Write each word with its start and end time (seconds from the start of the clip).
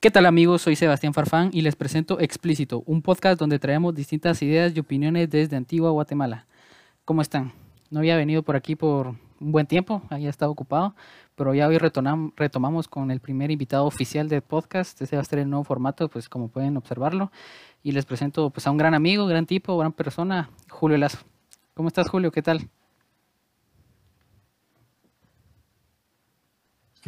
¿Qué 0.00 0.12
tal 0.12 0.26
amigos? 0.26 0.62
Soy 0.62 0.76
Sebastián 0.76 1.12
Farfán 1.12 1.50
y 1.52 1.62
les 1.62 1.74
presento 1.74 2.20
Explícito, 2.20 2.84
un 2.86 3.02
podcast 3.02 3.36
donde 3.36 3.58
traemos 3.58 3.96
distintas 3.96 4.40
ideas 4.42 4.72
y 4.76 4.78
opiniones 4.78 5.28
desde 5.28 5.56
Antigua 5.56 5.90
Guatemala. 5.90 6.46
¿Cómo 7.04 7.20
están? 7.20 7.52
No 7.90 7.98
había 7.98 8.16
venido 8.16 8.44
por 8.44 8.54
aquí 8.54 8.76
por 8.76 9.08
un 9.08 9.50
buen 9.50 9.66
tiempo, 9.66 10.02
había 10.08 10.30
estado 10.30 10.52
ocupado, 10.52 10.94
pero 11.34 11.52
ya 11.52 11.66
hoy 11.66 11.78
retomamos 11.78 12.86
con 12.86 13.10
el 13.10 13.18
primer 13.18 13.50
invitado 13.50 13.86
oficial 13.86 14.28
del 14.28 14.42
podcast. 14.42 15.02
Este 15.02 15.16
va 15.16 15.22
a 15.22 15.24
ser 15.24 15.40
el 15.40 15.50
nuevo 15.50 15.64
formato, 15.64 16.08
pues 16.08 16.28
como 16.28 16.46
pueden 16.46 16.76
observarlo. 16.76 17.32
Y 17.82 17.90
les 17.90 18.06
presento 18.06 18.50
pues, 18.50 18.68
a 18.68 18.70
un 18.70 18.76
gran 18.76 18.94
amigo, 18.94 19.26
gran 19.26 19.46
tipo, 19.46 19.76
gran 19.78 19.92
persona, 19.92 20.48
Julio 20.70 20.96
Lazo. 20.96 21.18
¿Cómo 21.74 21.88
estás, 21.88 22.08
Julio? 22.08 22.30
¿Qué 22.30 22.42
tal? 22.42 22.68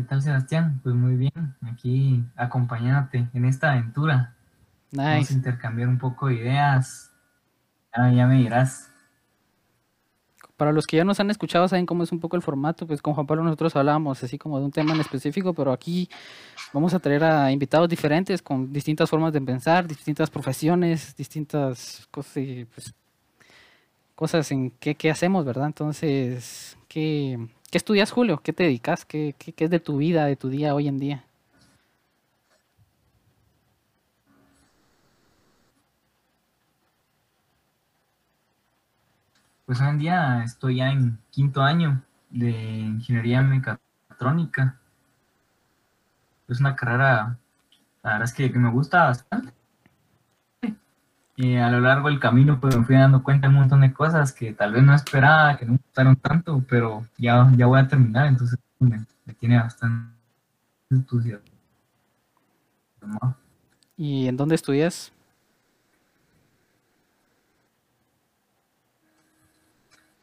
¿Qué 0.01 0.07
tal, 0.07 0.23
Sebastián? 0.23 0.80
Pues 0.82 0.95
muy 0.95 1.14
bien, 1.14 1.55
aquí 1.61 2.24
acompañándote 2.34 3.29
en 3.34 3.45
esta 3.45 3.73
aventura. 3.73 4.34
Nice. 4.93 5.02
Vamos 5.02 5.30
a 5.30 5.34
intercambiar 5.34 5.88
un 5.91 5.98
poco 5.98 6.29
de 6.29 6.37
ideas. 6.37 7.12
ya 7.95 8.27
me 8.27 8.37
dirás. 8.38 8.91
Para 10.57 10.73
los 10.73 10.87
que 10.87 10.97
ya 10.97 11.05
nos 11.05 11.21
han 11.21 11.29
escuchado, 11.29 11.69
saben 11.69 11.84
cómo 11.84 12.02
es 12.02 12.12
un 12.12 12.19
poco 12.19 12.37
el 12.37 12.41
formato. 12.41 12.87
Pues 12.87 13.02
con 13.02 13.12
Juan 13.12 13.27
Pablo 13.27 13.45
nosotros 13.45 13.77
hablábamos 13.77 14.24
así 14.24 14.38
como 14.38 14.59
de 14.59 14.65
un 14.65 14.71
tema 14.71 14.95
en 14.95 15.01
específico, 15.01 15.52
pero 15.52 15.71
aquí 15.71 16.09
vamos 16.73 16.95
a 16.95 16.98
traer 16.98 17.23
a 17.23 17.52
invitados 17.52 17.87
diferentes 17.87 18.41
con 18.41 18.73
distintas 18.73 19.10
formas 19.10 19.35
de 19.35 19.43
pensar, 19.43 19.87
distintas 19.87 20.30
profesiones, 20.30 21.15
distintas 21.15 22.09
cosas, 22.10 22.43
pues, 22.74 22.95
cosas 24.15 24.51
en 24.51 24.71
qué, 24.71 24.95
qué 24.95 25.10
hacemos, 25.10 25.45
¿verdad? 25.45 25.66
Entonces, 25.66 26.79
¿qué, 26.88 27.38
¿Qué 27.70 27.79
estudias, 27.79 28.10
Julio? 28.10 28.41
¿Qué 28.42 28.52
te 28.52 28.65
dedicas? 28.65 29.05
¿Qué, 29.05 29.37
es 29.56 29.70
de 29.70 29.79
tu 29.79 29.98
vida, 29.98 30.24
de 30.27 30.34
tu 30.34 30.48
día 30.48 30.74
hoy 30.74 30.88
en 30.88 30.98
día? 30.98 31.24
Pues 39.66 39.80
hoy 39.80 39.87
en 39.87 39.98
día 39.98 40.43
estoy 40.43 40.76
ya 40.79 40.91
en 40.91 41.21
quinto 41.30 41.63
año 41.63 42.02
de 42.29 42.51
ingeniería 42.51 43.41
mecatrónica. 43.43 44.80
Es 46.48 46.59
una 46.59 46.74
carrera, 46.74 47.38
la 48.02 48.10
verdad 48.10 48.24
es 48.24 48.32
que, 48.32 48.51
me 48.51 48.71
gusta 48.71 49.04
bastante. 49.04 49.52
Y 51.41 51.57
a 51.57 51.71
lo 51.71 51.80
largo 51.80 52.09
del 52.09 52.21
camino 52.21 52.60
pues 52.60 52.77
me 52.77 52.85
fui 52.85 52.96
dando 52.96 53.23
cuenta 53.23 53.49
de 53.49 53.55
un 53.55 53.60
montón 53.60 53.80
de 53.80 53.95
cosas 53.95 54.30
que 54.30 54.52
tal 54.52 54.74
vez 54.74 54.83
no 54.83 54.95
esperaba, 54.95 55.57
que 55.57 55.65
no 55.65 55.73
me 55.73 55.79
gustaron 55.79 56.16
tanto, 56.16 56.63
pero 56.69 57.07
ya, 57.16 57.51
ya 57.57 57.65
voy 57.65 57.80
a 57.80 57.88
terminar, 57.88 58.27
entonces 58.27 58.59
me, 58.79 59.07
tiene 59.38 59.59
bastante 59.59 60.13
entusiasmo. 60.91 61.49
¿Y 63.97 64.28
en 64.28 64.37
dónde 64.37 64.55
estudias? 64.55 65.12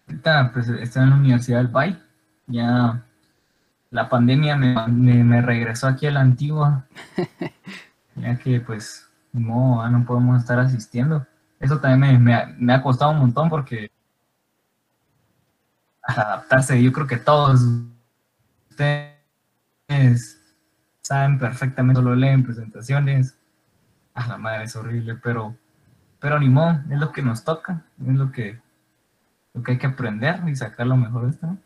Ahorita 0.07 0.51
pues 0.53 0.69
estoy 0.69 1.01
en 1.01 1.09
la 1.09 1.15
Universidad 1.15 1.57
del 1.57 1.69
Bay, 1.69 1.99
ya 2.45 3.03
la 3.89 4.07
pandemia 4.07 4.55
me, 4.55 5.23
me 5.23 5.41
regresó 5.41 5.87
aquí 5.87 6.05
a 6.05 6.11
la 6.11 6.21
antigua, 6.21 6.85
ya 8.15 8.37
que 8.37 8.61
pues 8.61 9.06
no, 9.33 9.81
ah, 9.81 9.89
no 9.89 10.05
podemos 10.05 10.39
estar 10.39 10.59
asistiendo. 10.59 11.25
Eso 11.59 11.79
también 11.79 12.23
me, 12.23 12.73
ha, 12.73 12.81
costado 12.81 13.11
un 13.11 13.19
montón 13.19 13.49
porque 13.49 13.91
adaptarse, 16.03 16.81
yo 16.81 16.93
creo 16.93 17.07
que 17.07 17.17
todos 17.17 17.61
ustedes 18.69 20.39
saben 21.01 21.39
perfectamente, 21.39 21.99
solo 21.99 22.15
leen 22.15 22.43
presentaciones. 22.43 23.37
A 24.13 24.27
la 24.27 24.37
madre 24.37 24.63
es 24.63 24.75
horrible, 24.75 25.15
pero, 25.15 25.55
pero 26.19 26.39
ni 26.39 26.49
modo, 26.49 26.79
es 26.89 26.99
lo 26.99 27.11
que 27.11 27.21
nos 27.21 27.43
toca, 27.43 27.85
es 28.05 28.15
lo 28.15 28.31
que, 28.31 28.59
lo 29.53 29.61
que 29.63 29.73
hay 29.73 29.77
que 29.77 29.87
aprender 29.87 30.41
y 30.47 30.55
sacar 30.55 30.87
lo 30.87 30.97
mejor 30.97 31.25
de 31.25 31.29
esto. 31.31 31.57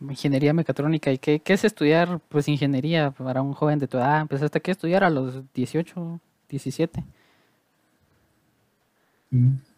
Ingeniería 0.00 0.52
mecatrónica, 0.54 1.12
¿y 1.12 1.18
qué, 1.18 1.40
qué, 1.40 1.52
es 1.52 1.64
estudiar 1.64 2.20
pues 2.28 2.48
ingeniería 2.48 3.10
para 3.10 3.42
un 3.42 3.52
joven 3.52 3.78
de 3.78 3.86
tu 3.86 3.98
edad? 3.98 4.22
¿Empezaste 4.22 4.60
a 4.64 4.70
estudiar 4.70 5.04
a 5.04 5.10
los 5.10 5.42
18? 5.52 6.20
17. 6.50 7.04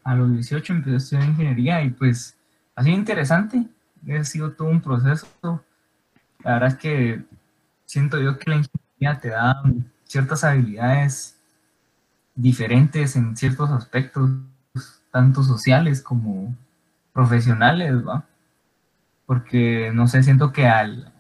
A 0.04 0.14
los 0.14 0.32
18 0.32 0.72
empecé 0.72 0.94
a 0.94 0.96
estudiar 0.96 1.28
ingeniería 1.28 1.82
y 1.82 1.90
pues 1.90 2.36
ha 2.74 2.82
sido 2.82 2.96
interesante, 2.96 3.66
ha 4.10 4.24
sido 4.24 4.52
todo 4.52 4.68
un 4.68 4.80
proceso. 4.80 5.26
La 6.42 6.54
verdad 6.54 6.68
es 6.70 6.76
que 6.76 7.24
siento 7.84 8.20
yo 8.20 8.38
que 8.38 8.50
la 8.50 8.56
ingeniería 8.56 9.20
te 9.20 9.28
da 9.28 9.62
ciertas 10.04 10.44
habilidades 10.44 11.36
diferentes 12.34 13.16
en 13.16 13.36
ciertos 13.36 13.70
aspectos, 13.70 14.30
tanto 15.10 15.42
sociales 15.42 16.00
como 16.00 16.54
profesionales, 17.12 17.94
¿va? 18.06 18.24
Porque, 19.26 19.90
no 19.94 20.08
sé, 20.08 20.22
siento 20.22 20.52
que 20.52 20.66
al, 20.66 21.12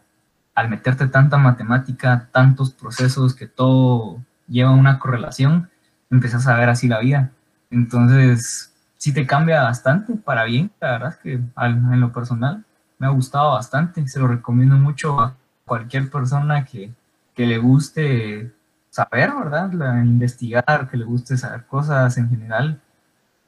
al 0.54 0.68
meterte 0.70 1.06
tanta 1.08 1.36
matemática, 1.36 2.28
tantos 2.32 2.72
procesos, 2.72 3.34
que 3.34 3.46
todo 3.46 4.22
lleva 4.52 4.70
una 4.70 4.98
correlación, 4.98 5.70
empiezas 6.10 6.46
a 6.46 6.56
ver 6.56 6.68
así 6.68 6.86
la 6.86 7.00
vida. 7.00 7.30
Entonces, 7.70 8.72
sí 8.98 9.12
te 9.12 9.26
cambia 9.26 9.62
bastante 9.62 10.14
para 10.14 10.44
bien, 10.44 10.70
la 10.80 10.92
verdad 10.92 11.08
es 11.10 11.16
que 11.16 11.32
en 11.32 12.00
lo 12.00 12.12
personal 12.12 12.64
me 12.98 13.06
ha 13.08 13.10
gustado 13.10 13.52
bastante, 13.54 14.06
se 14.06 14.20
lo 14.20 14.28
recomiendo 14.28 14.76
mucho 14.76 15.20
a 15.20 15.34
cualquier 15.64 16.10
persona 16.10 16.64
que, 16.64 16.92
que 17.34 17.46
le 17.46 17.58
guste 17.58 18.52
saber, 18.90 19.32
¿verdad? 19.34 19.72
La, 19.72 20.04
investigar, 20.04 20.88
que 20.88 20.96
le 20.96 21.04
guste 21.04 21.36
saber 21.36 21.64
cosas 21.66 22.16
en 22.18 22.28
general, 22.28 22.80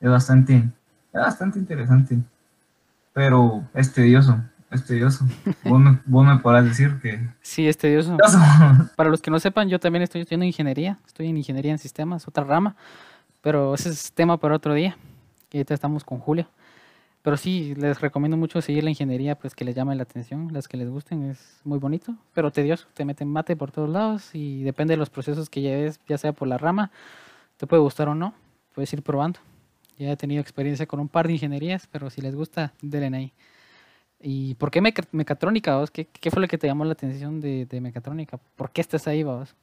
es 0.01 0.11
bastante, 0.11 0.57
es 0.57 1.21
bastante 1.21 1.59
interesante, 1.59 2.19
pero 3.13 3.63
es 3.75 3.93
tedioso, 3.93 4.43
es 4.75 4.85
tedioso. 4.85 5.27
Vos 5.65 5.81
me, 5.81 5.99
vos 6.05 6.27
me 6.27 6.39
podrás 6.39 6.65
decir 6.65 6.99
que... 7.01 7.21
Sí, 7.41 7.67
es 7.67 7.79
tedioso. 7.79 8.17
Para 8.97 9.11
los 9.11 9.23
que 9.23 9.31
no 9.31 9.39
sepan, 9.41 9.69
yo 9.69 9.79
también 9.79 10.03
estoy 10.03 10.23
estudiando 10.23 10.47
ingeniería. 10.47 10.99
Estoy 11.07 11.29
en 11.29 11.37
ingeniería 11.37 11.73
en 11.73 11.79
sistemas, 11.79 12.27
otra 12.29 12.45
rama. 12.45 12.77
Pero 13.41 13.75
ese 13.75 13.91
es 13.91 14.12
tema 14.12 14.39
para 14.39 14.57
otro 14.57 14.75
día. 14.75 14.97
Y 15.51 15.59
ahorita 15.59 15.75
estamos 15.75 16.05
con 16.05 16.19
Julio. 16.19 16.49
Pero 17.25 17.39
sí, 17.39 17.75
les 17.77 18.03
recomiendo 18.03 18.37
mucho 18.37 18.61
seguir 18.61 18.85
la 18.85 18.91
ingeniería, 18.91 19.35
pues 19.35 19.55
que 19.55 19.65
les 19.65 19.75
llame 19.75 19.95
la 19.95 20.03
atención, 20.03 20.53
las 20.53 20.69
que 20.69 20.77
les 20.77 20.91
gusten, 20.91 21.31
es 21.31 21.59
muy 21.65 21.79
bonito, 21.79 22.15
pero 22.35 22.51
tedioso, 22.51 22.87
te 22.93 23.06
meten 23.06 23.29
mate 23.29 23.56
por 23.56 23.71
todos 23.71 23.89
lados 23.89 24.35
y 24.35 24.62
depende 24.62 24.93
de 24.93 24.99
los 24.99 25.09
procesos 25.09 25.49
que 25.49 25.62
lleves, 25.62 25.99
ya 26.06 26.19
sea 26.19 26.35
por 26.35 26.49
la 26.49 26.59
rama, 26.59 26.91
te 27.56 27.67
puede 27.67 27.81
gustar 27.81 28.11
o 28.11 28.15
no, 28.15 28.35
puedes 28.75 28.93
ir 28.93 29.03
probando. 29.03 29.41
Ya 29.97 30.11
he 30.11 30.17
tenido 30.19 30.43
experiencia 30.43 30.85
con 30.85 31.01
un 31.01 31.09
par 31.09 31.27
de 31.27 31.33
ingenierías, 31.33 31.89
pero 31.91 32.11
si 32.11 32.21
les 32.21 32.35
gusta, 32.35 32.75
denle 32.83 33.17
ahí. 33.17 33.33
¿Y 34.27 34.55
por 34.55 34.71
qué 34.71 34.81
mecatrónica, 34.81 35.77
vos? 35.77 35.91
¿Qué, 35.91 36.09
fue 36.31 36.41
lo 36.41 36.49
que 36.49 36.57
te 36.57 36.67
llamó 36.67 36.87
la 36.87 36.95
atención 36.95 37.43
de, 37.43 37.69
mecatrónica? 37.83 38.39
¿Por 38.57 38.71
qué 38.71 38.81
estás 38.81 39.07
ahí, 39.07 39.23
vos? 39.23 39.55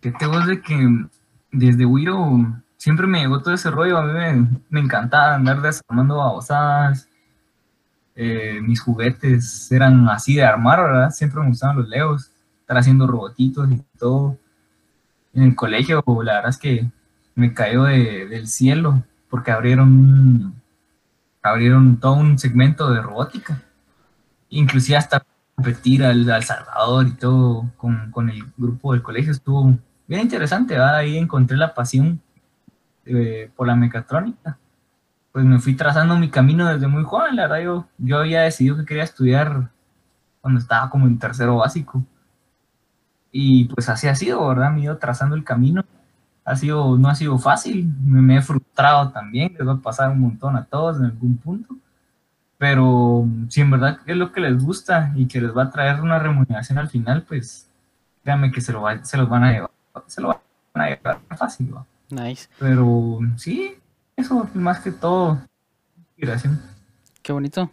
Que 0.00 0.10
te 0.10 0.26
voy 0.26 0.44
de 0.44 0.60
que 0.60 1.06
desde 1.52 1.86
Wiro 1.86 2.60
siempre 2.76 3.06
me 3.06 3.20
llegó 3.20 3.40
todo 3.40 3.54
ese 3.54 3.70
rollo. 3.70 3.98
A 3.98 4.02
mí 4.02 4.48
me, 4.68 4.80
encantaba 4.80 5.36
andar 5.36 5.62
desarmando 5.62 6.16
babosadas. 6.16 7.08
Eh, 8.16 8.58
mis 8.62 8.80
juguetes 8.80 9.70
eran 9.70 10.08
así 10.08 10.34
de 10.34 10.44
armar, 10.44 10.82
¿verdad? 10.82 11.10
Siempre 11.10 11.40
me 11.40 11.46
gustaban 11.46 11.76
los 11.76 11.88
Legos, 11.88 12.32
estar 12.62 12.78
haciendo 12.78 13.06
robotitos 13.06 13.70
y 13.70 13.80
todo. 13.96 14.36
En 15.34 15.44
el 15.44 15.54
colegio, 15.54 16.02
la 16.24 16.34
verdad 16.34 16.50
es 16.50 16.58
que 16.58 16.84
me 17.36 17.54
cayó 17.54 17.84
del 17.84 18.48
cielo 18.48 19.04
porque 19.30 19.52
abrieron 19.52 19.88
un, 19.88 20.57
abrieron 21.48 21.98
todo 21.98 22.14
un 22.14 22.38
segmento 22.38 22.90
de 22.90 23.02
robótica. 23.02 23.62
Inclusive 24.50 24.96
hasta 24.96 25.24
competir 25.54 26.04
al, 26.04 26.42
Salvador 26.44 27.08
y 27.08 27.12
todo 27.12 27.70
con, 27.76 28.30
el 28.30 28.44
grupo 28.56 28.92
del 28.92 29.02
colegio 29.02 29.32
estuvo 29.32 29.76
bien 30.06 30.22
interesante. 30.22 30.78
Ahí 30.78 31.18
encontré 31.18 31.56
la 31.56 31.74
pasión 31.74 32.20
eh, 33.04 33.50
por 33.56 33.66
la 33.66 33.74
mecatrónica. 33.74 34.58
Pues 35.32 35.44
me 35.44 35.58
fui 35.58 35.74
trazando 35.74 36.16
mi 36.16 36.30
camino 36.30 36.66
desde 36.68 36.86
muy 36.86 37.04
joven. 37.04 37.36
La 37.36 37.48
verdad, 37.48 37.64
yo, 37.64 37.88
yo 37.98 38.18
había 38.18 38.42
decidido 38.42 38.76
que 38.76 38.84
quería 38.84 39.04
estudiar 39.04 39.70
cuando 40.40 40.60
estaba 40.60 40.90
como 40.90 41.06
en 41.06 41.18
tercero 41.18 41.56
básico. 41.56 42.04
Y 43.30 43.66
pues 43.66 43.88
así 43.88 44.08
ha 44.08 44.14
sido, 44.14 44.46
¿verdad? 44.48 44.70
Me 44.70 44.80
he 44.80 44.84
ido 44.84 44.96
trazando 44.98 45.36
el 45.36 45.44
camino 45.44 45.84
ha 46.48 46.56
sido, 46.56 46.96
no 46.96 47.08
ha 47.08 47.14
sido 47.14 47.38
fácil, 47.38 47.92
me, 48.02 48.38
he 48.38 48.42
frustrado 48.42 49.10
también, 49.10 49.54
les 49.58 49.68
va 49.68 49.74
a 49.74 49.76
pasar 49.76 50.10
un 50.10 50.20
montón 50.20 50.56
a 50.56 50.64
todos 50.64 50.96
en 50.96 51.04
algún 51.04 51.36
punto, 51.36 51.76
pero 52.56 53.26
si 53.50 53.60
en 53.60 53.70
verdad 53.70 53.98
es 54.06 54.16
lo 54.16 54.32
que 54.32 54.40
les 54.40 54.62
gusta 54.64 55.12
y 55.14 55.26
que 55.26 55.42
les 55.42 55.54
va 55.54 55.64
a 55.64 55.70
traer 55.70 56.00
una 56.00 56.18
remuneración 56.18 56.78
al 56.78 56.88
final, 56.88 57.22
pues 57.28 57.68
créanme 58.22 58.50
que 58.50 58.62
se, 58.62 58.72
lo 58.72 58.82
se 59.02 59.18
los 59.18 59.28
van 59.28 59.44
a 59.44 59.52
llevar, 59.52 59.70
se 60.06 60.22
lo 60.22 60.28
van 60.28 60.84
a 60.86 60.88
llevar 60.88 61.20
fácil. 61.36 61.74
Nice. 62.08 62.48
Pero 62.58 63.18
sí, 63.36 63.76
eso 64.16 64.48
más 64.54 64.80
que 64.80 64.90
todo, 64.90 65.38
inspiración. 66.06 66.62
Qué 67.20 67.32
bonito. 67.34 67.70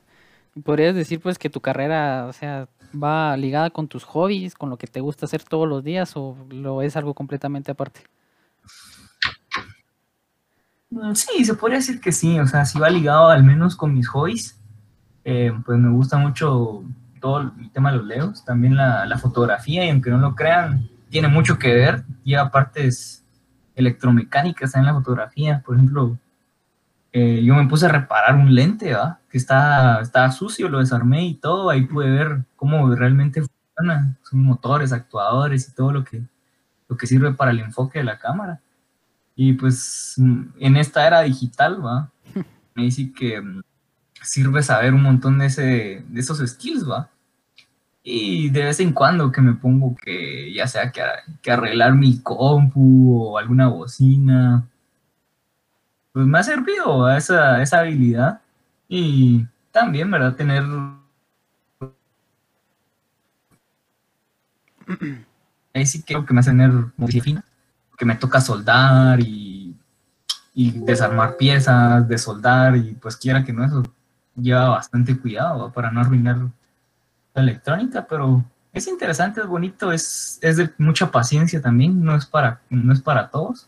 Podrías 0.66 0.96
decir 0.96 1.22
pues 1.22 1.40
que 1.40 1.50
tu 1.50 1.62
carrera, 1.62 2.26
o 2.28 2.34
sea, 2.34 2.68
va 2.94 3.38
ligada 3.38 3.70
con 3.70 3.88
tus 3.88 4.04
hobbies, 4.04 4.54
con 4.54 4.70
lo 4.70 4.78
que 4.78 4.88
te 4.88 5.00
gusta 5.00 5.28
hacer 5.28 5.44
todos 5.44 5.66
los 5.66 5.82
días 5.82 6.12
o 6.18 6.36
lo 6.50 6.82
es 6.82 6.98
algo 6.98 7.14
completamente 7.14 7.72
aparte? 7.72 8.02
Sí, 11.14 11.44
se 11.44 11.54
podría 11.56 11.80
decir 11.80 12.00
que 12.00 12.12
sí, 12.12 12.40
o 12.40 12.48
sea, 12.48 12.66
sí 12.66 12.80
va 12.80 12.90
ligado 12.90 13.30
al 13.30 13.44
menos 13.44 13.76
con 13.76 13.94
mis 13.94 14.08
hobbies. 14.08 14.58
Eh, 15.24 15.52
pues 15.66 15.78
me 15.80 15.90
gusta 15.90 16.18
mucho 16.18 16.84
todo 17.20 17.42
el 17.42 17.72
tema 17.72 17.92
de 17.92 17.98
los 17.98 18.06
leos, 18.06 18.46
también 18.46 18.76
la, 18.76 19.18
fotografía, 19.18 19.86
y 19.86 19.90
aunque 19.90 20.12
no 20.12 20.20
lo 20.20 20.36
crean, 20.36 20.88
tiene 21.10 21.28
mucho 21.28 21.58
que 21.58 21.74
ver, 21.74 22.04
lleva 22.24 22.52
partes 22.52 23.26
electromecánicas 23.76 24.76
en 24.76 24.86
la 24.86 24.94
fotografía. 24.94 25.62
Por 25.66 25.76
ejemplo, 25.76 26.18
eh, 27.12 27.44
yo 27.44 27.56
me 27.56 27.68
puse 27.68 27.88
a 27.88 27.90
reparar 27.90 28.36
un 28.36 28.54
lente, 28.54 28.94
¿va? 28.94 29.20
que 29.30 29.38
está, 29.38 30.00
está 30.02 30.32
sucio, 30.32 30.70
lo 30.70 30.80
desarmé 30.80 31.26
y 31.26 31.34
todo, 31.34 31.70
ahí 31.70 31.86
pude 31.86 32.10
ver 32.10 32.46
cómo 32.56 32.94
realmente 32.96 33.42
funciona, 33.42 34.16
son 34.22 34.44
motores, 34.44 34.94
actuadores 34.94 35.68
y 35.68 35.74
todo 35.74 35.92
lo 35.92 36.04
que, 36.04 36.22
lo 36.88 36.98
que 36.98 37.08
sirve 37.08 37.34
para 37.34 37.52
el 37.52 37.60
enfoque 37.60 38.00
de 38.00 38.06
la 38.06 38.20
cámara. 38.20 38.62
Y 39.36 39.54
pues 39.54 40.16
en 40.18 40.78
esta 40.78 41.06
era 41.06 41.22
digital, 41.22 41.86
¿va? 41.86 42.10
Me 42.76 42.84
dice 42.84 43.12
que 43.12 43.42
mm, 43.42 43.62
sirve 44.22 44.64
saber 44.64 44.94
un 44.94 45.04
montón 45.04 45.40
de, 45.40 45.48
ese, 45.48 46.04
de 46.08 46.20
esos 46.20 46.40
skills, 46.40 46.90
¿va? 46.90 47.10
Y 48.04 48.50
de 48.50 48.66
vez 48.66 48.80
en 48.80 48.94
cuando 48.94 49.32
que 49.32 49.42
me 49.42 49.54
pongo 49.54 49.96
que 49.96 50.54
ya 50.54 50.68
sea 50.68 50.92
que, 50.92 51.02
que 51.42 51.52
arreglar 51.52 51.96
mi 51.96 52.20
compu 52.20 53.32
o 53.32 53.38
alguna 53.40 53.68
bocina, 53.68 54.68
pues 56.14 56.26
me 56.28 56.38
ha 56.40 56.44
servido 56.44 57.10
esa, 57.12 57.62
esa 57.62 57.80
habilidad. 57.80 58.42
Y 58.88 59.46
también, 59.72 60.12
¿verdad? 60.12 60.36
Tener... 60.36 60.64
Ahí 65.76 65.86
sí 65.86 66.02
creo 66.02 66.26
que 66.26 66.34
me 66.34 66.40
hace 66.40 66.52
tener 66.52 66.72
muy 66.98 67.12
fina 67.12 67.44
que 67.98 68.06
me 68.06 68.16
toca 68.16 68.42
soldar 68.42 69.20
y, 69.20 69.76
desarmar 70.56 71.36
piezas, 71.36 72.08
de 72.08 72.18
soldar 72.18 72.78
y 72.78 72.94
pues 72.94 73.18
quiera 73.18 73.44
que 73.44 73.52
no, 73.52 73.66
eso 73.66 73.84
lleva 74.38 74.70
bastante 74.70 75.18
cuidado 75.18 75.72
para 75.72 75.92
no 75.92 76.00
arruinar 76.00 76.38
la 77.34 77.42
electrónica, 77.42 78.08
pero 78.08 78.44
es 78.72 78.88
interesante, 78.88 79.42
es 79.42 79.48
bonito, 79.48 79.92
es, 79.92 80.40
es 80.42 80.56
de 80.56 80.70
mucha 80.78 81.12
paciencia 81.12 81.62
también, 81.62 82.02
no 82.02 82.16
es 82.16 82.26
para, 82.26 82.62
no 82.70 82.94
es 82.94 83.02
para 83.02 83.30
todos, 83.30 83.68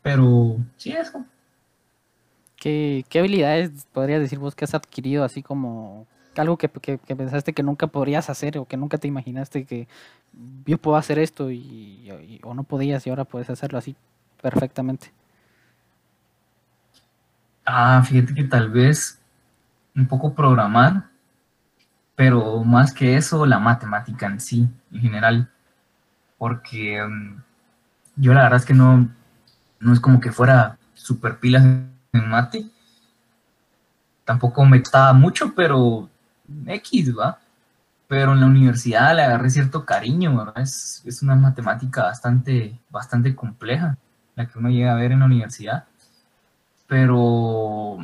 pero 0.00 0.56
sí 0.78 0.92
eso. 0.92 1.26
¿Qué, 2.56 3.04
¿Qué 3.10 3.18
habilidades 3.18 3.86
podrías 3.92 4.20
decir 4.20 4.38
vos 4.38 4.54
que 4.54 4.64
has 4.64 4.74
adquirido 4.74 5.24
así 5.24 5.42
como 5.42 6.06
algo 6.40 6.56
que, 6.56 6.68
pensaste 6.68 7.52
que 7.52 7.62
nunca 7.62 7.86
podrías 7.86 8.30
hacer 8.30 8.58
o 8.58 8.64
que 8.64 8.76
nunca 8.76 8.98
te 8.98 9.08
imaginaste 9.08 9.64
que 9.64 9.88
yo 10.64 10.78
puedo 10.78 10.96
hacer 10.96 11.18
esto 11.18 11.50
y, 11.50 12.40
o 12.42 12.54
no 12.54 12.62
podías 12.64 13.06
y 13.06 13.10
ahora 13.10 13.24
puedes 13.24 13.50
hacerlo 13.50 13.78
así 13.78 13.96
perfectamente? 14.40 15.12
Ah, 17.64 18.02
fíjate 18.04 18.34
que 18.34 18.44
tal 18.44 18.70
vez 18.70 19.20
un 19.94 20.06
poco 20.06 20.34
programar, 20.34 21.04
pero 22.16 22.64
más 22.64 22.92
que 22.92 23.16
eso, 23.16 23.46
la 23.46 23.58
matemática 23.58 24.26
en 24.26 24.40
sí, 24.40 24.68
en 24.90 25.00
general, 25.00 25.50
porque 26.38 27.00
mm, 27.02 27.42
yo 28.16 28.34
la 28.34 28.42
verdad 28.42 28.58
es 28.60 28.66
que 28.66 28.74
no, 28.74 29.08
no 29.80 29.92
es 29.92 30.00
como 30.00 30.18
que 30.18 30.32
fuera 30.32 30.78
super 30.94 31.38
pilas 31.38 31.64
en 31.64 32.28
mate, 32.28 32.66
tampoco 34.24 34.64
me 34.64 34.78
gustaba 34.78 35.12
mucho, 35.12 35.54
pero 35.54 36.08
X, 36.66 37.16
¿va? 37.16 37.38
Pero 38.08 38.32
en 38.32 38.40
la 38.40 38.46
universidad 38.46 39.14
le 39.16 39.22
agarré 39.22 39.50
cierto 39.50 39.84
cariño, 39.84 40.36
¿verdad? 40.36 40.62
Es, 40.62 41.02
es 41.06 41.22
una 41.22 41.34
matemática 41.34 42.04
bastante, 42.04 42.78
bastante 42.90 43.34
compleja, 43.34 43.96
la 44.36 44.46
que 44.46 44.58
uno 44.58 44.70
llega 44.70 44.92
a 44.92 44.96
ver 44.96 45.12
en 45.12 45.20
la 45.20 45.26
universidad. 45.26 45.84
Pero 46.86 47.98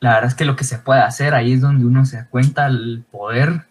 la 0.00 0.14
verdad 0.14 0.28
es 0.28 0.34
que 0.34 0.44
lo 0.44 0.56
que 0.56 0.64
se 0.64 0.78
puede 0.78 1.00
hacer 1.00 1.34
ahí 1.34 1.52
es 1.54 1.60
donde 1.60 1.84
uno 1.84 2.04
se 2.04 2.18
da 2.18 2.26
cuenta 2.26 2.66
el 2.66 3.04
poder 3.10 3.66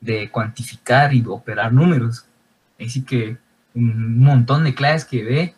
de 0.00 0.30
cuantificar 0.30 1.14
y 1.14 1.24
operar 1.26 1.72
números. 1.72 2.26
Así 2.80 3.04
que 3.04 3.38
un 3.74 4.18
montón 4.18 4.64
de 4.64 4.74
clases 4.74 5.04
que 5.04 5.24
ve 5.24 5.54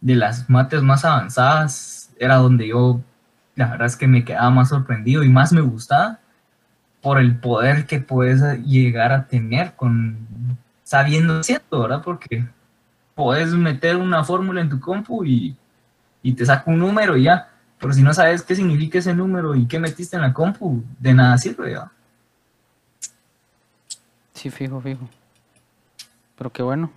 de 0.00 0.14
las 0.14 0.48
mates 0.48 0.82
más 0.82 1.04
avanzadas 1.04 2.10
era 2.18 2.36
donde 2.36 2.68
yo, 2.68 3.00
la 3.56 3.68
verdad 3.68 3.86
es 3.86 3.96
que 3.96 4.06
me 4.06 4.24
quedaba 4.24 4.50
más 4.50 4.68
sorprendido 4.68 5.24
y 5.24 5.28
más 5.28 5.52
me 5.52 5.60
gustaba 5.60 6.20
por 7.00 7.18
el 7.18 7.36
poder 7.36 7.86
que 7.86 8.00
puedes 8.00 8.42
llegar 8.64 9.12
a 9.12 9.26
tener 9.26 9.74
con 9.74 10.16
sabiendo 10.82 11.42
cierto, 11.42 11.82
¿verdad? 11.82 12.02
Porque 12.02 12.46
puedes 13.14 13.52
meter 13.52 13.96
una 13.96 14.24
fórmula 14.24 14.60
en 14.60 14.70
tu 14.70 14.80
compu 14.80 15.24
y, 15.24 15.56
te 16.36 16.44
saca 16.44 16.70
un 16.70 16.78
número 16.78 17.16
y 17.16 17.24
ya. 17.24 17.48
Pero 17.78 17.92
si 17.92 18.02
no 18.02 18.12
sabes 18.12 18.42
qué 18.42 18.54
significa 18.54 18.98
ese 18.98 19.14
número 19.14 19.54
y 19.54 19.66
qué 19.66 19.78
metiste 19.78 20.16
en 20.16 20.22
la 20.22 20.32
compu, 20.32 20.82
de 20.98 21.14
nada 21.14 21.38
sirve, 21.38 21.72
¿ya? 21.72 21.90
Sí, 24.34 24.50
fijo, 24.50 24.80
fijo. 24.80 25.08
Pero 26.36 26.50
qué 26.50 26.62
bueno. 26.62 26.90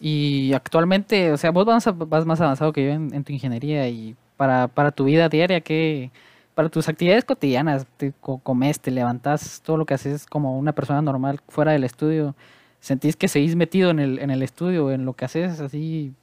Y 0.00 0.52
actualmente, 0.52 1.32
o 1.32 1.36
sea, 1.36 1.50
vos 1.50 1.64
vas, 1.64 2.26
más 2.26 2.40
avanzado 2.40 2.72
que 2.72 2.84
yo 2.84 2.92
en, 2.92 3.24
tu 3.24 3.32
ingeniería 3.32 3.88
y 3.88 4.16
para, 4.36 4.68
para 4.68 4.90
tu 4.90 5.04
vida 5.04 5.28
diaria, 5.28 5.60
¿qué, 5.60 6.10
para 6.56 6.70
tus 6.70 6.88
actividades 6.88 7.26
cotidianas, 7.26 7.86
te 7.98 8.14
comes, 8.14 8.80
te 8.80 8.90
levantas, 8.90 9.60
todo 9.62 9.76
lo 9.76 9.84
que 9.84 9.92
haces 9.92 10.24
como 10.24 10.58
una 10.58 10.72
persona 10.72 11.02
normal 11.02 11.38
fuera 11.48 11.72
del 11.72 11.84
estudio, 11.84 12.34
¿sentís 12.80 13.14
que 13.14 13.28
seguís 13.28 13.54
metido 13.54 13.90
en 13.90 13.98
el, 13.98 14.18
en 14.20 14.30
el 14.30 14.42
estudio, 14.42 14.90
en 14.90 15.04
lo 15.04 15.12
que 15.12 15.26
haces 15.26 15.60
así 15.60 16.14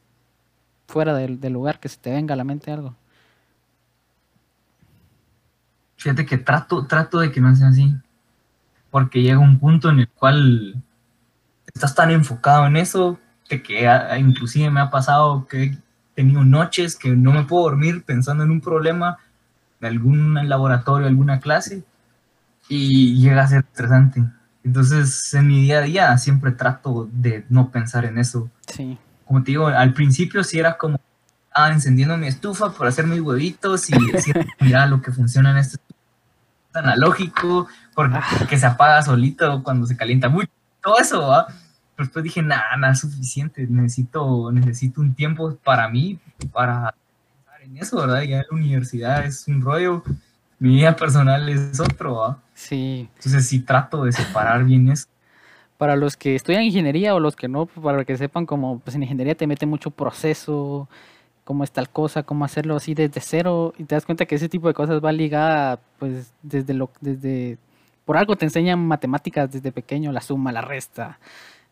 fuera 0.87 1.13
del, 1.13 1.39
lugar, 1.53 1.79
que 1.79 1.87
se 1.87 1.99
te 1.99 2.09
venga 2.09 2.33
a 2.33 2.35
la 2.35 2.43
mente 2.43 2.71
algo? 2.71 2.95
Fíjate 5.97 6.25
que 6.25 6.39
trato, 6.39 6.87
trato 6.87 7.19
de 7.19 7.31
que 7.31 7.39
no 7.39 7.55
sea 7.55 7.67
así, 7.67 7.93
porque 8.89 9.21
llega 9.21 9.37
un 9.37 9.59
punto 9.59 9.91
en 9.91 9.99
el 9.99 10.09
cual 10.09 10.81
estás 11.71 11.93
tan 11.93 12.09
enfocado 12.09 12.65
en 12.65 12.77
eso 12.77 13.19
que 13.47 13.61
inclusive 14.17 14.71
me 14.71 14.79
ha 14.79 14.89
pasado 14.89 15.45
que 15.47 15.63
he 15.65 15.77
tenido 16.15 16.43
noches 16.43 16.95
que 16.95 17.09
no 17.09 17.33
me 17.33 17.43
puedo 17.43 17.65
dormir 17.65 18.03
pensando 18.03 18.43
en 18.43 18.49
un 18.49 18.61
problema 18.61 19.19
algún 19.87 20.47
laboratorio, 20.47 21.07
alguna 21.07 21.39
clase, 21.39 21.83
y 22.69 23.19
llega 23.19 23.43
a 23.43 23.47
ser 23.47 23.59
estresante. 23.59 24.23
Entonces, 24.63 25.33
en 25.33 25.47
mi 25.47 25.61
día 25.61 25.79
a 25.79 25.81
día 25.81 26.17
siempre 26.17 26.51
trato 26.51 27.09
de 27.11 27.45
no 27.49 27.69
pensar 27.69 28.05
en 28.05 28.17
eso. 28.17 28.49
Sí. 28.67 28.97
Como 29.25 29.43
te 29.43 29.51
digo, 29.51 29.67
al 29.67 29.93
principio 29.93 30.43
sí 30.43 30.59
era 30.59 30.77
como, 30.77 30.99
ah, 31.53 31.71
encendiendo 31.71 32.17
mi 32.17 32.27
estufa 32.27 32.71
por 32.71 32.87
hacer 32.87 33.05
mis 33.05 33.19
huevitos 33.19 33.89
y 33.89 33.93
decir, 34.11 34.47
mira 34.59 34.85
lo 34.85 35.01
que 35.01 35.11
funciona 35.11 35.51
en 35.51 35.57
este 35.57 35.77
analógico, 36.73 37.67
porque 37.93 38.17
ah. 38.17 38.57
se 38.57 38.65
apaga 38.65 39.03
solito 39.03 39.61
cuando 39.63 39.85
se 39.85 39.97
calienta 39.97 40.29
mucho, 40.29 40.49
todo 40.81 40.97
eso, 40.99 41.27
¿va? 41.27 41.47
Pero 41.95 42.07
después 42.07 42.23
dije, 42.23 42.41
nada, 42.41 42.75
nada, 42.77 42.95
suficiente, 42.95 43.67
necesito, 43.69 44.51
necesito 44.51 45.01
un 45.01 45.13
tiempo 45.13 45.55
para 45.63 45.87
mí, 45.89 46.19
para 46.51 46.95
en 47.63 47.77
eso, 47.77 47.97
¿verdad? 47.97 48.23
Ya 48.23 48.37
la 48.37 48.55
universidad 48.55 49.25
es 49.25 49.47
un 49.47 49.61
rollo, 49.61 50.03
mi 50.59 50.75
vida 50.75 50.95
personal 50.95 51.47
es 51.49 51.79
otro, 51.79 52.21
¿verdad? 52.21 52.37
Sí. 52.53 53.09
Entonces 53.15 53.47
sí 53.47 53.59
trato 53.59 54.03
de 54.03 54.11
separar 54.11 54.63
bien 54.63 54.89
eso. 54.89 55.07
Para 55.77 55.95
los 55.95 56.15
que 56.15 56.35
estudian 56.35 56.63
ingeniería 56.63 57.15
o 57.15 57.19
los 57.19 57.35
que 57.35 57.47
no, 57.47 57.65
para 57.65 58.05
que 58.05 58.17
sepan 58.17 58.45
como 58.45 58.79
pues 58.79 58.95
en 58.95 59.03
ingeniería 59.03 59.35
te 59.35 59.47
mete 59.47 59.65
mucho 59.65 59.91
proceso, 59.91 60.87
cómo 61.43 61.63
es 61.63 61.71
tal 61.71 61.89
cosa, 61.89 62.23
cómo 62.23 62.45
hacerlo 62.45 62.75
así 62.75 62.93
desde 62.93 63.19
cero 63.19 63.73
y 63.77 63.83
te 63.83 63.95
das 63.95 64.05
cuenta 64.05 64.25
que 64.25 64.35
ese 64.35 64.49
tipo 64.49 64.67
de 64.67 64.73
cosas 64.73 65.03
va 65.03 65.11
ligada 65.11 65.79
pues 65.99 66.31
desde 66.41 66.73
lo 66.73 66.89
desde 67.01 67.57
por 68.05 68.17
algo 68.17 68.35
te 68.35 68.45
enseñan 68.45 68.85
matemáticas 68.85 69.51
desde 69.51 69.71
pequeño, 69.71 70.11
la 70.11 70.21
suma, 70.21 70.51
la 70.51 70.61
resta, 70.61 71.19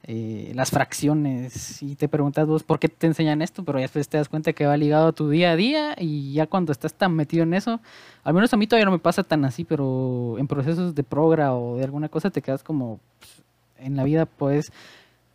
eh, 0.03 0.51
las 0.55 0.71
fracciones 0.71 1.83
y 1.83 1.95
te 1.95 2.07
preguntas 2.07 2.47
vos 2.47 2.63
por 2.63 2.79
qué 2.79 2.89
te 2.89 3.05
enseñan 3.05 3.43
esto, 3.43 3.63
pero 3.63 3.77
ya 3.77 3.83
después 3.83 4.09
te 4.09 4.17
das 4.17 4.29
cuenta 4.29 4.51
que 4.51 4.65
va 4.65 4.75
ligado 4.75 5.09
a 5.09 5.11
tu 5.11 5.29
día 5.29 5.51
a 5.51 5.55
día 5.55 5.95
y 5.95 6.33
ya 6.33 6.47
cuando 6.47 6.71
estás 6.71 6.95
tan 6.95 7.15
metido 7.15 7.43
en 7.43 7.53
eso, 7.53 7.79
al 8.23 8.33
menos 8.33 8.51
a 8.51 8.57
mí 8.57 8.65
todavía 8.65 8.85
no 8.85 8.91
me 8.91 8.99
pasa 8.99 9.21
tan 9.23 9.45
así, 9.45 9.63
pero 9.63 10.37
en 10.39 10.47
procesos 10.47 10.95
de 10.95 11.03
progra 11.03 11.53
o 11.53 11.77
de 11.77 11.83
alguna 11.83 12.09
cosa 12.09 12.31
te 12.31 12.41
quedas 12.41 12.63
como 12.63 12.99
pues, 13.19 13.43
en 13.77 13.95
la 13.95 14.03
vida 14.03 14.25
pues 14.25 14.71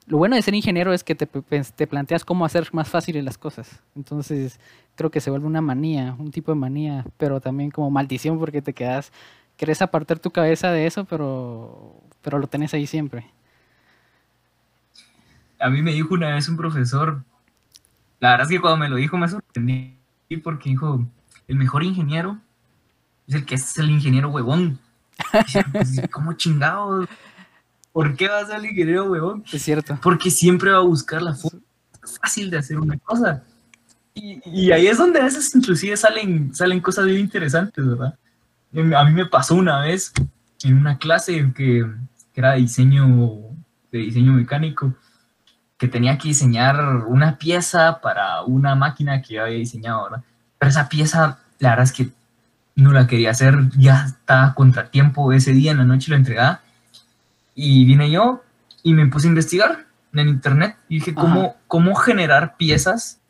lo 0.09 0.19
bueno 0.19 0.35
de 0.35 0.43
ser 0.43 0.55
ingeniero 0.55 0.93
es 0.93 1.05
que 1.05 1.15
te, 1.15 1.27
te 1.27 1.87
planteas 1.87 2.25
cómo 2.25 2.45
hacer 2.45 2.69
más 2.73 2.89
fáciles 2.89 3.25
las 3.25 3.39
cosas. 3.39 3.83
Entonces 3.95 4.59
creo 4.97 5.11
que 5.11 5.21
se 5.21 5.31
vuelve 5.31 5.47
una 5.47 5.61
manía, 5.61 6.17
un 6.19 6.33
tipo 6.33 6.51
de 6.51 6.57
manía, 6.57 7.05
pero 7.19 7.41
también 7.41 7.71
como 7.71 7.91
maldición 7.91 8.39
porque 8.41 8.63
te 8.63 8.73
quedas, 8.73 9.13
querés 9.57 9.81
apartar 9.81 10.19
tu 10.19 10.33
cabeza 10.33 10.73
de 10.73 10.87
eso, 10.87 11.05
pero, 11.05 11.95
pero 12.23 12.39
lo 12.41 12.49
tenés 12.49 12.75
ahí 12.75 12.89
siempre 12.89 13.27
a 15.59 15.71
mí 15.71 15.83
me 15.83 15.93
dijo 15.93 16.15
una 16.15 16.35
vez 16.35 16.49
un 16.49 16.57
profesor, 16.57 17.23
la 18.21 18.31
verdad 18.31 18.47
es 18.47 18.53
que 18.53 18.61
cuando 18.61 18.79
me 18.79 18.89
lo 18.89 18.97
dijo 18.97 19.17
me 19.17 19.29
sorprendí 19.29 19.97
porque 20.43 20.71
dijo, 20.71 21.07
el 21.49 21.57
mejor 21.57 21.85
ingeniero 21.85 22.39
es 23.27 23.35
el 23.35 23.45
que 23.45 23.55
es 23.57 23.79
el 23.79 23.91
ingeniero 23.91 24.31
huevón. 24.31 24.79
Pues, 25.73 26.01
¿Cómo 26.13 26.35
chingado? 26.35 27.07
¿Por 27.93 28.15
qué 28.17 28.29
va 28.29 28.41
a 28.41 28.47
ser 28.47 28.65
ingeniero, 28.65 29.11
huevón? 29.11 29.45
Es 29.51 29.63
cierto. 29.63 29.99
Porque 30.03 30.31
siempre 30.31 30.71
va 30.71 30.79
a 30.79 30.83
buscar 30.83 31.23
la 31.23 31.35
forma 31.35 31.61
fácil 32.21 32.51
de 32.51 32.59
hacer 32.59 32.79
una 32.79 32.99
cosa. 32.99 33.43
Y, 34.15 34.41
y 34.45 34.73
ahí 34.73 34.87
es 34.87 34.99
donde 34.99 35.21
a 35.21 35.25
veces 35.25 35.55
inclusive 35.55 35.97
salen, 35.97 36.55
salen 36.55 36.81
cosas 36.81 37.07
bien 37.07 37.21
interesantes, 37.21 37.87
¿verdad? 37.87 38.19
A 38.97 39.05
mí 39.05 39.13
me 39.13 39.27
pasó 39.27 39.55
una 39.55 39.81
vez 39.81 40.13
en 40.63 40.77
una 40.77 40.99
clase 40.99 41.53
que, 41.55 41.87
que 42.33 42.41
era 42.41 42.55
diseño, 42.55 43.07
de 43.91 43.99
diseño 43.99 44.33
mecánico, 44.33 44.95
que 45.79 45.89
tenía 45.89 46.19
que 46.19 46.29
diseñar 46.29 47.05
una 47.07 47.39
pieza 47.39 48.01
para 48.01 48.43
una 48.43 48.75
máquina 48.75 49.21
que 49.23 49.35
yo 49.35 49.43
había 49.43 49.59
diseñado, 49.59 50.05
¿verdad? 50.05 50.23
Pero 50.59 50.71
esa 50.71 50.89
pieza, 50.89 51.39
la 51.59 51.71
verdad 51.71 51.85
es 51.85 51.93
que 51.93 52.11
no 52.77 52.93
la 52.93 53.07
quería 53.07 53.31
hacer, 53.31 53.71
ya 53.77 54.07
estaba 54.07 54.55
contratiempo 54.55 55.33
ese 55.33 55.53
día 55.53 55.73
en 55.73 55.79
la 55.79 55.85
noche 55.85 56.11
lo 56.11 56.17
entregaba. 56.17 56.61
Y 57.55 57.85
vine 57.85 58.11
yo 58.11 58.43
y 58.83 58.95
me 58.95 59.07
puse 59.07 59.27
a 59.27 59.31
investigar 59.31 59.87
en 60.13 60.29
internet 60.29 60.77
y 60.89 60.97
dije, 60.97 61.15
¿cómo, 61.15 61.57
cómo 61.67 61.95
generar 61.95 62.57
piezas 62.57 63.21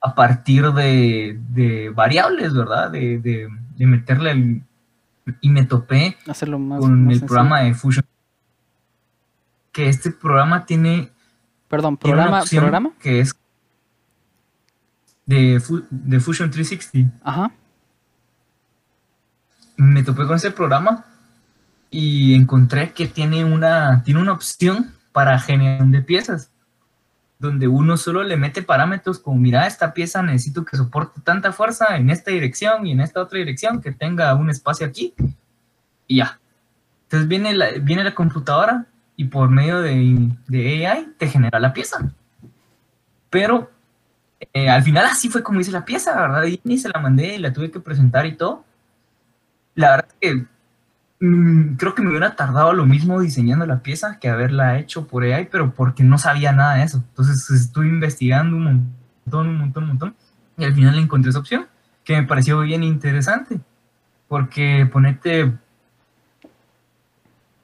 a 0.00 0.14
partir 0.14 0.72
de, 0.72 1.38
de 1.50 1.90
variables, 1.90 2.54
¿verdad? 2.54 2.90
De, 2.90 3.18
de, 3.18 3.48
de 3.76 3.86
meterle 3.86 4.30
el... 4.30 4.62
Y 5.40 5.48
me 5.48 5.64
topé 5.64 6.16
más. 6.26 6.40
con 6.40 6.58
más 6.68 6.80
el 6.82 7.18
sencillo. 7.18 7.26
programa 7.26 7.60
de 7.62 7.74
Fusion. 7.74 8.04
Que 9.72 9.88
este 9.88 10.10
programa 10.10 10.64
tiene, 10.64 11.10
Perdón, 11.68 11.96
programa. 11.96 12.42
¿Programa? 12.48 12.92
que 13.00 13.20
es 13.20 13.34
de, 15.26 15.60
de 15.90 16.20
Fusion 16.20 16.50
360. 16.50 17.18
Ajá. 17.24 17.50
me 19.76 20.02
topé 20.02 20.26
con 20.26 20.36
ese 20.36 20.52
programa 20.52 21.04
y 21.90 22.34
encontré 22.34 22.92
que 22.92 23.06
tiene 23.06 23.44
una, 23.44 24.02
tiene 24.04 24.20
una 24.20 24.32
opción 24.32 24.92
para 25.12 25.38
generación 25.38 25.90
de 25.90 26.02
piezas, 26.02 26.50
donde 27.38 27.68
uno 27.68 27.96
solo 27.96 28.22
le 28.22 28.36
mete 28.36 28.62
parámetros 28.62 29.18
como, 29.18 29.38
mira, 29.38 29.66
esta 29.66 29.92
pieza 29.92 30.22
necesito 30.22 30.64
que 30.64 30.76
soporte 30.76 31.20
tanta 31.22 31.52
fuerza 31.52 31.96
en 31.96 32.10
esta 32.10 32.30
dirección 32.30 32.86
y 32.86 32.92
en 32.92 33.00
esta 33.00 33.20
otra 33.20 33.38
dirección, 33.38 33.80
que 33.80 33.92
tenga 33.92 34.34
un 34.34 34.50
espacio 34.50 34.86
aquí, 34.86 35.14
y 36.06 36.18
ya. 36.18 36.38
Entonces 37.04 37.28
viene 37.28 37.54
la, 37.54 37.70
viene 37.80 38.04
la 38.04 38.14
computadora 38.14 38.86
y 39.16 39.24
por 39.24 39.50
medio 39.50 39.80
de, 39.80 40.30
de 40.46 40.86
AI 40.86 41.14
te 41.18 41.28
genera 41.28 41.58
la 41.58 41.72
pieza. 41.72 42.10
Pero 43.30 43.70
eh, 44.52 44.68
al 44.68 44.82
final 44.82 45.06
así 45.06 45.28
fue 45.28 45.42
como 45.42 45.60
hice 45.60 45.72
la 45.72 45.84
pieza, 45.84 46.14
¿verdad? 46.14 46.44
Y 46.44 46.60
ni 46.64 46.78
se 46.78 46.88
la 46.88 47.00
mandé 47.00 47.36
y 47.36 47.38
la 47.38 47.52
tuve 47.52 47.70
que 47.70 47.80
presentar 47.80 48.26
y 48.26 48.36
todo 48.36 48.64
la 49.76 49.90
verdad 49.90 50.08
es 50.20 50.32
que 50.32 50.46
mm, 51.20 51.76
creo 51.76 51.94
que 51.94 52.02
me 52.02 52.10
hubiera 52.10 52.34
tardado 52.34 52.72
lo 52.72 52.86
mismo 52.86 53.20
diseñando 53.20 53.66
la 53.66 53.82
pieza 53.82 54.18
que 54.18 54.28
haberla 54.28 54.78
hecho 54.78 55.06
por 55.06 55.22
AI, 55.22 55.48
pero 55.50 55.72
porque 55.72 56.02
no 56.02 56.18
sabía 56.18 56.52
nada 56.52 56.76
de 56.76 56.84
eso. 56.84 56.98
Entonces 57.08 57.48
estuve 57.50 57.86
investigando 57.86 58.56
un 58.56 58.64
montón, 58.64 59.48
un 59.48 59.58
montón, 59.58 59.84
un 59.84 59.88
montón, 59.90 60.16
y 60.58 60.64
al 60.64 60.74
final 60.74 60.98
encontré 60.98 61.30
esa 61.30 61.38
opción 61.38 61.66
que 62.04 62.16
me 62.16 62.26
pareció 62.26 62.60
bien 62.60 62.82
interesante, 62.82 63.60
porque 64.28 64.88
ponete, 64.90 65.52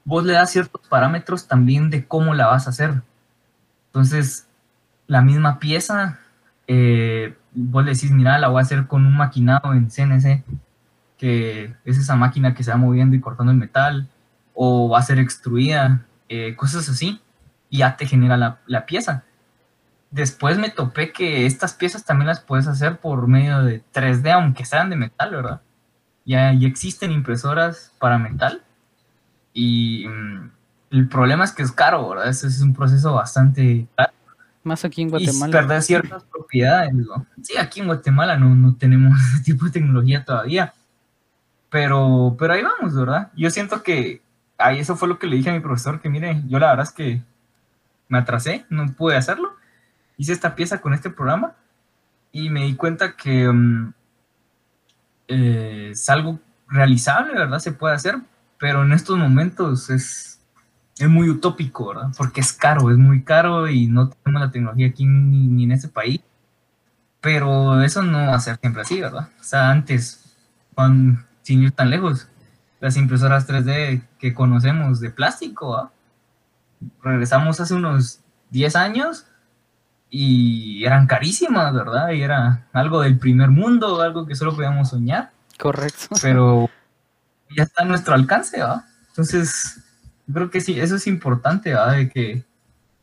vos 0.05 0.25
le 0.25 0.33
das 0.33 0.51
ciertos 0.51 0.81
parámetros 0.87 1.47
también 1.47 1.89
de 1.89 2.05
cómo 2.07 2.33
la 2.33 2.47
vas 2.47 2.67
a 2.67 2.71
hacer. 2.71 3.01
Entonces, 3.87 4.47
la 5.07 5.21
misma 5.21 5.59
pieza, 5.59 6.19
eh, 6.67 7.35
vos 7.53 7.83
le 7.85 7.93
decís, 7.93 8.11
mira, 8.11 8.39
la 8.39 8.49
voy 8.49 8.59
a 8.59 8.63
hacer 8.63 8.87
con 8.87 9.05
un 9.05 9.15
maquinado 9.17 9.73
en 9.73 9.89
CNC 9.89 10.43
que 11.23 11.73
es 11.85 11.97
esa 11.97 12.17
máquina 12.17 12.53
que 12.53 12.65
se 12.65 12.71
va 12.71 12.75
moviendo 12.75 13.15
y 13.15 13.21
cortando 13.21 13.53
el 13.53 13.57
metal, 13.57 14.09
o 14.53 14.89
va 14.89 14.99
a 14.99 15.03
ser 15.03 15.19
extruida, 15.19 16.05
eh, 16.27 16.53
cosas 16.57 16.89
así, 16.89 17.21
y 17.69 17.77
ya 17.77 17.95
te 17.95 18.05
genera 18.05 18.35
la, 18.35 18.59
la 18.67 18.85
pieza. 18.85 19.23
Después 20.11 20.57
me 20.57 20.69
topé 20.69 21.13
que 21.13 21.45
estas 21.45 21.75
piezas 21.75 22.03
también 22.03 22.27
las 22.27 22.41
puedes 22.41 22.67
hacer 22.67 22.97
por 22.99 23.29
medio 23.29 23.63
de 23.63 23.81
3D, 23.93 24.33
aunque 24.33 24.65
sean 24.65 24.89
de 24.89 24.97
metal, 24.97 25.31
¿verdad? 25.31 25.61
Ya, 26.25 26.51
ya 26.51 26.67
existen 26.67 27.09
impresoras 27.09 27.93
para 27.99 28.17
metal, 28.17 28.61
y 29.53 30.07
mm, 30.07 30.51
el 30.91 31.07
problema 31.07 31.43
es 31.43 31.51
que 31.51 31.63
es 31.63 31.71
caro, 31.71 32.09
¿verdad? 32.09 32.29
Ese 32.29 32.47
es 32.47 32.61
un 32.61 32.73
proceso 32.73 33.13
bastante 33.13 33.87
caro 33.95 34.13
Más 34.63 34.83
aquí 34.85 35.01
en 35.01 35.07
y 35.09 35.11
Guatemala. 35.11 35.51
perder 35.51 35.81
ciertas 35.81 36.23
propiedades. 36.23 36.93
¿no? 36.93 37.25
Sí, 37.41 37.57
aquí 37.57 37.79
en 37.79 37.87
Guatemala 37.87 38.37
no, 38.37 38.53
no 38.55 38.75
tenemos 38.75 39.19
ese 39.33 39.43
tipo 39.43 39.65
de 39.65 39.71
tecnología 39.71 40.23
todavía. 40.23 40.73
Pero, 41.69 42.35
pero 42.37 42.53
ahí 42.53 42.61
vamos, 42.61 42.95
¿verdad? 42.95 43.31
Yo 43.35 43.49
siento 43.49 43.81
que 43.81 44.21
ahí 44.57 44.79
eso 44.79 44.95
fue 44.95 45.07
lo 45.07 45.17
que 45.17 45.27
le 45.27 45.37
dije 45.37 45.49
a 45.49 45.53
mi 45.53 45.59
profesor, 45.59 45.99
que 45.99 46.09
mire, 46.09 46.41
yo 46.47 46.59
la 46.59 46.67
verdad 46.67 46.85
es 46.85 46.91
que 46.91 47.21
me 48.07 48.19
atrasé, 48.19 48.65
no 48.69 48.91
pude 48.93 49.15
hacerlo. 49.15 49.55
Hice 50.17 50.33
esta 50.33 50.55
pieza 50.55 50.79
con 50.81 50.93
este 50.93 51.09
programa 51.09 51.55
y 52.31 52.49
me 52.49 52.65
di 52.65 52.75
cuenta 52.75 53.15
que 53.15 53.47
mm, 53.47 53.93
eh, 55.27 55.89
es 55.91 56.09
algo 56.09 56.39
realizable, 56.67 57.33
¿verdad? 57.33 57.59
Se 57.59 57.71
puede 57.71 57.95
hacer, 57.95 58.17
pero 58.59 58.83
en 58.83 58.93
estos 58.93 59.17
momentos 59.17 59.89
es, 59.89 60.39
es 60.97 61.09
muy 61.09 61.29
utópico, 61.29 61.89
¿verdad? 61.89 62.09
Porque 62.17 62.41
es 62.41 62.53
caro, 62.53 62.91
es 62.91 62.97
muy 62.97 63.23
caro 63.23 63.67
y 63.67 63.87
no 63.87 64.09
tenemos 64.09 64.41
la 64.41 64.51
tecnología 64.51 64.87
aquí 64.87 65.05
ni, 65.05 65.47
ni 65.47 65.63
en 65.65 65.71
ese 65.73 65.87
país. 65.89 66.21
Pero 67.21 67.81
eso 67.81 68.01
no 68.01 68.17
va 68.27 68.35
a 68.35 68.39
ser 68.39 68.57
siempre 68.57 68.81
así, 68.81 68.99
¿verdad? 68.99 69.29
O 69.39 69.43
sea, 69.43 69.69
antes, 69.71 70.35
cuando- 70.73 71.21
sin 71.41 71.63
ir 71.63 71.71
tan 71.71 71.89
lejos, 71.89 72.27
las 72.79 72.97
impresoras 72.97 73.47
3D 73.47 74.01
que 74.19 74.33
conocemos 74.33 74.99
de 74.99 75.09
plástico, 75.09 75.69
¿va? 75.71 75.91
regresamos 77.01 77.59
hace 77.61 77.73
unos 77.75 78.19
10 78.49 78.75
años 78.75 79.25
y 80.09 80.83
eran 80.85 81.07
carísimas, 81.07 81.73
¿verdad? 81.73 82.09
Y 82.11 82.21
era 82.21 82.67
algo 82.73 83.01
del 83.01 83.17
primer 83.17 83.49
mundo, 83.49 84.01
algo 84.01 84.25
que 84.25 84.35
solo 84.35 84.53
podíamos 84.53 84.89
soñar 84.89 85.31
Correcto. 85.57 86.15
pero 86.21 86.69
ya 87.55 87.63
está 87.63 87.83
a 87.83 87.85
nuestro 87.85 88.13
alcance, 88.13 88.61
¿va? 88.61 88.85
Entonces, 89.09 89.83
creo 90.31 90.49
que 90.49 90.61
sí, 90.61 90.79
eso 90.79 90.95
es 90.95 91.07
importante, 91.07 91.73
¿va? 91.73 91.93
De 91.93 92.09
que 92.09 92.43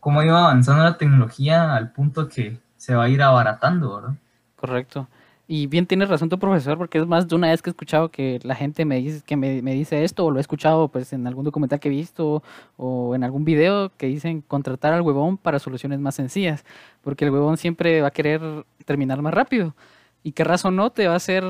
cómo 0.00 0.22
iba 0.22 0.38
avanzando 0.38 0.82
la 0.82 0.96
tecnología 0.96 1.74
al 1.74 1.92
punto 1.92 2.28
que 2.28 2.58
se 2.76 2.94
va 2.94 3.04
a 3.04 3.08
ir 3.08 3.22
abaratando, 3.22 3.96
¿verdad? 3.96 4.14
Correcto. 4.56 5.08
Y 5.52 5.66
bien 5.66 5.84
tienes 5.84 6.08
razón 6.08 6.28
tu 6.28 6.38
profesor, 6.38 6.78
porque 6.78 6.98
es 6.98 7.06
más 7.06 7.26
de 7.26 7.34
una 7.34 7.48
vez 7.48 7.60
que 7.60 7.70
he 7.70 7.72
escuchado 7.72 8.08
que 8.10 8.38
la 8.44 8.54
gente 8.54 8.84
me 8.84 8.96
dice, 9.00 9.22
que 9.26 9.36
me, 9.36 9.62
me 9.62 9.74
dice 9.74 10.04
esto, 10.04 10.24
o 10.24 10.30
lo 10.30 10.38
he 10.38 10.40
escuchado 10.40 10.86
pues 10.88 11.12
en 11.12 11.26
algún 11.26 11.44
documental 11.44 11.80
que 11.80 11.88
he 11.88 11.90
visto, 11.90 12.42
o 12.76 13.16
en 13.16 13.24
algún 13.24 13.44
video 13.44 13.90
que 13.96 14.06
dicen 14.06 14.42
contratar 14.42 14.92
al 14.92 15.02
huevón 15.02 15.36
para 15.36 15.58
soluciones 15.58 15.98
más 15.98 16.14
sencillas, 16.14 16.64
porque 17.02 17.24
el 17.24 17.32
huevón 17.32 17.56
siempre 17.56 18.00
va 18.00 18.08
a 18.08 18.12
querer 18.12 18.40
terminar 18.84 19.20
más 19.22 19.34
rápido. 19.34 19.74
Y 20.22 20.32
qué 20.32 20.44
razón 20.44 20.76
no 20.76 20.90
te 20.90 21.08
va 21.08 21.14
a 21.14 21.16
hacer 21.16 21.44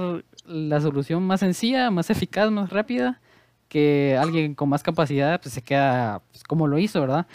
la 0.50 0.80
solución 0.80 1.22
más 1.22 1.40
sencilla, 1.40 1.90
más 1.90 2.10
eficaz, 2.10 2.50
más 2.50 2.70
rápida, 2.70 3.20
que 3.68 4.16
alguien 4.20 4.54
con 4.54 4.68
más 4.68 4.82
capacidad 4.82 5.40
pues 5.40 5.54
se 5.54 5.62
queda 5.62 6.20
pues, 6.32 6.42
como 6.44 6.66
lo 6.66 6.78
hizo, 6.78 7.00
¿verdad? 7.00 7.26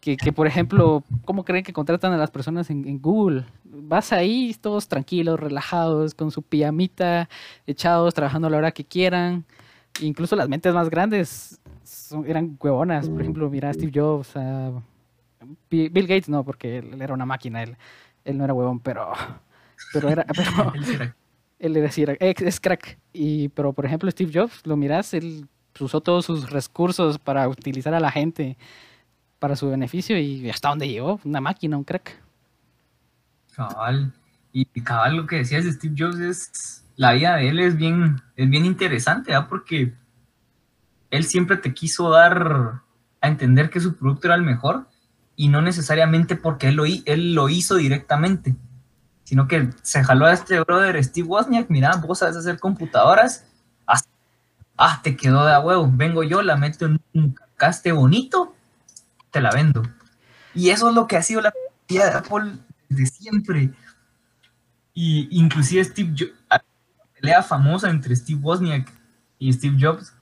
Que, 0.00 0.16
que, 0.16 0.32
por 0.32 0.46
ejemplo, 0.46 1.04
¿cómo 1.24 1.44
creen 1.44 1.64
que 1.64 1.72
contratan 1.72 2.12
a 2.12 2.16
las 2.16 2.30
personas 2.30 2.70
en, 2.70 2.86
en 2.88 3.00
Google? 3.00 3.44
Vas 3.64 4.12
ahí 4.12 4.54
todos 4.60 4.88
tranquilos, 4.88 5.38
relajados, 5.38 6.14
con 6.14 6.30
su 6.32 6.42
pijamita, 6.42 7.28
echados, 7.66 8.12
trabajando 8.14 8.48
a 8.48 8.50
la 8.50 8.56
hora 8.58 8.72
que 8.72 8.84
quieran. 8.84 9.44
Incluso 10.00 10.34
las 10.36 10.48
mentes 10.48 10.74
más 10.74 10.88
grandes 10.90 11.60
son- 11.84 12.26
eran 12.26 12.56
huevonas. 12.60 13.08
Por 13.08 13.20
ejemplo, 13.20 13.48
mira 13.50 13.72
Steve 13.72 13.92
Jobs, 13.94 14.36
a 14.36 14.72
Bi- 15.70 15.88
Bill 15.88 16.06
Gates 16.08 16.28
no, 16.28 16.42
porque 16.44 16.78
él 16.78 17.00
era 17.00 17.14
una 17.14 17.26
máquina, 17.26 17.62
él, 17.62 17.76
él 18.24 18.38
no 18.38 18.44
era 18.44 18.54
huevón, 18.54 18.80
pero, 18.80 19.12
pero 19.92 20.08
era, 20.08 20.24
pero, 20.34 20.72
Él 21.62 21.76
era- 21.76 21.78
él 21.78 21.84
era, 21.84 21.92
sí 21.92 22.02
era- 22.02 22.16
es, 22.18 22.60
crack. 22.60 22.98
Y, 23.12 23.48
pero 23.50 23.72
por 23.72 23.86
ejemplo, 23.86 24.10
Steve 24.10 24.32
Jobs, 24.34 24.66
lo 24.66 24.76
miras, 24.76 25.14
él 25.14 25.46
usó 25.80 26.00
todos 26.00 26.26
sus 26.26 26.50
recursos 26.50 27.18
para 27.18 27.48
utilizar 27.48 27.94
a 27.94 28.00
la 28.00 28.10
gente 28.10 28.56
para 29.38 29.56
su 29.56 29.68
beneficio 29.70 30.18
y 30.18 30.48
hasta 30.50 30.68
dónde 30.68 30.88
llegó, 30.88 31.18
una 31.24 31.40
máquina, 31.40 31.76
un 31.76 31.84
crack. 31.84 32.20
Cabal. 33.54 34.12
Y 34.52 34.64
cabal, 34.82 35.16
lo 35.16 35.26
que 35.26 35.36
decías 35.36 35.64
de 35.64 35.72
Steve 35.72 35.94
Jobs 35.98 36.18
es, 36.18 36.84
la 36.96 37.12
vida 37.12 37.36
de 37.36 37.48
él 37.48 37.58
es 37.58 37.76
bien, 37.76 38.20
es 38.36 38.50
bien 38.50 38.66
interesante, 38.66 39.30
¿verdad? 39.32 39.48
Porque 39.48 39.94
él 41.10 41.24
siempre 41.24 41.56
te 41.56 41.72
quiso 41.72 42.10
dar 42.10 42.82
a 43.20 43.28
entender 43.28 43.70
que 43.70 43.80
su 43.80 43.96
producto 43.96 44.26
era 44.26 44.34
el 44.34 44.42
mejor 44.42 44.88
y 45.36 45.48
no 45.48 45.62
necesariamente 45.62 46.36
porque 46.36 46.68
él 46.68 46.74
lo, 46.76 46.84
él 46.84 47.34
lo 47.34 47.48
hizo 47.48 47.76
directamente, 47.76 48.54
sino 49.32 49.48
que 49.48 49.70
se 49.80 50.04
jaló 50.04 50.26
a 50.26 50.34
este 50.34 50.60
brother 50.60 51.02
Steve 51.02 51.26
Wozniak, 51.26 51.70
mira, 51.70 51.96
vos 51.96 52.18
sabes 52.18 52.36
hacer 52.36 52.58
computadoras, 52.58 53.46
ah, 54.76 55.00
te 55.02 55.16
quedó 55.16 55.46
de 55.46 55.54
a 55.54 55.60
huevo, 55.60 55.90
vengo 55.90 56.22
yo, 56.22 56.42
la 56.42 56.54
meto 56.54 56.84
en 56.84 57.00
un 57.14 57.34
caste 57.56 57.92
bonito, 57.92 58.54
te 59.30 59.40
la 59.40 59.50
vendo. 59.50 59.82
Y 60.52 60.68
eso 60.68 60.90
es 60.90 60.94
lo 60.94 61.06
que 61.06 61.16
ha 61.16 61.22
sido 61.22 61.40
la 61.40 61.50
filosofía 61.50 62.10
de 62.10 62.18
Apple 62.18 62.58
desde 62.90 63.06
siempre. 63.06 63.70
Y 64.92 65.28
inclusive 65.30 65.82
Steve 65.82 66.10
Jobs, 66.10 66.34
una 66.50 66.62
pelea 67.18 67.42
famosa 67.42 67.88
entre 67.88 68.14
Steve 68.14 68.38
Wozniak 68.38 68.92
y 69.38 69.50
Steve 69.54 69.78
Jobs, 69.80 70.14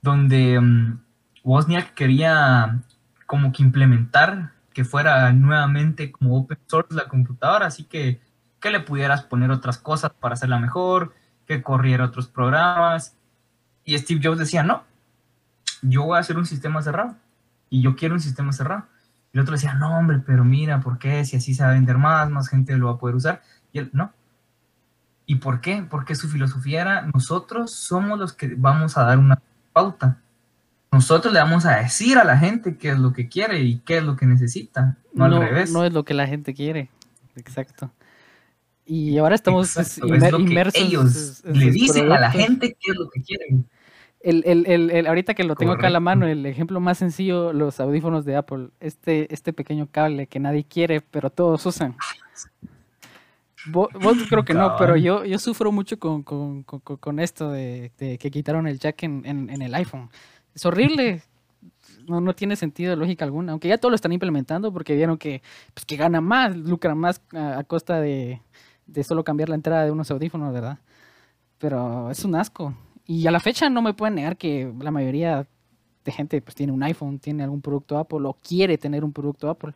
donde 0.00 0.58
mm, 0.58 0.98
Wozniak 1.44 1.92
quería 1.92 2.80
como 3.26 3.52
que 3.52 3.62
implementar 3.62 4.54
que 4.72 4.82
fuera 4.82 5.30
nuevamente 5.34 6.10
como 6.10 6.38
open 6.38 6.58
source 6.66 6.94
la 6.94 7.06
computadora, 7.06 7.66
así 7.66 7.84
que 7.84 8.24
que 8.60 8.70
le 8.70 8.80
pudieras 8.80 9.22
poner 9.22 9.50
otras 9.50 9.78
cosas 9.78 10.12
para 10.18 10.34
hacerla 10.34 10.58
mejor, 10.58 11.14
que 11.46 11.62
corriera 11.62 12.04
otros 12.04 12.28
programas. 12.28 13.16
Y 13.84 13.96
Steve 13.98 14.20
Jobs 14.22 14.38
decía, 14.38 14.62
no, 14.62 14.84
yo 15.82 16.04
voy 16.04 16.16
a 16.16 16.20
hacer 16.20 16.36
un 16.36 16.46
sistema 16.46 16.82
cerrado 16.82 17.16
y 17.70 17.82
yo 17.82 17.96
quiero 17.96 18.14
un 18.14 18.20
sistema 18.20 18.52
cerrado. 18.52 18.86
Y 19.32 19.38
el 19.38 19.42
otro 19.42 19.54
decía, 19.54 19.74
no, 19.74 19.98
hombre, 19.98 20.20
pero 20.24 20.44
mira, 20.44 20.80
¿por 20.80 20.98
qué? 20.98 21.24
Si 21.24 21.36
así 21.36 21.54
se 21.54 21.62
va 21.62 21.70
a 21.70 21.74
vender 21.74 21.98
más, 21.98 22.30
más 22.30 22.48
gente 22.48 22.76
lo 22.76 22.86
va 22.86 22.92
a 22.92 22.98
poder 22.98 23.16
usar. 23.16 23.42
Y 23.72 23.78
él, 23.78 23.90
no. 23.92 24.12
¿Y 25.26 25.36
por 25.36 25.60
qué? 25.60 25.84
Porque 25.88 26.14
su 26.14 26.28
filosofía 26.28 26.82
era, 26.82 27.02
nosotros 27.12 27.72
somos 27.72 28.18
los 28.18 28.32
que 28.32 28.54
vamos 28.56 28.96
a 28.96 29.04
dar 29.04 29.18
una 29.18 29.40
pauta. 29.72 30.18
Nosotros 30.92 31.34
le 31.34 31.40
vamos 31.40 31.66
a 31.66 31.76
decir 31.76 32.16
a 32.16 32.24
la 32.24 32.38
gente 32.38 32.76
qué 32.78 32.90
es 32.90 32.98
lo 32.98 33.12
que 33.12 33.28
quiere 33.28 33.60
y 33.60 33.78
qué 33.80 33.98
es 33.98 34.04
lo 34.04 34.16
que 34.16 34.24
necesita, 34.24 34.96
no, 35.12 35.28
no, 35.28 35.36
al 35.36 35.48
revés. 35.48 35.72
no 35.72 35.84
es 35.84 35.92
lo 35.92 36.04
que 36.04 36.14
la 36.14 36.26
gente 36.26 36.54
quiere. 36.54 36.90
Exacto. 37.34 37.90
Y 38.86 39.18
ahora 39.18 39.34
estamos 39.34 39.76
Exacto, 39.76 40.06
inmer- 40.06 40.24
es 40.26 40.32
lo 40.32 40.38
que 40.38 40.42
inmersos 40.44 40.82
ellos 40.82 41.42
en- 41.44 41.50
en 41.54 41.58
le 41.58 41.70
dicen 41.72 42.12
a 42.12 42.20
la 42.20 42.30
gente 42.30 42.76
qué 42.80 42.92
es 42.92 42.96
lo 42.96 43.08
que 43.10 43.20
quieren. 43.22 43.66
El, 44.20 44.42
el, 44.46 44.66
el, 44.66 44.90
el- 44.90 45.06
ahorita 45.06 45.34
que 45.34 45.44
lo 45.44 45.54
tengo 45.56 45.72
acá 45.72 45.88
a 45.88 45.90
la 45.90 46.00
mano, 46.00 46.26
el 46.26 46.46
ejemplo 46.46 46.80
más 46.80 46.98
sencillo, 46.98 47.52
los 47.52 47.78
audífonos 47.80 48.24
de 48.24 48.36
Apple. 48.36 48.68
Este, 48.80 49.32
este 49.32 49.52
pequeño 49.52 49.88
cable 49.90 50.26
que 50.26 50.38
nadie 50.40 50.64
quiere, 50.64 51.00
pero 51.00 51.30
todos 51.30 51.64
usan. 51.66 51.96
Vos, 53.68 53.88
vos 54.00 54.16
creo 54.28 54.44
que 54.44 54.54
no, 54.54 54.76
pero 54.78 54.96
yo, 54.96 55.24
yo 55.24 55.38
sufro 55.40 55.72
mucho 55.72 55.98
con, 55.98 56.22
con, 56.22 56.62
con- 56.62 57.18
esto 57.18 57.50
de, 57.50 57.90
de 57.98 58.16
que 58.18 58.30
quitaron 58.30 58.68
el 58.68 58.78
jack 58.78 59.02
en, 59.02 59.22
en, 59.26 59.50
en 59.50 59.62
el 59.62 59.74
iPhone. 59.74 60.08
Es 60.54 60.64
horrible. 60.64 61.22
No, 62.06 62.20
no 62.20 62.34
tiene 62.36 62.54
sentido 62.54 62.94
lógica 62.94 63.24
alguna. 63.24 63.50
Aunque 63.50 63.66
ya 63.66 63.78
todo 63.78 63.90
lo 63.90 63.96
están 63.96 64.12
implementando 64.12 64.72
porque 64.72 64.94
vieron 64.94 65.18
que, 65.18 65.42
pues, 65.74 65.84
que 65.84 65.96
ganan 65.96 66.22
más, 66.22 66.56
lucran 66.56 66.96
más 66.96 67.20
a, 67.32 67.58
a 67.58 67.64
costa 67.64 68.00
de, 68.00 68.40
de 68.86 69.04
solo 69.04 69.24
cambiar 69.24 69.48
la 69.48 69.56
entrada 69.56 69.84
de 69.84 69.90
unos 69.90 70.10
audífonos, 70.10 70.52
¿verdad? 70.52 70.78
Pero 71.58 72.10
es 72.10 72.24
un 72.24 72.34
asco. 72.34 72.74
Y 73.04 73.26
a 73.26 73.30
la 73.30 73.40
fecha 73.40 73.70
no 73.70 73.82
me 73.82 73.94
pueden 73.94 74.16
negar 74.16 74.36
que 74.36 74.72
la 74.80 74.90
mayoría 74.90 75.46
de 76.04 76.12
gente 76.12 76.40
pues 76.40 76.54
tiene 76.54 76.72
un 76.72 76.82
iPhone, 76.82 77.18
tiene 77.18 77.44
algún 77.44 77.60
producto 77.60 77.98
Apple 77.98 78.20
o 78.24 78.34
quiere 78.34 78.78
tener 78.78 79.04
un 79.04 79.12
producto 79.12 79.50
Apple. 79.50 79.74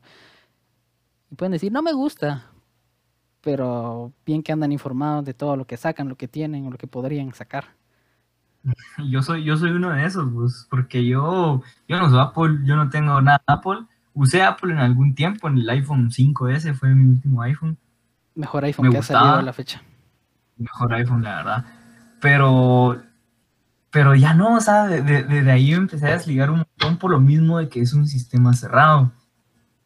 Y 1.31 1.35
pueden 1.35 1.53
decir, 1.53 1.73
no 1.73 1.83
me 1.83 1.93
gusta. 1.93 2.47
Pero 3.41 4.13
bien 4.27 4.43
que 4.43 4.53
andan 4.53 4.73
informados 4.73 5.25
de 5.25 5.35
todo 5.35 5.57
lo 5.57 5.67
que 5.67 5.77
sacan, 5.77 6.09
lo 6.09 6.17
que 6.17 6.29
tienen 6.29 6.67
o 6.67 6.71
lo 6.71 6.79
que 6.79 6.87
podrían 6.87 7.33
sacar. 7.33 7.65
Yo 9.11 9.23
soy, 9.23 9.43
yo 9.43 9.57
soy 9.57 9.71
uno 9.71 9.91
de 9.91 10.05
esos, 10.05 10.31
pues, 10.35 10.67
porque 10.69 11.07
yo, 11.07 11.63
yo 11.89 11.99
no 11.99 12.11
soy 12.11 12.21
Apple, 12.21 12.59
yo 12.67 12.77
no 12.77 12.91
tengo 12.91 13.19
nada 13.23 13.43
Apple. 13.47 13.87
Usé 14.13 14.43
Apple 14.43 14.73
en 14.73 14.79
algún 14.79 15.15
tiempo, 15.15 15.49
en 15.49 15.57
el 15.57 15.71
iPhone 15.71 16.11
5S 16.11 16.75
fue 16.75 16.95
mi 16.95 17.09
último 17.09 17.41
iPhone. 17.41 17.79
Mejor 18.41 18.65
iPhone 18.65 18.87
Me 18.89 18.93
que 18.93 18.99
ha 18.99 19.03
salido 19.03 19.21
gustaba. 19.25 19.39
a 19.41 19.43
la 19.43 19.53
fecha. 19.53 19.83
Mejor 20.57 20.93
iPhone, 20.95 21.23
la 21.23 21.37
verdad. 21.37 21.65
Pero, 22.21 23.03
pero 23.91 24.15
ya 24.15 24.35
no, 24.35 24.57
o 24.57 24.61
sea, 24.61 24.87
de- 24.87 25.03
de- 25.03 25.23
desde 25.25 25.51
ahí 25.53 25.73
empecé 25.73 26.07
a 26.07 26.13
desligar 26.13 26.51
un 26.51 26.59
montón 26.59 26.97
por 26.99 27.11
lo 27.11 27.21
mismo 27.21 27.59
de 27.59 27.69
que 27.69 27.81
es 27.81 27.93
un 27.93 28.07
sistema 28.07 28.53
cerrado. 28.55 29.13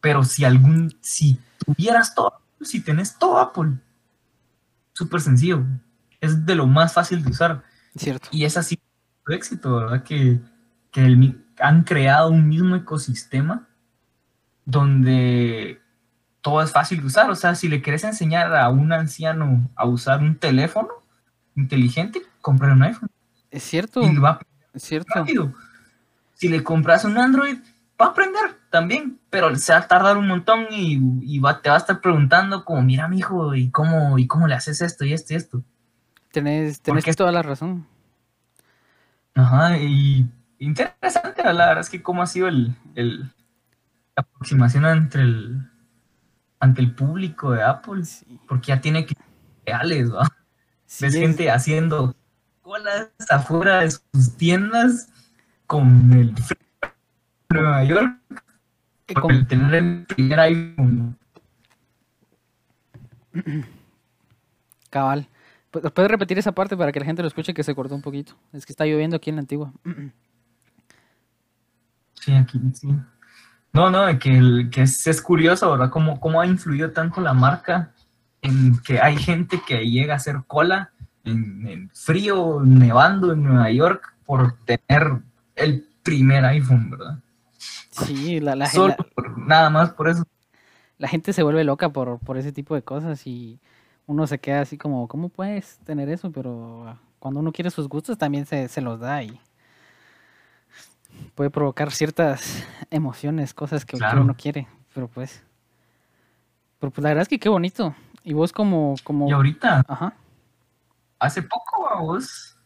Pero 0.00 0.24
si 0.24 0.44
algún, 0.44 0.96
si 1.00 1.40
tuvieras 1.64 2.14
todo, 2.14 2.40
si 2.60 2.80
tenés 2.80 3.18
todo 3.18 3.38
Apple, 3.38 3.72
súper 4.92 5.20
sencillo. 5.20 5.64
Es 6.20 6.44
de 6.46 6.54
lo 6.54 6.66
más 6.66 6.92
fácil 6.92 7.22
de 7.22 7.30
usar. 7.30 7.62
Cierto. 7.96 8.28
Y 8.32 8.44
es 8.44 8.56
así 8.56 8.78
su 9.26 9.32
éxito, 9.32 9.76
¿verdad? 9.76 10.02
Que, 10.02 10.40
que 10.90 11.04
el 11.04 11.40
han 11.60 11.84
creado 11.84 12.30
un 12.30 12.48
mismo 12.48 12.74
ecosistema 12.76 13.66
donde 14.64 15.80
todo 16.44 16.60
es 16.62 16.72
fácil 16.72 17.00
de 17.00 17.06
usar. 17.06 17.30
O 17.30 17.34
sea, 17.34 17.54
si 17.54 17.68
le 17.68 17.80
quieres 17.80 18.04
enseñar 18.04 18.54
a 18.54 18.68
un 18.68 18.92
anciano 18.92 19.70
a 19.74 19.86
usar 19.86 20.20
un 20.20 20.36
teléfono 20.36 20.88
inteligente, 21.56 22.20
comprar 22.42 22.72
un 22.72 22.82
iPhone 22.82 23.08
Es 23.50 23.62
cierto. 23.62 24.02
y 24.02 24.14
va 24.18 24.38
Es 24.74 24.82
cierto. 24.82 25.10
rápido. 25.14 25.54
Si 26.34 26.48
le 26.48 26.62
compras 26.62 27.06
un 27.06 27.16
Android, 27.16 27.56
va 27.98 28.06
a 28.06 28.08
aprender 28.10 28.58
también, 28.70 29.18
pero 29.30 29.56
se 29.56 29.72
va 29.72 29.78
a 29.78 29.88
tardar 29.88 30.18
un 30.18 30.28
montón 30.28 30.66
y, 30.70 31.00
y 31.22 31.38
va, 31.38 31.62
te 31.62 31.70
va 31.70 31.76
a 31.76 31.78
estar 31.78 31.98
preguntando 32.02 32.62
como, 32.66 32.82
mira, 32.82 33.08
mijo, 33.08 33.54
¿y 33.54 33.70
cómo, 33.70 34.18
¿y 34.18 34.26
cómo 34.26 34.46
le 34.46 34.54
haces 34.54 34.82
esto 34.82 35.06
y 35.06 35.14
esto 35.14 35.32
y 35.32 35.36
esto? 35.36 35.62
Tenés, 36.30 36.80
tenés 36.82 37.04
Porque- 37.04 37.16
toda 37.16 37.32
la 37.32 37.40
razón. 37.42 37.86
Ajá, 39.34 39.78
y 39.78 40.28
interesante, 40.58 41.42
la 41.42 41.52
verdad 41.66 41.78
es 41.80 41.88
que 41.90 42.02
cómo 42.02 42.22
ha 42.22 42.26
sido 42.26 42.48
el, 42.48 42.76
el- 42.94 43.20
la 44.16 44.22
aproximación 44.22 44.84
entre 44.86 45.22
el, 45.22 45.70
ante 46.64 46.80
el 46.80 46.94
público 46.94 47.52
de 47.52 47.62
Apple, 47.62 48.04
Sí. 48.04 48.38
porque 48.48 48.68
ya 48.68 48.80
tiene 48.80 49.04
que 49.06 49.14
reales, 49.66 50.12
¿va? 50.12 50.26
Sí, 50.86 51.04
Ves 51.04 51.14
es- 51.14 51.20
gente 51.20 51.50
haciendo 51.50 52.14
colas 52.62 53.10
afuera 53.28 53.80
de 53.80 53.90
sus 53.90 54.36
tiendas 54.36 55.08
con 55.66 56.12
el 56.12 56.34
frío 56.36 56.58
de 57.50 57.60
Nueva 57.60 57.84
York, 57.84 58.18
que 59.06 59.14
con- 59.14 59.30
el 59.34 59.46
tener 59.46 59.74
el 59.74 60.06
primer 60.06 60.40
iPhone. 60.40 61.16
Cabal. 64.90 65.26
Pu- 65.72 65.92
¿Puedes 65.92 66.10
repetir 66.10 66.38
esa 66.38 66.52
parte 66.52 66.76
para 66.76 66.92
que 66.92 67.00
la 67.00 67.06
gente 67.06 67.22
lo 67.22 67.28
escuche 67.28 67.52
que 67.54 67.64
se 67.64 67.74
cortó 67.74 67.94
un 67.94 68.02
poquito? 68.02 68.34
Es 68.52 68.64
que 68.64 68.72
está 68.72 68.84
lloviendo 68.86 69.16
aquí 69.16 69.30
en 69.30 69.36
la 69.36 69.40
antigua. 69.40 69.72
Sí, 72.20 72.32
aquí, 72.32 72.60
sí. 72.74 72.88
No, 73.74 73.90
no, 73.90 74.18
que, 74.18 74.36
el- 74.38 74.70
que 74.70 74.82
es, 74.82 75.06
es 75.06 75.20
curioso, 75.20 75.70
¿verdad? 75.70 75.90
Cómo, 75.90 76.18
cómo 76.20 76.40
ha 76.40 76.46
influido 76.46 76.92
tanto 76.92 77.20
la 77.20 77.34
marca 77.34 77.92
en 78.40 78.78
que 78.82 79.00
hay 79.00 79.16
gente 79.16 79.60
que 79.66 79.84
llega 79.90 80.14
a 80.14 80.16
hacer 80.16 80.36
cola 80.46 80.92
en, 81.24 81.66
en 81.66 81.90
frío, 81.90 82.60
nevando 82.64 83.32
en 83.32 83.42
Nueva 83.42 83.70
York 83.70 84.14
por 84.24 84.56
tener 84.64 85.18
el 85.56 85.86
primer 86.02 86.44
iPhone, 86.44 86.90
¿verdad? 86.90 87.18
Sí, 87.90 88.40
la, 88.40 88.54
la, 88.54 88.66
Solo 88.66 88.88
la- 88.88 88.96
por- 88.96 89.38
nada 89.38 89.70
más 89.70 89.90
por 89.90 90.08
eso. 90.08 90.24
la 90.98 91.08
gente 91.08 91.32
se 91.32 91.42
vuelve 91.42 91.64
loca 91.64 91.88
por, 91.88 92.18
por 92.20 92.36
ese 92.38 92.52
tipo 92.52 92.74
de 92.74 92.82
cosas 92.82 93.26
y 93.26 93.58
uno 94.06 94.26
se 94.26 94.38
queda 94.38 94.60
así 94.60 94.76
como, 94.78 95.08
¿cómo 95.08 95.30
puedes 95.30 95.78
tener 95.78 96.08
eso? 96.10 96.30
Pero 96.30 96.96
cuando 97.18 97.40
uno 97.40 97.52
quiere 97.52 97.70
sus 97.70 97.88
gustos 97.88 98.18
también 98.18 98.46
se, 98.46 98.68
se 98.68 98.80
los 98.82 99.00
da 99.00 99.22
y 99.22 99.40
puede 101.34 101.50
provocar 101.50 101.90
ciertas 101.90 102.66
emociones, 102.90 103.54
cosas 103.54 103.84
que, 103.84 103.96
Claro. 103.96 104.22
uno 104.22 104.34
quiere, 104.34 104.68
pero 104.94 105.08
pues... 105.08 105.42
Pero 106.78 106.90
pues 106.92 107.02
la 107.02 107.10
verdad 107.10 107.22
es 107.22 107.28
que 107.28 107.38
qué 107.38 107.48
bonito. 107.48 107.94
Y 108.22 108.32
vos 108.32 108.52
como... 108.52 108.94
como 109.04 109.28
Y 109.28 109.32
ahorita, 109.32 109.84
Ajá. 109.88 110.14
hace 111.18 111.42
poco, 111.42 111.88
a 111.88 112.00
vos, 112.00 112.56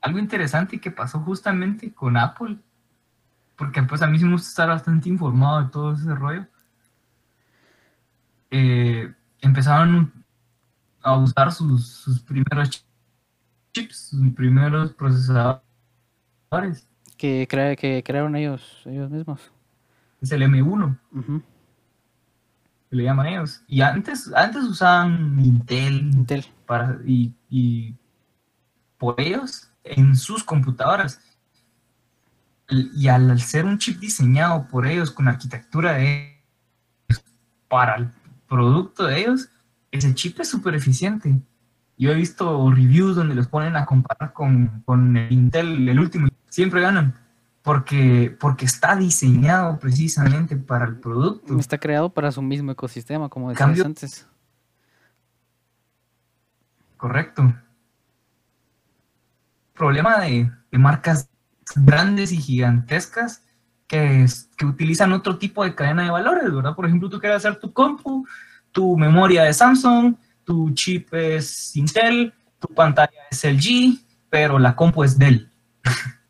algo 0.00 0.18
interesante 0.18 0.80
que 0.80 0.90
pasó 0.90 1.20
justamente 1.20 1.92
con 1.94 2.16
Apple, 2.16 2.58
porque 3.56 3.82
pues 3.82 4.02
a 4.02 4.06
mí 4.06 4.18
sí 4.18 4.24
me 4.24 4.32
gusta 4.32 4.48
estar 4.48 4.68
bastante 4.68 5.08
informado 5.08 5.62
de 5.62 5.70
todo 5.70 5.92
ese 5.94 6.14
rollo. 6.14 6.46
Eh, 8.50 9.12
empezaron 9.40 10.12
a 11.02 11.16
usar 11.16 11.52
sus, 11.52 11.86
sus 11.86 12.20
primeros 12.20 12.84
chips, 13.72 14.10
sus 14.10 14.32
primeros 14.34 14.92
procesadores, 14.92 15.62
Que, 17.24 17.48
crea, 17.48 17.74
que 17.74 18.02
crearon 18.04 18.36
ellos, 18.36 18.82
ellos 18.84 19.10
mismos. 19.10 19.40
es 20.20 20.30
el 20.30 20.42
M1, 20.42 20.98
Ujú. 21.10 21.42
que 22.90 22.96
le 22.96 23.04
llaman 23.04 23.28
ellos. 23.28 23.62
Y 23.66 23.80
antes, 23.80 24.30
antes 24.34 24.62
usaban 24.64 25.40
Intel, 25.42 26.00
Intel. 26.12 26.44
para, 26.66 26.98
y, 27.06 27.32
y 27.48 27.94
por 28.98 29.18
ellos 29.18 29.70
en 29.84 30.14
sus 30.16 30.44
computadoras. 30.44 31.18
Y 32.68 33.08
al, 33.08 33.30
al 33.30 33.40
ser 33.40 33.64
un 33.64 33.78
chip 33.78 34.00
diseñado 34.00 34.68
por 34.68 34.86
ellos 34.86 35.10
con 35.10 35.26
arquitectura 35.26 35.92
de 35.94 36.42
ellos 37.08 37.24
para 37.68 37.94
el 37.96 38.10
producto 38.46 39.06
de 39.06 39.20
ellos, 39.20 39.48
ese 39.92 40.14
chip 40.14 40.38
es 40.40 40.50
súper 40.50 40.74
eficiente. 40.74 41.40
Yo 41.96 42.10
he 42.10 42.14
visto 42.16 42.70
reviews 42.70 43.16
donde 43.16 43.34
los 43.34 43.46
ponen 43.48 43.76
a 43.76 43.86
comparar 43.86 44.34
con, 44.34 44.82
con 44.84 45.16
el 45.16 45.32
Intel, 45.32 45.88
el 45.88 45.98
último, 45.98 46.28
siempre 46.54 46.80
ganan. 46.80 47.14
Porque, 47.62 48.36
porque 48.38 48.66
está 48.66 48.94
diseñado 48.94 49.78
precisamente 49.78 50.54
para 50.56 50.84
el 50.84 50.96
producto. 51.00 51.58
Está 51.58 51.78
creado 51.78 52.10
para 52.12 52.30
su 52.30 52.42
mismo 52.42 52.70
ecosistema, 52.70 53.28
como 53.30 53.48
decías 53.48 53.66
Cambio- 53.66 53.86
antes. 53.86 54.26
Correcto. 56.98 57.54
Problema 59.72 60.20
de, 60.20 60.50
de 60.70 60.78
marcas 60.78 61.28
grandes 61.74 62.32
y 62.32 62.36
gigantescas 62.36 63.42
que, 63.86 64.24
es- 64.24 64.50
que 64.56 64.66
utilizan 64.66 65.12
otro 65.12 65.38
tipo 65.38 65.64
de 65.64 65.74
cadena 65.74 66.04
de 66.04 66.10
valores, 66.10 66.54
¿verdad? 66.54 66.74
Por 66.74 66.86
ejemplo, 66.86 67.08
tú 67.08 67.18
quieres 67.18 67.38
hacer 67.38 67.58
tu 67.58 67.72
compu, 67.72 68.26
tu 68.72 68.96
memoria 68.96 69.42
de 69.44 69.52
Samsung, 69.54 70.16
tu 70.44 70.70
chip 70.74 71.12
es 71.14 71.74
Intel, 71.76 72.32
tu 72.58 72.68
pantalla 72.68 73.10
es 73.30 73.42
LG, 73.44 73.98
pero 74.30 74.58
la 74.58 74.76
compu 74.76 75.02
es 75.02 75.18
Dell. 75.18 75.50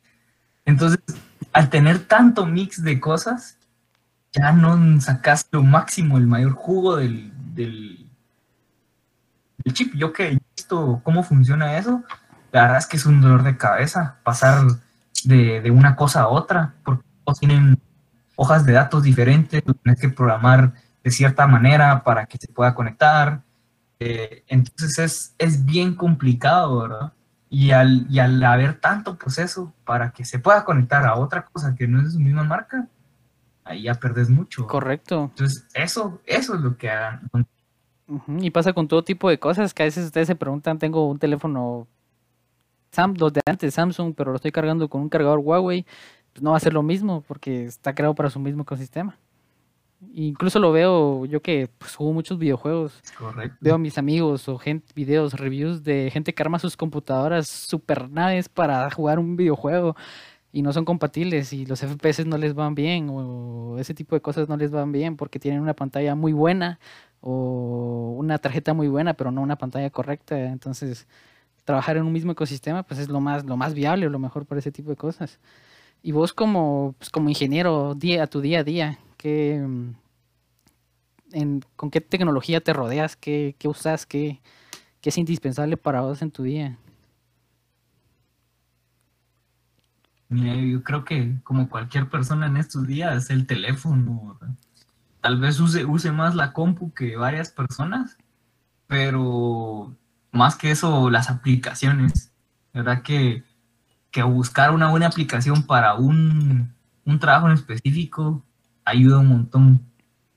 Entonces, 0.64 1.00
al 1.52 1.70
tener 1.70 2.00
tanto 2.00 2.46
mix 2.46 2.82
de 2.82 3.00
cosas, 3.00 3.58
ya 4.32 4.52
no 4.52 5.00
sacas 5.00 5.46
lo 5.52 5.62
máximo, 5.62 6.18
el 6.18 6.26
mayor 6.26 6.52
jugo 6.52 6.96
del, 6.96 7.32
del, 7.54 8.06
chip. 9.72 9.94
Yo 9.94 10.12
que 10.12 10.28
he 10.28 10.38
visto 10.56 11.00
cómo 11.04 11.22
funciona 11.22 11.78
eso, 11.78 12.02
la 12.52 12.62
verdad 12.62 12.78
es 12.78 12.86
que 12.86 12.96
es 12.96 13.06
un 13.06 13.20
dolor 13.20 13.42
de 13.42 13.56
cabeza 13.56 14.16
pasar 14.24 14.66
de, 15.24 15.60
de 15.60 15.70
una 15.70 15.96
cosa 15.96 16.22
a 16.22 16.28
otra, 16.28 16.74
porque 16.84 17.04
todos 17.24 17.38
tienen 17.38 17.78
hojas 18.36 18.66
de 18.66 18.72
datos 18.72 19.02
diferentes, 19.02 19.62
tienes 19.82 20.00
que 20.00 20.08
programar 20.08 20.72
de 21.02 21.10
cierta 21.10 21.46
manera 21.46 22.02
para 22.02 22.26
que 22.26 22.38
se 22.38 22.48
pueda 22.48 22.74
conectar. 22.74 23.42
Eh, 24.00 24.42
entonces 24.48 24.98
es, 24.98 25.34
es 25.38 25.64
bien 25.64 25.94
complicado, 25.94 26.80
¿verdad? 26.80 27.12
Y 27.56 27.70
al, 27.70 28.06
y 28.10 28.18
al 28.18 28.42
haber 28.42 28.80
tanto 28.80 29.16
proceso 29.16 29.72
para 29.84 30.10
que 30.10 30.24
se 30.24 30.40
pueda 30.40 30.64
conectar 30.64 31.06
a 31.06 31.14
otra 31.14 31.44
cosa 31.44 31.76
que 31.76 31.86
no 31.86 31.98
es 31.98 32.06
de 32.06 32.10
su 32.10 32.18
misma 32.18 32.42
marca, 32.42 32.88
ahí 33.62 33.82
ya 33.82 33.94
perdes 33.94 34.28
mucho. 34.28 34.66
Correcto. 34.66 35.30
Entonces, 35.30 35.64
eso, 35.72 36.20
eso 36.26 36.56
es 36.56 36.60
lo 36.60 36.76
que 36.76 36.90
hagan. 36.90 37.30
Y 38.40 38.50
pasa 38.50 38.72
con 38.72 38.88
todo 38.88 39.04
tipo 39.04 39.30
de 39.30 39.38
cosas 39.38 39.72
que 39.72 39.84
a 39.84 39.86
veces 39.86 40.06
ustedes 40.06 40.26
se 40.26 40.34
preguntan, 40.34 40.80
tengo 40.80 41.08
un 41.08 41.20
teléfono 41.20 41.86
Sam, 42.90 43.14
los 43.18 43.32
de 43.32 43.40
antes 43.46 43.74
Samsung, 43.74 44.14
pero 44.16 44.32
lo 44.32 44.36
estoy 44.36 44.50
cargando 44.50 44.88
con 44.88 45.02
un 45.02 45.08
cargador 45.08 45.38
Huawei, 45.38 45.86
pues 46.32 46.42
no 46.42 46.50
va 46.50 46.56
a 46.56 46.60
ser 46.60 46.72
lo 46.72 46.82
mismo 46.82 47.22
porque 47.22 47.66
está 47.66 47.94
creado 47.94 48.16
para 48.16 48.30
su 48.30 48.40
mismo 48.40 48.62
ecosistema. 48.62 49.16
Incluso 50.12 50.58
lo 50.58 50.72
veo 50.72 51.24
yo 51.26 51.40
que 51.42 51.68
pues, 51.78 51.96
juego 51.96 52.12
muchos 52.12 52.38
videojuegos. 52.38 53.02
Veo 53.60 53.74
a 53.74 53.78
mis 53.78 53.98
amigos 53.98 54.48
o 54.48 54.58
gente, 54.58 54.92
videos, 54.94 55.34
reviews 55.34 55.82
de 55.82 56.10
gente 56.10 56.34
que 56.34 56.42
arma 56.42 56.58
sus 56.58 56.76
computadoras 56.76 57.48
super 57.48 58.10
naves 58.10 58.48
para 58.48 58.90
jugar 58.90 59.18
un 59.18 59.36
videojuego 59.36 59.96
y 60.52 60.62
no 60.62 60.72
son 60.72 60.84
compatibles 60.84 61.52
y 61.52 61.66
los 61.66 61.80
FPS 61.80 62.26
no 62.26 62.38
les 62.38 62.54
van 62.54 62.76
bien 62.76 63.08
o 63.10 63.76
ese 63.78 63.92
tipo 63.92 64.14
de 64.14 64.20
cosas 64.20 64.48
no 64.48 64.56
les 64.56 64.70
van 64.70 64.92
bien 64.92 65.16
porque 65.16 65.40
tienen 65.40 65.60
una 65.60 65.74
pantalla 65.74 66.14
muy 66.14 66.32
buena 66.32 66.78
o 67.20 68.14
una 68.16 68.38
tarjeta 68.38 68.72
muy 68.72 68.86
buena 68.86 69.14
pero 69.14 69.32
no 69.32 69.40
una 69.42 69.56
pantalla 69.56 69.90
correcta. 69.90 70.38
Entonces 70.38 71.08
trabajar 71.64 71.96
en 71.96 72.04
un 72.04 72.12
mismo 72.12 72.32
ecosistema 72.32 72.84
pues 72.84 73.00
es 73.00 73.08
lo 73.08 73.20
más, 73.20 73.44
lo 73.44 73.56
más 73.56 73.74
viable 73.74 74.06
o 74.06 74.10
lo 74.10 74.18
mejor 74.20 74.46
para 74.46 74.60
ese 74.60 74.70
tipo 74.70 74.90
de 74.90 74.96
cosas. 74.96 75.40
Y 76.06 76.12
vos 76.12 76.34
como, 76.34 76.94
pues, 76.98 77.08
como 77.08 77.30
ingeniero 77.30 77.94
día 77.94 78.24
a 78.24 78.26
tu 78.26 78.42
día 78.42 78.58
a 78.58 78.62
día, 78.62 78.98
¿qué, 79.16 79.54
en, 81.32 81.64
¿con 81.76 81.90
qué 81.90 82.02
tecnología 82.02 82.60
te 82.60 82.74
rodeas? 82.74 83.16
¿Qué, 83.16 83.56
qué 83.58 83.68
usas? 83.68 84.04
¿Qué, 84.04 84.42
¿Qué 85.00 85.08
es 85.08 85.16
indispensable 85.16 85.78
para 85.78 86.02
vos 86.02 86.20
en 86.20 86.30
tu 86.30 86.42
día? 86.42 86.76
Yo 90.28 90.82
creo 90.82 91.06
que 91.06 91.40
como 91.42 91.70
cualquier 91.70 92.10
persona 92.10 92.48
en 92.48 92.58
estos 92.58 92.86
días, 92.86 93.30
el 93.30 93.46
teléfono, 93.46 94.38
tal 95.22 95.40
vez 95.40 95.58
use, 95.58 95.86
use 95.86 96.12
más 96.12 96.34
la 96.34 96.52
compu 96.52 96.92
que 96.92 97.16
varias 97.16 97.50
personas, 97.50 98.18
pero 98.86 99.96
más 100.32 100.56
que 100.56 100.70
eso, 100.70 101.08
las 101.08 101.30
aplicaciones, 101.30 102.30
¿verdad? 102.74 103.00
Que, 103.00 103.42
que 104.14 104.22
buscar 104.22 104.70
una 104.70 104.90
buena 104.90 105.08
aplicación 105.08 105.64
para 105.64 105.94
un, 105.94 106.72
un, 107.04 107.18
trabajo 107.18 107.48
en 107.48 107.54
específico 107.54 108.44
ayuda 108.84 109.18
un 109.18 109.26
montón. 109.26 109.80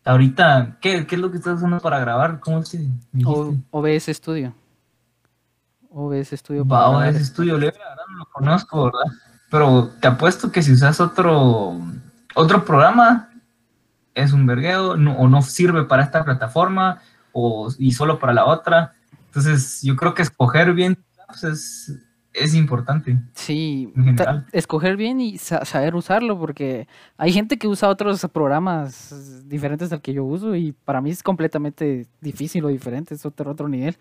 Ahorita, 0.04 0.80
¿qué, 0.82 1.06
qué 1.06 1.14
es 1.14 1.22
lo 1.22 1.30
que 1.30 1.38
estás 1.38 1.58
usando 1.58 1.80
para 1.80 2.00
grabar? 2.00 2.40
¿Cómo 2.40 2.58
es 2.58 2.70
que 2.72 2.90
OBS 3.70 4.06
Studio. 4.08 4.56
OBS 5.92 6.30
Studio. 6.32 6.66
Va, 6.66 6.90
OBS 6.90 7.24
Studio, 7.28 7.60
la 7.60 7.68
verdad 7.68 8.06
no 8.10 8.18
lo 8.18 8.26
conozco, 8.26 8.86
¿verdad? 8.86 9.16
Pero 9.52 9.92
te 10.02 10.08
apuesto 10.08 10.52
que 10.52 10.64
si 10.64 10.72
usas 10.72 11.00
otro, 11.00 11.80
otro 12.34 12.66
programa, 12.66 13.30
es 14.16 14.34
un 14.34 14.48
vergueo, 14.48 14.94
o 14.94 15.28
no 15.28 15.42
sirve 15.44 15.84
para 15.84 16.02
esta 16.02 16.26
plataforma, 16.26 17.00
o, 17.32 17.72
y 17.78 17.92
solo 17.92 18.18
para 18.18 18.34
la 18.34 18.46
otra. 18.46 18.94
Entonces, 19.28 19.84
yo 19.84 19.96
creo 19.96 20.16
que 20.16 20.24
escoger 20.24 20.74
bien 20.74 20.98
pues, 21.28 21.44
es, 21.44 22.07
importante. 22.54 23.18
Sí, 23.34 23.92
escoger 24.52 24.98
bien 24.98 25.20
y 25.22 25.38
saber 25.38 25.96
usarlo, 25.96 26.40
porque 26.40 26.88
hay 27.18 27.32
gente 27.32 27.58
que 27.58 27.68
usa 27.68 27.90
otros 27.90 28.26
programas 28.32 29.48
diferentes 29.48 29.92
al 29.92 30.02
que 30.02 30.14
yo 30.14 30.24
uso 30.24 30.56
y 30.56 30.72
para 30.72 31.02
mí 31.02 31.10
es 31.10 31.24
completamente 31.24 32.08
difícil 32.22 32.66
o 32.66 32.68
diferente, 32.70 33.16
es 33.16 33.26
otro, 33.26 33.52
otro 33.52 33.68
nivel. 33.68 33.98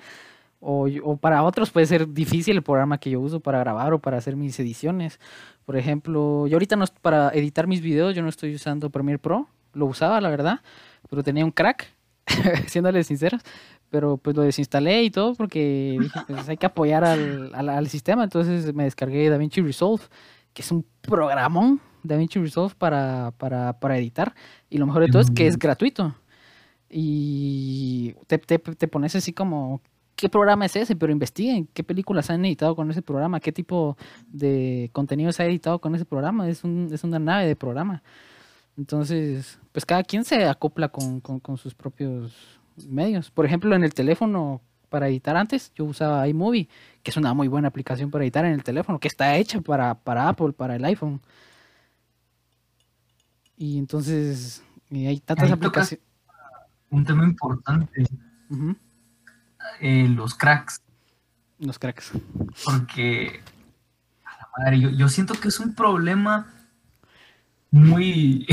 O, 0.61 1.16
para 1.18 1.42
otros 1.42 1.70
puede 1.70 1.87
ser 1.87 2.12
difícil 2.12 2.57
el 2.57 2.62
programa 2.62 2.99
que 2.99 3.11
yo 3.11 3.20
uso 3.20 3.40
para 3.40 3.61
grabar 3.61 3.92
o 3.92 4.01
para 4.01 4.16
hacer 4.16 4.37
mis 4.37 4.59
ediciones. 4.59 5.20
Por 5.64 5.77
ejemplo, 5.77 6.46
yo 6.46 6.57
ahorita 6.57 6.77
no 6.77 6.87
para 7.03 7.29
editar 7.31 7.66
mis 7.66 7.81
videos 7.81 8.14
yo 8.14 8.22
no 8.22 8.29
estoy 8.29 8.55
usando 8.55 8.90
Premiere 8.90 9.18
Pro, 9.18 9.49
lo 9.75 9.87
usaba 9.87 10.20
la 10.20 10.31
verdad, 10.31 10.61
pero 11.11 11.22
tenía 11.22 11.44
un 11.44 11.51
crack, 11.51 11.87
siéndoles 12.66 13.07
sinceros, 13.07 13.42
pero 13.90 14.16
pues 14.16 14.37
lo 14.37 14.42
desinstalé 14.42 15.05
y 15.05 15.11
todo 15.11 15.35
porque 15.35 15.96
dije, 16.01 16.20
pues 16.27 16.49
hay 16.49 16.57
que 16.57 16.66
apoyar 16.66 17.05
al, 17.05 17.55
al, 17.55 17.88
sistema, 17.88 18.25
entonces 18.25 18.75
me 18.75 18.85
descargué 18.85 19.29
DaVinci 19.31 19.61
Resolve, 19.61 20.05
que 20.53 20.62
es 20.62 20.70
un 20.70 20.85
programón 21.01 21.81
DaVinci 22.03 22.38
Resolve 22.38 22.75
para, 22.77 23.33
para, 23.38 23.79
para 23.79 23.99
editar, 23.99 24.35
y 24.70 24.79
lo 24.79 24.87
mejor 24.87 25.03
de 25.03 25.09
todo 25.09 25.22
es 25.22 25.31
que 25.31 25.46
es 25.46 25.59
gratuito. 25.59 26.14
Y 26.88 28.14
te, 28.29 28.38
te, 28.38 28.59
te 28.59 28.88
pones 28.88 29.16
así 29.16 29.33
como, 29.33 29.81
qué 30.16 30.29
programa 30.29 30.64
es 30.66 30.75
ese, 30.75 30.96
pero 30.96 31.12
investiguen 31.12 31.68
qué 31.72 31.85
películas 31.85 32.31
han 32.31 32.44
editado 32.44 32.75
con 32.75 32.90
ese 32.90 33.03
programa, 33.03 33.38
qué 33.38 33.53
tipo 33.53 33.96
de 34.29 34.90
contenido 34.92 35.31
se 35.31 35.42
ha 35.42 35.46
editado 35.46 35.79
con 35.79 35.94
ese 35.94 36.05
programa. 36.05 36.49
Es, 36.49 36.64
un, 36.64 36.88
es 36.90 37.05
una 37.05 37.18
nave 37.18 37.46
de 37.46 37.55
programa. 37.55 38.03
Entonces, 38.77 39.59
pues 39.72 39.85
cada 39.87 40.03
quien 40.03 40.25
se 40.25 40.44
acopla 40.46 40.88
con, 40.88 41.22
sus 41.57 41.75
propios 41.75 42.56
medios. 42.88 43.30
Por 43.30 43.46
ejemplo, 43.46 43.74
en 43.74 43.84
el 43.84 43.94
teléfono 43.94 44.60
para 44.88 45.08
editar 45.08 45.36
antes, 45.36 45.72
yo 45.74 45.84
usaba 45.84 46.26
iMovie, 46.28 46.68
que 47.02 47.10
es 47.10 47.16
una 47.16 47.34
muy 47.34 47.48
buena 47.48 47.68
aplicación 47.68 48.10
para 48.10 48.24
editar 48.24 48.44
en 48.44 48.52
el 48.52 48.62
teléfono, 48.62 49.00
que 49.00 49.08
está 49.08 49.36
hecha 49.36 49.60
para, 49.60 49.94
para 49.94 50.28
Apple, 50.28 50.52
para 50.52 50.76
el 50.76 50.84
iPhone. 50.84 51.20
Y 53.56 53.78
entonces, 53.78 54.62
hay 54.90 55.20
tantas 55.20 55.50
aplicaciones. 55.50 56.04
Un 56.90 57.04
tema 57.04 57.24
importante. 57.24 58.06
Eh, 59.80 60.08
los 60.08 60.34
cracks. 60.34 60.80
Los 61.58 61.78
cracks. 61.78 62.12
Porque, 62.64 63.40
a 64.24 64.36
la 64.36 64.48
madre, 64.58 64.96
yo, 64.96 65.08
siento 65.08 65.34
que 65.34 65.48
es 65.48 65.58
un 65.58 65.74
problema 65.74 66.52
muy, 67.70 68.46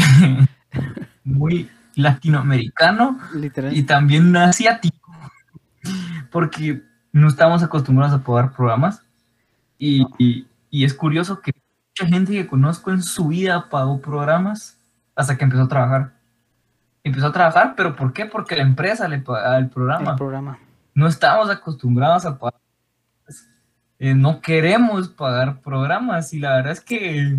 muy 1.24 1.70
latinoamericano 1.96 3.20
y 3.72 3.84
también 3.84 4.36
asiático. 4.36 5.12
Porque 6.32 6.82
no 7.12 7.28
estamos 7.28 7.64
acostumbrados 7.64 8.14
a 8.14 8.24
probar 8.24 8.54
programas. 8.54 9.04
Y, 9.78 10.06
y, 10.72 10.84
es 10.84 10.94
curioso 10.94 11.42
que 11.42 11.52
mucha 11.90 12.10
gente 12.10 12.32
que 12.32 12.48
conozco 12.48 12.92
en 12.92 13.04
su 13.04 13.28
vida 13.28 13.70
pagó 13.70 14.00
programas 14.00 14.78
hasta 15.16 15.38
que 15.38 15.44
empezó 15.44 15.64
a 15.64 15.68
trabajar. 15.68 16.14
Empezó 17.04 17.28
a 17.28 17.32
trabajar, 17.34 17.74
pero 17.76 17.96
¿por 17.96 18.14
qué? 18.14 18.26
Porque 18.26 18.56
la 18.56 18.64
empresa 18.64 19.08
le 19.08 19.20
pagaba 19.20 19.58
el 19.58 19.70
programa. 19.70 20.12
El 20.12 20.18
programa 20.18 20.58
no 20.94 21.08
estamos 21.08 21.50
acostumbrados 21.50 22.26
a 22.26 22.38
pagar. 22.38 22.60
Eh, 24.00 24.14
no 24.14 24.42
queremos 24.42 25.08
pagar 25.10 25.62
programas 25.62 26.34
y 26.34 26.40
la 26.40 26.56
verdad 26.56 26.74
es 26.74 26.82
que, 26.82 27.38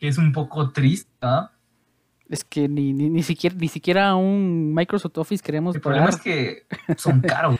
es 0.00 0.18
un 0.18 0.32
poco 0.32 0.70
triste. 0.70 1.08
Es 2.28 2.44
que 2.44 2.68
ni, 2.68 2.92
ni, 2.92 3.22
siquiera, 3.22 3.56
ni 3.58 3.68
siquiera 3.68 4.14
un 4.14 4.74
Microsoft 4.74 5.16
Office 5.18 5.42
queremos 5.42 5.74
El 5.74 5.80
problema 5.80 6.08
es 6.10 6.16
que 6.16 6.66
son 6.96 7.20
caros. 7.22 7.56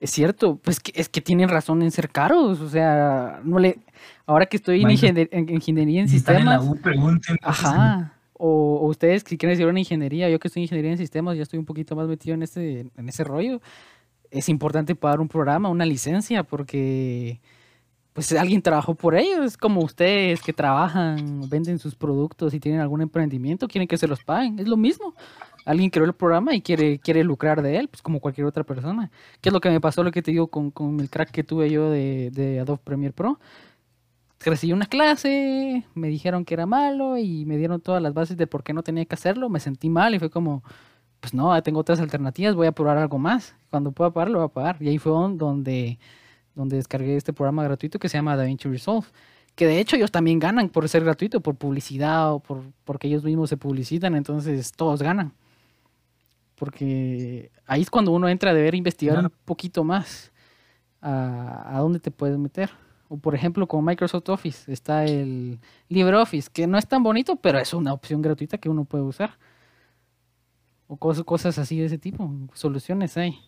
es 0.00 0.10
cierto, 0.10 0.56
pues 0.56 0.80
que, 0.80 0.92
es 0.94 1.08
que 1.08 1.20
tienen 1.20 1.48
razón 1.48 1.82
en 1.82 1.90
ser 1.90 2.10
caros. 2.10 2.60
O 2.60 2.68
sea, 2.68 3.40
no 3.44 3.58
le. 3.58 3.78
Ahora 4.26 4.46
que 4.46 4.56
estoy 4.56 4.82
en, 4.82 4.90
ingeniería 4.90 6.00
en 6.00 6.08
sistemas. 6.08 6.64
ajá. 7.42 8.14
O, 8.40 8.86
ustedes 8.86 9.24
si 9.26 9.36
quieren 9.36 9.56
decir 9.56 9.66
una 9.66 9.80
ingeniería, 9.80 10.28
yo 10.30 10.38
que 10.38 10.46
estoy 10.46 10.60
en 10.60 10.64
ingeniería 10.64 10.92
en 10.92 10.98
sistemas, 10.98 11.36
ya 11.36 11.42
estoy 11.42 11.58
un 11.58 11.64
poquito 11.64 11.96
más 11.96 12.06
metido 12.06 12.34
en 12.34 12.44
ese, 12.44 12.86
en 12.96 13.08
ese 13.08 13.24
rollo 13.24 13.60
es 14.30 14.48
importante 14.48 14.94
pagar 14.94 15.20
un 15.20 15.28
programa, 15.28 15.68
una 15.68 15.86
licencia, 15.86 16.42
porque 16.42 17.40
pues 18.18 18.32
alguien 18.32 18.60
trabajó 18.62 18.96
por 18.96 19.14
ellos, 19.14 19.56
como 19.56 19.80
ustedes 19.80 20.42
que 20.42 20.52
trabajan, 20.52 21.48
venden 21.48 21.78
sus 21.78 21.94
productos 21.94 22.52
y 22.52 22.58
tienen 22.58 22.80
algún 22.80 23.00
emprendimiento, 23.00 23.68
quieren 23.68 23.86
que 23.86 23.96
se 23.96 24.08
los 24.08 24.24
paguen, 24.24 24.58
es 24.58 24.66
lo 24.66 24.76
mismo. 24.76 25.14
Alguien 25.64 25.88
creó 25.88 26.04
el 26.04 26.12
programa 26.14 26.52
y 26.52 26.60
quiere, 26.60 26.98
quiere 26.98 27.22
lucrar 27.22 27.62
de 27.62 27.76
él, 27.76 27.86
pues 27.86 28.02
como 28.02 28.18
cualquier 28.18 28.48
otra 28.48 28.64
persona. 28.64 29.12
¿Qué 29.40 29.50
es 29.50 29.52
lo 29.52 29.60
que 29.60 29.70
me 29.70 29.80
pasó, 29.80 30.02
lo 30.02 30.10
que 30.10 30.20
te 30.20 30.32
digo 30.32 30.48
con, 30.48 30.72
con 30.72 30.98
el 30.98 31.10
crack 31.10 31.30
que 31.30 31.44
tuve 31.44 31.70
yo 31.70 31.90
de, 31.90 32.32
de 32.32 32.58
Adobe 32.58 32.80
Premiere 32.82 33.12
Pro? 33.12 33.38
Recibí 34.40 34.72
una 34.72 34.86
clase, 34.86 35.86
me 35.94 36.08
dijeron 36.08 36.44
que 36.44 36.54
era 36.54 36.66
malo 36.66 37.18
y 37.18 37.44
me 37.44 37.56
dieron 37.56 37.80
todas 37.80 38.02
las 38.02 38.14
bases 38.14 38.36
de 38.36 38.48
por 38.48 38.64
qué 38.64 38.72
no 38.72 38.82
tenía 38.82 39.04
que 39.04 39.14
hacerlo, 39.14 39.48
me 39.48 39.60
sentí 39.60 39.90
mal 39.90 40.12
y 40.16 40.18
fue 40.18 40.28
como, 40.28 40.64
pues 41.20 41.34
no, 41.34 41.62
tengo 41.62 41.78
otras 41.78 42.00
alternativas, 42.00 42.56
voy 42.56 42.66
a 42.66 42.72
probar 42.72 42.98
algo 42.98 43.20
más. 43.20 43.54
Cuando 43.70 43.92
pueda 43.92 44.10
pagar, 44.10 44.30
lo 44.30 44.40
voy 44.40 44.46
a 44.46 44.48
pagar. 44.48 44.76
Y 44.80 44.88
ahí 44.88 44.98
fue 44.98 45.12
donde, 45.12 46.00
donde 46.58 46.76
descargué 46.76 47.16
este 47.16 47.32
programa 47.32 47.62
gratuito 47.62 48.00
que 48.00 48.08
se 48.08 48.18
llama 48.18 48.36
DaVinci 48.36 48.68
Resolve, 48.68 49.06
que 49.54 49.66
de 49.66 49.78
hecho 49.78 49.94
ellos 49.94 50.10
también 50.10 50.40
ganan 50.40 50.68
por 50.68 50.88
ser 50.88 51.04
gratuito, 51.04 51.40
por 51.40 51.54
publicidad 51.54 52.32
o 52.32 52.40
por, 52.40 52.64
porque 52.84 53.06
ellos 53.06 53.22
mismos 53.22 53.48
se 53.48 53.56
publicitan, 53.56 54.16
entonces 54.16 54.72
todos 54.72 55.00
ganan. 55.00 55.32
Porque 56.56 57.52
ahí 57.66 57.82
es 57.82 57.90
cuando 57.90 58.10
uno 58.10 58.28
entra 58.28 58.50
a 58.50 58.54
deber 58.54 58.74
investigar 58.74 59.20
un 59.20 59.30
poquito 59.44 59.84
más 59.84 60.32
a, 61.00 61.76
a, 61.76 61.78
dónde 61.78 62.00
te 62.00 62.10
puedes 62.10 62.36
meter. 62.36 62.70
O 63.08 63.16
por 63.16 63.36
ejemplo, 63.36 63.68
con 63.68 63.84
Microsoft 63.84 64.28
Office 64.28 64.70
está 64.70 65.04
el 65.04 65.60
LibreOffice, 65.88 66.50
que 66.52 66.66
no 66.66 66.76
es 66.76 66.88
tan 66.88 67.04
bonito, 67.04 67.36
pero 67.36 67.60
es 67.60 67.72
una 67.72 67.92
opción 67.92 68.20
gratuita 68.20 68.58
que 68.58 68.68
uno 68.68 68.84
puede 68.84 69.04
usar. 69.04 69.38
O 70.88 70.96
cosas, 70.96 71.22
cosas 71.22 71.56
así 71.58 71.78
de 71.78 71.86
ese 71.86 71.98
tipo, 71.98 72.28
soluciones 72.52 73.16
hay. 73.16 73.38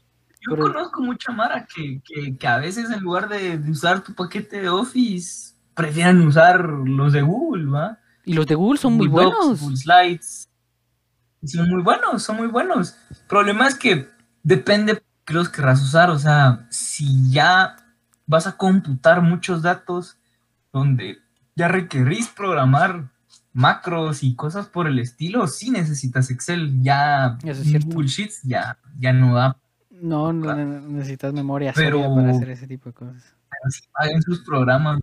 Yo 0.48 0.57
conozco 0.57 1.03
mucha 1.03 1.33
Mara 1.33 1.66
que, 1.66 2.00
que, 2.38 2.46
a 2.46 2.59
veces 2.59 2.90
en 2.90 3.00
lugar 3.00 3.29
de, 3.29 3.59
de 3.59 3.70
usar 3.70 4.03
tu 4.03 4.14
paquete 4.14 4.61
de 4.62 4.68
Office, 4.68 5.55
prefieren 5.74 6.20
usar 6.22 6.64
los 6.64 7.12
de 7.12 7.22
Google, 7.22 7.70
¿va? 7.70 7.98
Y 8.24 8.35
los 8.35 8.46
de 8.46 8.55
Google 8.55 8.79
son 8.79 8.94
muy 8.94 9.09
buenos. 9.09 9.61
Google 9.61 9.76
Slides. 9.76 10.48
Son 11.44 11.68
muy 11.68 11.83
buenos, 11.83 12.22
son 12.22 12.37
muy 12.37 12.48
buenos. 12.48 12.96
El 13.11 13.26
problema 13.29 13.66
es 13.66 13.74
que 13.74 14.09
depende 14.42 15.03
que 15.24 15.35
los 15.35 15.48
querrás 15.48 15.83
usar. 15.83 16.11
O 16.11 16.18
sea, 16.18 16.66
si 16.70 17.31
ya 17.31 17.76
vas 18.26 18.46
a 18.46 18.57
computar 18.57 19.22
muchos 19.22 19.62
datos 19.62 20.18
donde 20.72 21.18
ya 21.57 21.68
requerís 21.68 22.29
programar 22.29 23.09
macros 23.53 24.22
y 24.22 24.37
cosas 24.37 24.66
por 24.66 24.87
el 24.87 24.98
estilo, 24.98 25.46
si 25.46 25.70
necesitas 25.70 26.31
Excel, 26.31 26.83
ya 26.83 27.38
Google 27.85 28.09
Sheets 28.09 28.42
ya, 28.42 28.79
ya 28.98 29.12
no 29.12 29.35
da. 29.35 29.57
No, 30.00 30.32
no 30.32 30.54
necesitas 30.54 31.32
memoria 31.32 31.72
pero, 31.74 32.14
para 32.14 32.30
hacer 32.30 32.50
ese 32.50 32.66
tipo 32.66 32.88
de 32.90 32.94
cosas. 32.94 33.34
Pero 33.50 33.70
si 33.70 33.82
paguen 33.92 34.22
sus 34.22 34.40
programas, 34.40 35.00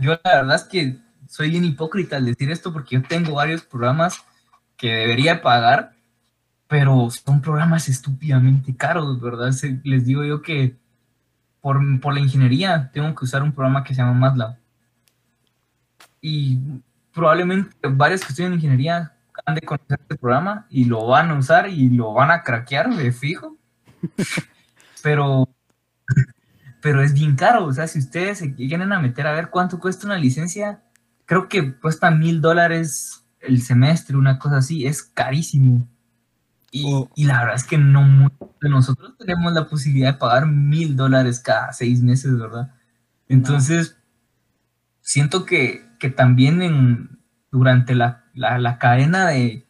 yo 0.00 0.18
la 0.22 0.36
verdad 0.36 0.56
es 0.56 0.64
que 0.64 0.98
soy 1.28 1.50
bien 1.50 1.64
hipócrita 1.64 2.16
al 2.16 2.26
decir 2.26 2.50
esto 2.50 2.72
porque 2.72 2.96
yo 2.96 3.02
tengo 3.02 3.34
varios 3.34 3.62
programas 3.62 4.24
que 4.76 4.92
debería 4.92 5.42
pagar, 5.42 5.92
pero 6.66 7.08
son 7.10 7.40
programas 7.40 7.88
estúpidamente 7.88 8.74
caros, 8.76 9.20
¿verdad? 9.20 9.52
les 9.84 10.04
digo 10.04 10.24
yo 10.24 10.42
que 10.42 10.76
por, 11.60 12.14
la 12.14 12.20
ingeniería 12.20 12.90
tengo 12.92 13.14
que 13.14 13.24
usar 13.24 13.42
un 13.42 13.52
programa 13.52 13.84
que 13.84 13.94
se 13.94 14.00
llama 14.00 14.14
MATLAB. 14.14 14.56
Y 16.20 16.58
probablemente 17.12 17.76
varios 17.90 18.22
que 18.22 18.28
estudian 18.28 18.54
ingeniería 18.54 19.12
han 19.44 19.54
de 19.54 19.62
conocer 19.62 19.98
este 20.00 20.16
programa 20.16 20.66
y 20.70 20.84
lo 20.84 21.06
van 21.06 21.30
a 21.30 21.38
usar 21.38 21.68
y 21.68 21.90
lo 21.90 22.12
van 22.12 22.30
a 22.30 22.42
craquear 22.42 22.94
de 22.94 23.12
fijo. 23.12 23.56
pero 25.02 25.48
pero 26.80 27.02
es 27.02 27.12
bien 27.12 27.36
caro. 27.36 27.66
O 27.66 27.72
sea, 27.72 27.86
si 27.86 27.98
ustedes 27.98 28.38
se 28.38 28.54
quieren 28.54 28.92
a 28.92 29.00
meter 29.00 29.26
a 29.26 29.32
ver 29.32 29.50
cuánto 29.50 29.78
cuesta 29.78 30.06
una 30.06 30.16
licencia, 30.16 30.82
creo 31.26 31.48
que 31.48 31.74
cuesta 31.74 32.10
mil 32.10 32.40
dólares 32.40 33.24
el 33.40 33.62
semestre, 33.62 34.16
una 34.16 34.38
cosa 34.38 34.58
así, 34.58 34.86
es 34.86 35.02
carísimo. 35.02 35.86
Y, 36.70 36.84
oh. 36.86 37.10
la 37.16 37.40
verdad 37.40 37.56
es 37.56 37.64
que 37.64 37.78
no 37.78 38.02
muchos 38.02 38.48
de 38.60 38.68
nosotros 38.68 39.16
tenemos 39.18 39.52
la 39.52 39.68
posibilidad 39.68 40.12
de 40.12 40.18
pagar 40.18 40.46
mil 40.46 40.96
dólares 40.96 41.40
cada 41.40 41.72
seis 41.72 42.02
meses, 42.02 42.38
¿verdad? 42.38 42.74
Entonces, 43.28 43.96
siento 45.00 45.44
que, 45.44 45.86
también 46.16 46.62
en, 46.62 47.18
durante 47.50 47.94
la, 47.94 48.24
cadena 48.78 49.26
de, 49.28 49.66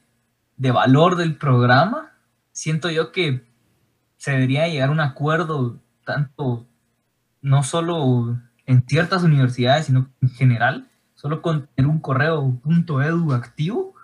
de 0.57 0.71
valor 0.71 1.17
del 1.17 1.37
programa, 1.37 2.12
siento 2.53 2.91
yo 2.91 3.12
que 3.12 3.48
se 4.18 4.33
debería 4.33 4.68
llegar 4.68 4.90
a 4.90 4.92
un 4.92 5.00
acuerdo 5.00 5.78
tanto 6.04 6.66
no 7.40 7.62
solo 7.62 8.38
en 8.66 8.85
ciertas 8.87 9.22
universidades, 9.22 9.87
sino 9.87 10.11
en 10.20 10.28
general, 10.28 10.90
solo 11.14 11.40
con 11.40 11.66
tener 11.68 11.90
un 11.90 12.00
correo 12.00 12.61
.edu 12.66 13.33
activo, 13.33 13.94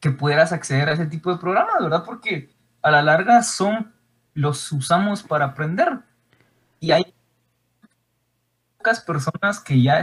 que 0.00 0.10
pudieras 0.10 0.52
acceder 0.52 0.88
a 0.88 0.94
ese 0.94 1.06
tipo 1.06 1.30
de 1.30 1.38
programas, 1.38 1.76
¿verdad? 1.80 2.02
Porque 2.04 2.50
a 2.82 2.90
la 2.90 3.02
larga 3.02 3.42
son, 3.42 3.92
los 4.34 4.72
usamos 4.72 5.22
para 5.22 5.44
aprender. 5.44 6.00
Y 6.80 6.90
hay 6.90 7.14
pocas 8.78 9.00
personas 9.00 9.60
que 9.60 9.80
ya 9.80 10.02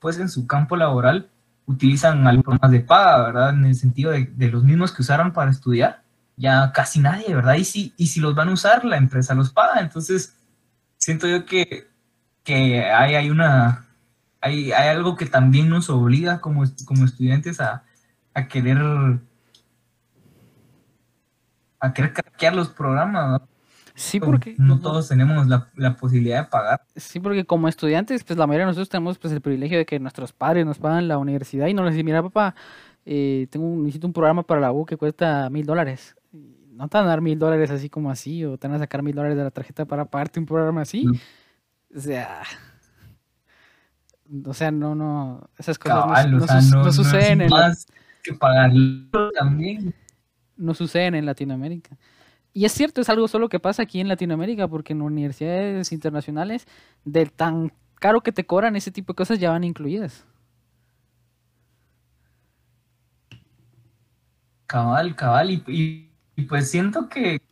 pues 0.00 0.18
en 0.18 0.28
su 0.28 0.46
campo 0.46 0.74
laboral 0.76 1.30
utilizan 1.66 2.26
algo 2.26 2.56
más 2.60 2.70
de 2.70 2.80
paga, 2.80 3.26
¿verdad? 3.26 3.50
En 3.50 3.66
el 3.66 3.74
sentido 3.76 4.10
de, 4.10 4.24
de, 4.24 4.48
los 4.50 4.64
mismos 4.64 4.90
que 4.90 5.02
usaron 5.02 5.32
para 5.32 5.50
estudiar, 5.50 6.02
ya 6.40 6.72
casi 6.72 7.00
nadie, 7.00 7.34
¿verdad? 7.34 7.54
Y 7.54 7.64
si, 7.64 7.94
y 7.98 8.06
si 8.06 8.18
los 8.18 8.34
van 8.34 8.48
a 8.48 8.52
usar, 8.52 8.84
la 8.84 8.96
empresa 8.96 9.34
los 9.34 9.50
paga. 9.50 9.80
Entonces, 9.80 10.34
siento 10.96 11.28
yo 11.28 11.44
que, 11.44 11.86
hay, 12.46 13.14
hay 13.14 13.30
una 13.30 13.86
hay, 14.40 14.72
hay, 14.72 14.88
algo 14.88 15.16
que 15.16 15.26
también 15.26 15.68
nos 15.68 15.90
obliga 15.90 16.40
como, 16.40 16.64
como 16.86 17.04
estudiantes 17.04 17.60
a, 17.60 17.84
querer 18.48 18.78
a 21.78 21.92
querer 21.92 22.14
craquear 22.14 22.56
los 22.56 22.70
programas. 22.70 23.42
Sí, 23.94 24.18
porque 24.18 24.54
no 24.56 24.80
todos 24.80 25.08
tenemos 25.08 25.46
la, 25.46 25.96
posibilidad 25.96 26.44
de 26.44 26.48
pagar. 26.48 26.80
Sí, 26.96 27.20
porque 27.20 27.44
como 27.44 27.68
estudiantes, 27.68 28.24
pues 28.24 28.38
la 28.38 28.46
mayoría 28.46 28.64
de 28.64 28.70
nosotros 28.70 28.88
tenemos 28.88 29.18
pues 29.18 29.34
el 29.34 29.42
privilegio 29.42 29.76
de 29.76 29.84
que 29.84 30.00
nuestros 30.00 30.32
padres 30.32 30.64
nos 30.64 30.78
pagan 30.78 31.06
la 31.06 31.18
universidad 31.18 31.66
y 31.66 31.74
nos 31.74 31.90
dicen, 31.90 32.06
mira 32.06 32.22
papá, 32.22 32.54
eh, 33.04 33.46
tengo 33.50 33.66
necesito 33.76 34.06
un 34.06 34.14
programa 34.14 34.42
para 34.42 34.62
la 34.62 34.72
U 34.72 34.86
que 34.86 34.96
cuesta 34.96 35.50
mil 35.50 35.66
dólares 35.66 36.16
no 36.80 36.88
te 36.88 36.96
van 36.96 37.06
a 37.06 37.10
dar 37.10 37.20
mil 37.20 37.38
dólares 37.38 37.70
así 37.70 37.90
como 37.90 38.10
así, 38.10 38.42
o 38.44 38.56
te 38.56 38.66
van 38.66 38.76
a 38.76 38.78
sacar 38.78 39.02
mil 39.02 39.14
dólares 39.14 39.36
de 39.36 39.44
la 39.44 39.50
tarjeta 39.50 39.84
para 39.84 40.06
pagarte 40.06 40.40
un 40.40 40.46
programa 40.46 40.80
así. 40.80 41.04
O 41.94 42.00
sea, 42.00 42.42
o 44.46 44.54
sea, 44.54 44.70
no, 44.70 44.94
no, 44.94 45.50
esas 45.58 45.78
cosas 45.78 46.26
no, 46.70 46.90
suceden 46.90 47.42
en 47.42 47.50
que 48.22 48.32
pagarlo 48.32 49.30
también. 49.38 49.94
No 50.56 50.72
suceden 50.72 51.16
en 51.16 51.26
Latinoamérica. 51.26 51.98
Y 52.54 52.64
es 52.64 52.72
cierto, 52.72 53.02
es 53.02 53.10
algo 53.10 53.28
solo 53.28 53.50
que 53.50 53.60
pasa 53.60 53.82
aquí 53.82 54.00
en 54.00 54.08
Latinoamérica, 54.08 54.66
porque 54.66 54.94
en 54.94 55.02
universidades 55.02 55.92
internacionales, 55.92 56.66
del 57.04 57.30
tan 57.30 57.72
caro 57.96 58.22
que 58.22 58.32
te 58.32 58.46
cobran, 58.46 58.74
ese 58.74 58.90
tipo 58.90 59.12
de 59.12 59.16
cosas 59.16 59.38
ya 59.38 59.50
van 59.50 59.64
incluidas. 59.64 60.24
Cabal, 64.66 65.14
cabal, 65.14 65.50
y 65.50 65.62
y 65.66 66.09
pues 66.42 66.70
siento 66.70 67.08
que, 67.08 67.42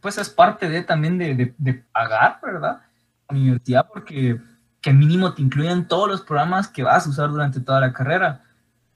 pues 0.00 0.18
es 0.18 0.28
parte 0.28 0.68
de 0.68 0.82
también 0.82 1.18
de, 1.18 1.84
pagar, 1.92 2.38
¿verdad? 2.42 2.80
La 3.28 3.36
universidad 3.36 3.86
porque 3.92 4.40
que 4.84 4.92
mínimo 4.92 5.32
te 5.32 5.40
incluyen 5.40 5.88
todos 5.88 6.10
los 6.10 6.20
programas 6.20 6.68
que 6.68 6.82
vas 6.82 7.06
a 7.06 7.08
usar 7.08 7.30
durante 7.30 7.58
toda 7.58 7.80
la 7.80 7.94
carrera. 7.94 8.42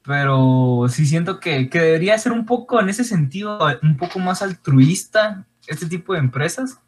Pero 0.02 0.86
sí 0.90 1.06
siento 1.06 1.40
que, 1.40 1.66
debería 1.72 2.18
ser 2.18 2.32
un 2.32 2.44
poco, 2.44 2.78
en 2.78 2.90
ese 2.90 3.04
sentido, 3.04 3.58
un 3.82 3.96
poco 3.96 4.18
más 4.18 4.42
altruista 4.42 5.46
este 5.66 5.86
tipo 5.86 6.12
de 6.12 6.18
empresas 6.18 6.78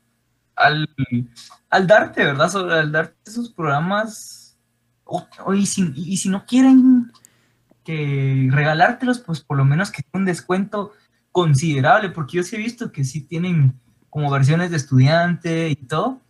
al, 0.55 0.89
al 1.71 1.87
darte, 1.87 2.27
¿verdad? 2.27 2.55
al 2.73 2.93
darte 2.93 3.17
esos 3.25 3.51
programas. 3.51 4.59
y, 5.55 5.65
si, 5.65 5.93
y 5.97 6.19
si 6.19 6.29
no 6.29 6.45
quieren 6.45 7.11
que 7.85 8.49
regalártelos, 8.51 9.21
pues 9.21 9.41
por 9.41 9.57
lo 9.57 9.65
menos 9.65 9.91
que 9.91 10.03
un 10.13 10.27
descuento 10.27 10.93
considerable, 11.33 12.11
porque 12.11 12.39
yo 12.39 12.43
sí 12.43 12.57
he 12.57 12.59
visto 12.59 12.93
que 12.93 13.05
sí 13.05 13.23
tienen 13.23 13.79
como 14.09 14.31
versiones 14.31 14.71
de 14.71 14.77
estudiante 14.77 15.71
y 15.71 15.77
todo, 15.77 16.21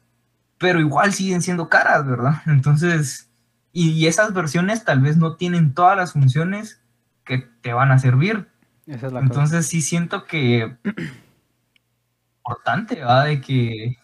pero 0.59 0.81
igual 0.81 1.13
siguen 1.13 1.43
siendo 1.43 1.69
caras, 1.69 2.07
¿verdad? 2.07 2.43
Entonces, 2.47 3.31
y, 3.73 4.07
esas 4.07 4.35
versiones 4.35 4.85
tal 4.85 5.01
vez 5.01 5.17
no 5.17 5.37
tienen 5.37 5.75
todas 5.75 5.97
las 5.97 6.13
funciones 6.13 6.83
que 7.25 7.39
te 7.39 7.73
van 7.73 7.93
a 7.93 7.99
servir. 7.99 8.49
Entonces 8.87 9.67
sí 9.69 9.83
siento 9.83 10.25
que 10.25 10.77
importante, 12.39 13.03
¿va? 13.03 13.25
De 13.25 13.41
que, 13.41 13.97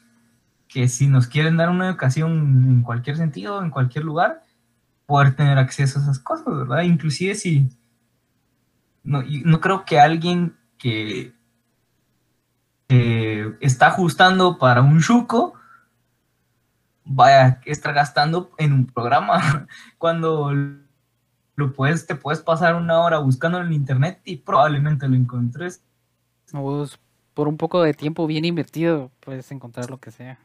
que 0.69 0.87
si 0.87 1.09
nos 1.09 1.27
quieren 1.27 1.57
dar 1.57 1.71
una 1.71 1.89
educación 1.89 2.65
en 2.69 2.83
cualquier 2.83 3.17
sentido, 3.17 3.63
en 3.63 3.71
cualquier 3.71 4.05
lugar, 4.05 4.45
poder 5.07 5.35
tener 5.35 5.59
acceso 5.59 5.99
a 5.99 6.03
esas 6.03 6.21
cosas, 6.21 6.47
¿verdad? 6.47 6.83
Inclusive 6.83 7.35
si 7.35 7.69
no, 9.03 9.23
no 9.45 9.61
creo 9.61 9.85
que 9.85 9.99
alguien 9.99 10.57
que 10.79 11.33
está 13.61 13.89
ajustando 13.89 14.59
para 14.59 14.83
un 14.83 15.01
chuco, 15.01 15.55
vaya, 17.05 17.61
estar 17.65 17.95
gastando 17.95 18.51
en 18.59 18.73
un 18.73 18.87
programa 18.87 19.67
cuando 19.99 20.53
lo 21.57 21.73
puedes, 21.73 22.07
te 22.07 22.15
puedes 22.15 22.41
pasar 22.41 22.75
una 22.75 23.01
hora 23.01 23.19
buscando 23.19 23.61
en 23.61 23.73
internet 23.73 24.21
y 24.25 24.37
probablemente 24.37 25.09
lo 25.09 25.17
encontres. 25.17 25.83
por 27.35 27.49
un 27.49 27.57
poco 27.57 27.83
de 27.83 27.95
tiempo 27.95 28.27
bien 28.27 28.45
invertido 28.45 29.11
puedes 29.21 29.51
encontrar 29.51 29.91
lo 29.91 29.99
que 29.99 30.11
sea. 30.11 30.39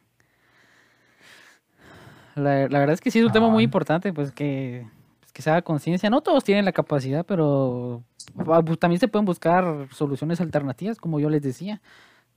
La, 2.36 2.67
verdad 2.67 2.91
es 2.91 3.02
que 3.02 3.12
sí 3.12 3.20
es 3.20 3.26
un 3.26 3.32
tema 3.32 3.50
muy 3.50 3.63
importante, 3.63 4.13
pues 4.13 4.32
que 4.32 4.88
que 5.34 5.41
se 5.41 5.50
haga 5.50 5.62
conciencia. 5.62 6.10
No 6.10 6.22
todos 6.22 6.44
tienen 6.44 6.65
la 6.65 6.72
capacidad, 6.72 7.26
pero 7.26 8.04
ah, 8.48 8.62
pues, 8.63 8.80
también 8.80 9.00
se 9.00 9.08
pueden 9.08 9.26
buscar 9.26 9.88
soluciones 9.94 10.41
alternativas, 10.41 10.98
como 10.98 11.20
yo 11.20 11.30
les 11.30 11.41
decía, 11.41 11.82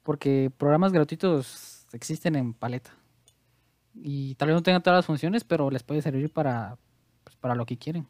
porque 0.02 0.50
programas 0.56 0.92
gratuitos 0.92 1.86
existen 1.92 2.36
en 2.36 2.54
paleta. 2.54 2.90
Y 3.94 4.34
tal 4.36 4.48
vez 4.48 4.56
no 4.56 4.62
tengan 4.62 4.82
todas 4.82 4.98
las 4.98 5.06
funciones, 5.06 5.44
pero 5.44 5.70
les 5.70 5.82
puede 5.82 6.02
servir 6.02 6.32
para 6.32 6.76
para 7.44 7.54
lo 7.54 7.66
que 7.66 7.76
quieren. 7.76 8.06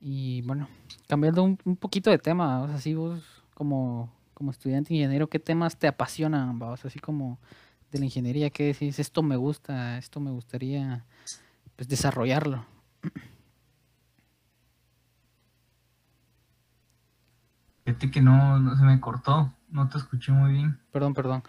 Y 0.00 0.42
bueno, 0.42 0.68
cambiando 1.06 1.44
un, 1.44 1.56
poquito 1.56 2.10
de 2.10 2.18
tema, 2.18 2.62
o 2.62 2.66
sea, 2.66 2.74
así 2.74 2.94
vos 2.94 3.22
como, 3.54 4.12
como 4.34 4.50
estudiante 4.50 4.92
ingeniero, 4.92 5.28
¿qué 5.28 5.38
temas 5.38 5.78
te 5.78 5.86
apasionan? 5.86 6.58
Vamos? 6.58 6.84
Así 6.84 6.98
como 6.98 7.38
de 7.92 8.00
la 8.00 8.06
ingeniería, 8.06 8.50
¿qué 8.50 8.64
decís? 8.64 8.98
Esto 8.98 9.22
me 9.22 9.36
gusta, 9.36 9.98
esto 9.98 10.18
me 10.18 10.32
gustaría 10.32 11.04
pues, 11.76 11.88
desarrollarlo. 11.88 12.66
Fíjate 17.84 18.10
que 18.10 18.20
no, 18.20 18.58
no 18.58 18.76
se 18.76 18.82
me 18.84 19.00
cortó, 19.00 19.52
no 19.70 19.88
te 19.88 19.98
escuché 19.98 20.32
muy 20.32 20.52
bien. 20.52 20.78
Perdón, 20.92 21.14
perdón. 21.14 21.42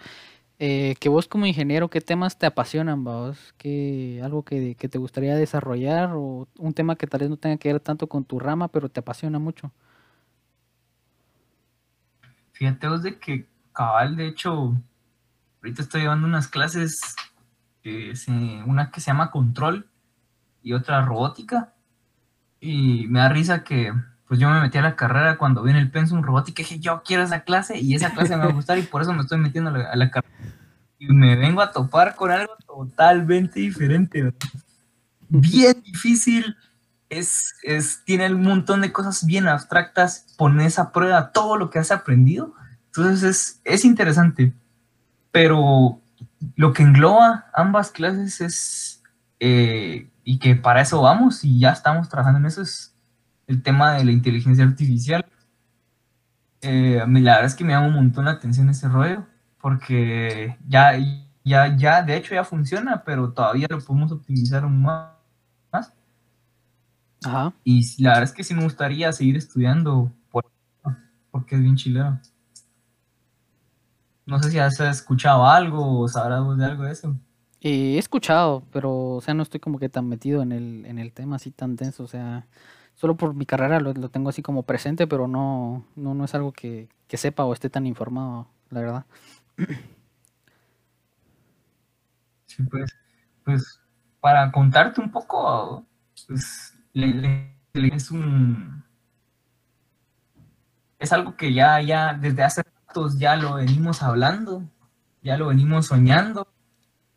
Eh, 0.60 0.96
que 1.00 1.10
vos 1.10 1.28
como 1.28 1.46
ingeniero, 1.48 1.90
¿qué 1.90 2.02
temas 2.02 2.38
te 2.38 2.46
apasionan, 2.46 3.04
vos? 3.04 3.54
¿Qué, 3.58 4.22
algo 4.24 4.44
que, 4.44 4.76
que 4.76 4.90
te 4.90 4.98
gustaría 5.00 5.36
desarrollar 5.36 6.12
o 6.14 6.48
un 6.58 6.74
tema 6.74 6.96
que 6.96 7.08
tal 7.08 7.22
vez 7.22 7.30
no 7.30 7.38
tenga 7.38 7.58
que 7.58 7.74
ver 7.74 7.82
tanto 7.82 8.08
con 8.08 8.26
tu 8.26 8.40
rama, 8.40 8.68
pero 8.70 8.90
te 8.90 9.00
apasiona 9.02 9.40
mucho? 9.40 9.72
Fíjate 12.54 12.88
vos 12.88 13.04
de 13.04 13.18
que 13.20 13.48
cabal, 13.74 14.16
de 14.16 14.28
hecho, 14.28 14.76
ahorita 15.62 15.82
estoy 15.82 16.02
llevando 16.02 16.28
unas 16.28 16.48
clases, 16.48 17.02
se- 17.84 18.64
una 18.66 18.92
que 18.92 19.02
se 19.02 19.08
llama 19.08 19.32
control 19.32 19.88
y 20.62 20.74
otra 20.74 21.02
robótica. 21.02 21.74
Y 22.60 23.08
me 23.08 23.20
da 23.20 23.30
risa 23.30 23.64
que 23.64 23.94
pues 24.28 24.40
yo 24.40 24.50
me 24.50 24.62
metí 24.62 24.78
a 24.78 24.82
la 24.82 24.96
carrera 24.96 25.38
cuando 25.38 25.62
vi 25.62 25.72
en 25.72 25.78
el 25.78 25.92
pensum 25.92 26.22
robótica 26.22 26.62
y 26.62 26.66
dije, 26.66 26.80
yo 26.80 27.02
quiero 27.04 27.24
esa 27.24 27.42
clase 27.42 27.78
y 27.80 27.96
esa 27.96 28.12
clase 28.12 28.38
me 28.38 28.46
va 28.46 28.50
a 28.50 28.54
gustar 28.54 28.78
y 28.78 28.84
por 28.84 29.02
eso 29.02 29.12
me 29.14 29.24
estoy 29.24 29.40
metiendo 29.40 29.72
a 29.72 29.74
la, 29.74 29.90
a 29.90 29.96
la 29.96 30.10
carrera. 30.10 30.34
Y 30.98 31.08
me 31.08 31.36
vengo 31.36 31.62
a 31.62 31.72
topar 31.72 32.16
con 32.16 32.32
algo 32.32 32.56
totalmente 32.66 33.60
diferente. 33.60 34.34
Bien 35.28 35.82
difícil, 35.84 36.56
es, 37.10 37.56
es, 37.64 38.04
tiene 38.06 38.34
un 38.34 38.44
montón 38.44 38.82
de 38.82 38.94
cosas 38.94 39.26
bien 39.26 39.48
abstractas, 39.48 40.34
pones 40.38 40.80
a 40.80 40.92
prueba 40.92 41.32
todo 41.32 41.58
lo 41.58 41.70
que 41.70 41.80
has 41.80 41.92
aprendido. 41.92 42.54
Entonces 42.86 43.24
es, 43.24 43.62
es 43.66 43.84
interesante, 43.84 44.54
pero 45.32 46.00
lo 46.56 46.74
que 46.74 46.84
engloba 46.84 47.48
ambas 47.54 47.92
clases 47.92 48.40
es, 48.42 49.04
eh, 49.40 50.08
y 50.24 50.40
que 50.40 50.56
para 50.56 50.82
eso 50.82 51.02
vamos 51.02 51.44
y 51.44 51.60
ya 51.60 51.72
estamos 51.72 52.10
trabajando 52.10 52.40
en 52.40 52.46
eso, 52.46 52.62
es 52.62 52.96
el 53.48 53.62
tema 53.64 53.94
de 53.94 54.06
la 54.06 54.12
inteligencia 54.12 54.64
artificial. 54.64 55.26
Eh, 56.62 57.04
la 57.08 57.32
verdad 57.32 57.46
es 57.46 57.56
que 57.56 57.64
me 57.64 57.74
llama 57.74 57.88
un 57.88 57.96
montón 57.96 58.26
la 58.26 58.32
atención 58.32 58.70
ese 58.70 58.88
rollo, 58.88 59.26
porque 59.60 60.58
ya, 60.68 60.94
ya, 61.44 61.76
ya, 61.76 62.04
de 62.04 62.18
hecho 62.18 62.36
ya 62.36 62.44
funciona, 62.44 63.04
pero 63.04 63.34
todavía 63.34 63.68
lo 63.70 63.80
podemos 63.80 64.12
optimizar 64.12 64.64
aún 64.64 64.82
más. 64.82 65.94
Ajá. 67.24 67.54
Y 67.64 68.02
la 68.02 68.12
verdad 68.12 68.24
es 68.24 68.34
que 68.34 68.44
sí 68.44 68.54
me 68.54 68.64
gustaría 68.64 69.12
seguir 69.12 69.38
estudiando 69.38 70.12
por, 70.30 70.46
porque 71.30 71.56
es 71.56 71.62
bien 71.62 71.76
chileno. 71.76 72.20
No 74.26 74.42
sé 74.42 74.52
si 74.52 74.60
has 74.60 74.80
escuchado 74.80 75.48
algo 75.48 76.00
o 76.00 76.08
sabrás 76.08 76.42
vos 76.42 76.58
de 76.58 76.66
algo 76.66 76.84
de 76.84 76.92
eso. 76.92 77.16
He 77.64 77.98
escuchado, 78.00 78.64
pero, 78.72 78.92
o 79.18 79.22
sea, 79.22 79.34
no 79.36 79.44
estoy 79.44 79.60
como 79.60 79.78
que 79.80 79.88
tan 79.90 80.08
metido 80.10 80.42
en 80.42 80.52
el, 80.52 80.86
en 80.88 80.98
el 80.98 81.14
tema 81.14 81.36
así 81.36 81.52
tan 81.52 81.76
denso, 81.76 82.04
o 82.04 82.08
sea, 82.08 82.48
solo 82.96 83.16
por 83.18 83.36
mi 83.36 83.46
carrera 83.46 83.80
lo, 83.80 83.94
lo 83.94 84.10
tengo 84.10 84.30
así 84.30 84.42
como 84.42 84.64
presente, 84.64 85.06
pero 85.08 85.28
no, 85.28 85.86
no, 85.96 86.14
no 86.16 86.26
es 86.26 86.34
algo 86.34 86.54
que, 86.54 86.90
que 87.08 87.18
sepa 87.18 87.46
o 87.46 87.54
esté 87.54 87.70
tan 87.70 87.86
informado, 87.86 88.48
la 88.72 88.80
verdad. 88.82 89.06
Sí, 92.46 92.64
pues, 92.64 92.92
pues 93.44 93.80
para 94.20 94.52
contarte 94.52 95.02
un 95.02 95.12
poco, 95.12 95.86
pues 96.28 96.76
es 96.94 98.12
un 98.12 98.84
es 101.00 101.12
algo 101.14 101.36
que 101.36 101.54
ya, 101.54 101.82
ya 101.82 102.14
desde 102.14 102.44
hace 102.44 102.64
ratos 102.88 103.18
ya 103.20 103.36
lo 103.36 103.56
venimos 103.56 104.02
hablando, 104.04 104.64
ya 105.22 105.38
lo 105.38 105.48
venimos 105.48 105.88
soñando, 105.88 106.48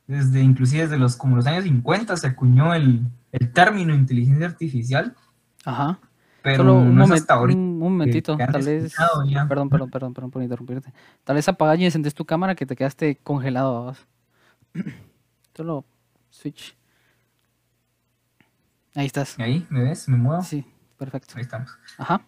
desde 0.07 0.41
inclusive 0.43 0.83
desde 0.85 0.99
los 0.99 1.17
como 1.17 1.37
los 1.37 1.47
años 1.47 1.65
50 1.65 2.17
se 2.17 2.27
acuñó 2.27 2.75
el, 2.75 3.03
el 3.33 3.53
término 3.53 3.95
inteligencia 3.95 4.47
artificial, 4.47 5.15
Ajá. 5.65 5.99
pero 6.43 6.59
Solo 6.59 6.75
un, 6.81 6.95
no 6.95 7.05
es 7.05 7.11
hasta 7.13 7.35
ahorita 7.35 7.59
un- 7.59 7.79
momentito, 7.79 8.37
tal 8.37 8.63
vez. 8.63 8.95
ya. 9.27 9.47
Perdón, 9.49 9.69
perdón, 9.71 9.91
perdón, 9.91 10.15
perdón 10.15 10.31
por 10.31 10.43
interrumpirte. 10.43 10.93
Tal 11.25 11.37
vez 11.37 11.49
apagas 11.49 11.79
y 11.79 11.85
encendés 11.87 12.15
tu 12.15 12.25
cámara 12.25 12.55
que 12.55 12.67
te 12.67 12.77
quedaste 12.77 13.17
congelado. 13.23 13.87
¿vas? 13.87 14.07
Solo 15.57 15.85
switch. 16.31 16.77
Ahí 18.95 19.07
estás. 19.07 19.39
Ahí, 19.41 19.67
¿me 19.71 19.83
ves? 19.85 20.09
¿Me 20.09 20.17
muevo? 20.17 20.43
Sí, 20.43 20.65
perfecto. 20.99 21.35
Ahí 21.37 21.43
estamos. 21.43 21.71
Ajá. 21.99 22.21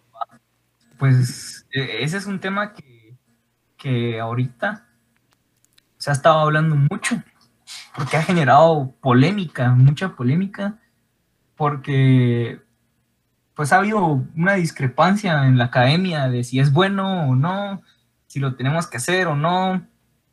Pues 0.98 1.66
e- 1.70 2.02
ese 2.02 2.16
es 2.16 2.26
un 2.26 2.40
tema 2.40 2.72
que, 2.72 3.16
que 3.76 4.18
ahorita 4.18 4.88
se 5.98 6.10
ha 6.10 6.12
estado 6.12 6.38
hablando 6.40 6.74
mucho, 6.74 7.22
porque 7.96 8.16
ha 8.16 8.22
generado 8.22 8.94
polémica, 9.00 9.70
mucha 9.70 10.10
polémica, 10.14 10.78
porque 11.56 12.60
pues 13.54 13.72
ha 13.72 13.76
habido 13.78 14.22
una 14.36 14.54
discrepancia 14.54 15.46
en 15.46 15.56
la 15.56 15.64
academia 15.64 16.28
de 16.28 16.44
si 16.44 16.60
es 16.60 16.72
bueno 16.72 17.30
o 17.30 17.34
no, 17.34 17.82
si 18.26 18.38
lo 18.38 18.54
tenemos 18.54 18.86
que 18.86 18.98
hacer 18.98 19.28
o 19.28 19.34
no, 19.34 19.82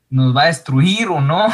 nos 0.09 0.35
va 0.35 0.43
a 0.43 0.47
destruir 0.47 1.07
o 1.07 1.21
no. 1.21 1.47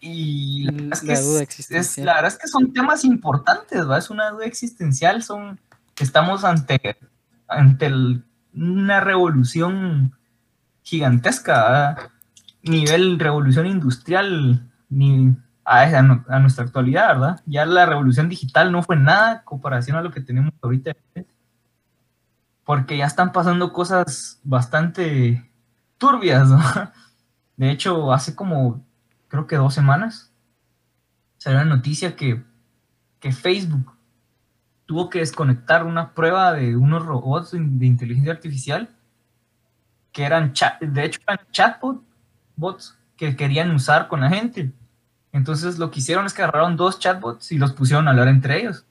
Y 0.00 0.64
la 0.64 0.72
verdad 0.72 0.92
es 0.92 1.00
que, 1.00 1.06
La 1.14 1.20
duda 1.20 1.42
es- 1.42 1.98
la 1.98 2.14
verdad 2.14 2.32
es 2.32 2.38
que 2.38 2.48
son 2.48 2.72
temas 2.72 3.04
importantes, 3.04 3.88
¿va? 3.88 3.98
Es 3.98 4.10
una 4.10 4.30
duda 4.30 4.44
existencial, 4.46 5.22
son, 5.22 5.58
estamos 5.98 6.44
ante, 6.44 6.98
ante 7.48 7.86
el- 7.86 8.22
una 8.54 9.00
revolución 9.00 10.14
gigantesca, 10.82 11.52
¿verdad? 11.64 11.98
nivel 12.62 13.18
revolución 13.18 13.66
industrial, 13.66 14.70
ni 14.88 15.34
a, 15.64 15.82
a 15.82 16.02
nu- 16.02 16.24
a 16.28 16.38
nuestra 16.38 16.64
actualidad, 16.64 17.08
¿verdad? 17.08 17.40
Ya 17.46 17.64
la 17.66 17.86
revolución 17.86 18.28
digital 18.28 18.70
no 18.72 18.82
fue 18.82 18.96
nada 18.96 19.32
en 19.38 19.44
comparación 19.44 19.96
a 19.96 20.02
lo 20.02 20.10
que 20.10 20.20
tenemos 20.20 20.52
ahorita, 20.62 20.92
porque 22.64 22.96
ya 22.96 23.06
están 23.06 23.32
pasando 23.32 23.72
cosas 23.72 24.40
bastante 24.42 25.50
turbias, 25.98 26.48
¿no? 26.48 26.58
De 27.56 27.70
hecho, 27.70 28.12
hace 28.12 28.34
como, 28.34 28.84
creo 29.28 29.46
que 29.46 29.56
dos 29.56 29.74
semanas, 29.74 30.32
salió 31.36 31.58
la 31.58 31.64
noticia 31.64 32.16
que, 32.16 32.42
que 33.20 33.32
Facebook 33.32 33.96
tuvo 34.86 35.08
que 35.08 35.20
desconectar 35.20 35.84
una 35.86 36.14
prueba 36.14 36.52
de 36.52 36.76
unos 36.76 37.04
robots 37.06 37.52
de 37.52 37.86
inteligencia 37.86 38.32
artificial 38.32 38.88
que 40.12 40.24
eran, 40.24 40.52
de 40.80 41.04
hecho, 41.04 41.20
eran 41.26 41.46
chatbot 41.50 42.02
bots 42.56 42.96
que 43.16 43.36
querían 43.36 43.70
usar 43.70 44.08
con 44.08 44.20
la 44.20 44.30
gente. 44.30 44.72
Entonces 45.32 45.78
lo 45.78 45.90
que 45.90 46.00
hicieron 46.00 46.26
es 46.26 46.32
que 46.32 46.42
agarraron 46.42 46.76
dos 46.76 46.98
chatbots 46.98 47.52
y 47.52 47.58
los 47.58 47.72
pusieron 47.72 48.06
a 48.06 48.12
hablar 48.12 48.28
entre 48.28 48.60
ellos. 48.60 48.86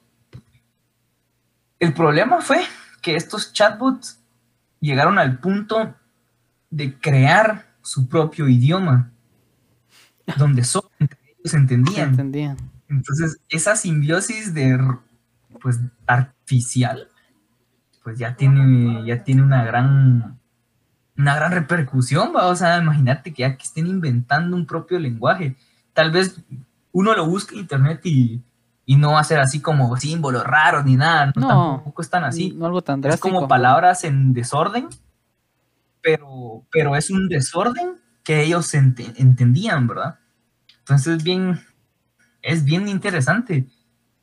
El 1.79 1.93
problema 1.93 2.41
fue 2.41 2.63
que 3.01 3.15
estos 3.15 3.53
chatbots 3.53 4.21
llegaron 4.79 5.17
al 5.19 5.39
punto 5.39 5.95
de 6.69 6.97
crear 6.99 7.65
su 7.81 8.07
propio 8.07 8.47
idioma, 8.47 9.12
donde 10.38 10.63
solo 10.63 10.89
entre 10.99 11.19
ellos 11.38 11.53
entendían. 11.53 12.09
entendía. 12.09 12.57
Entonces, 12.89 13.39
esa 13.49 13.75
simbiosis 13.75 14.53
de 14.53 14.77
pues 15.62 15.79
artificial, 16.05 17.09
pues 18.03 18.17
ya 18.17 18.36
tiene, 18.36 19.05
ya 19.05 19.23
tiene 19.23 19.41
una 19.41 19.63
gran 19.63 20.39
una 21.17 21.36
gran 21.36 21.52
repercusión, 21.52 22.34
¿va? 22.36 22.47
o 22.47 22.56
sea, 22.56 22.78
imagínate 22.78 23.34
que 23.34 23.41
ya 23.43 23.56
que 23.58 23.63
estén 23.63 23.88
inventando 23.88 24.56
un 24.56 24.65
propio 24.65 24.97
lenguaje. 24.99 25.56
Tal 25.93 26.12
vez 26.12 26.41
uno 26.91 27.13
lo 27.15 27.26
busque 27.28 27.56
en 27.56 27.62
internet 27.62 28.02
y, 28.06 28.42
y 28.85 28.96
no 28.98 29.12
va 29.13 29.19
a 29.19 29.23
ser 29.23 29.40
así 29.40 29.60
como 29.62 29.96
símbolos 29.98 30.44
raros 30.44 30.85
ni 30.85 30.96
nada, 30.96 31.27
no, 31.35 31.42
No, 31.42 31.48
tampoco 31.75 32.02
están 32.02 32.23
así. 32.23 32.52
No 32.52 32.65
algo 32.65 32.81
tan 32.81 33.00
Es 33.00 33.04
drástico. 33.04 33.29
como 33.29 33.48
palabras 33.48 34.04
en 34.04 34.33
desorden, 34.33 34.90
pero, 36.02 36.65
pero 36.71 36.96
es 36.96 37.10
un 37.10 37.27
desorden 37.29 37.96
que 38.23 38.44
ellos 38.44 38.73
ente- 38.73 39.13
entendían, 39.17 39.87
¿verdad? 39.87 40.19
Entonces 40.79 41.23
bien, 41.23 41.60
es 42.42 42.65
bien 42.65 42.87
interesante. 42.87 43.67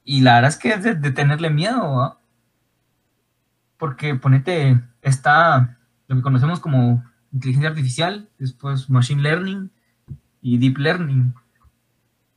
Y 0.05 0.23
la 0.23 0.35
verdad 0.37 0.51
es 0.51 0.57
que 0.57 0.71
es 0.73 0.83
de, 0.83 0.95
de 0.95 1.11
tenerle 1.12 1.51
miedo, 1.51 1.97
¿verdad? 1.97 2.14
Porque 3.79 4.14
ponete, 4.14 4.81
está 5.03 5.79
lo 6.11 6.17
que 6.17 6.23
conocemos 6.23 6.59
como 6.59 7.05
inteligencia 7.33 7.71
artificial, 7.71 8.29
después 8.37 8.91
machine 8.91 9.23
learning 9.23 9.71
y 10.43 10.59
deep 10.59 10.77
learning. 10.79 11.33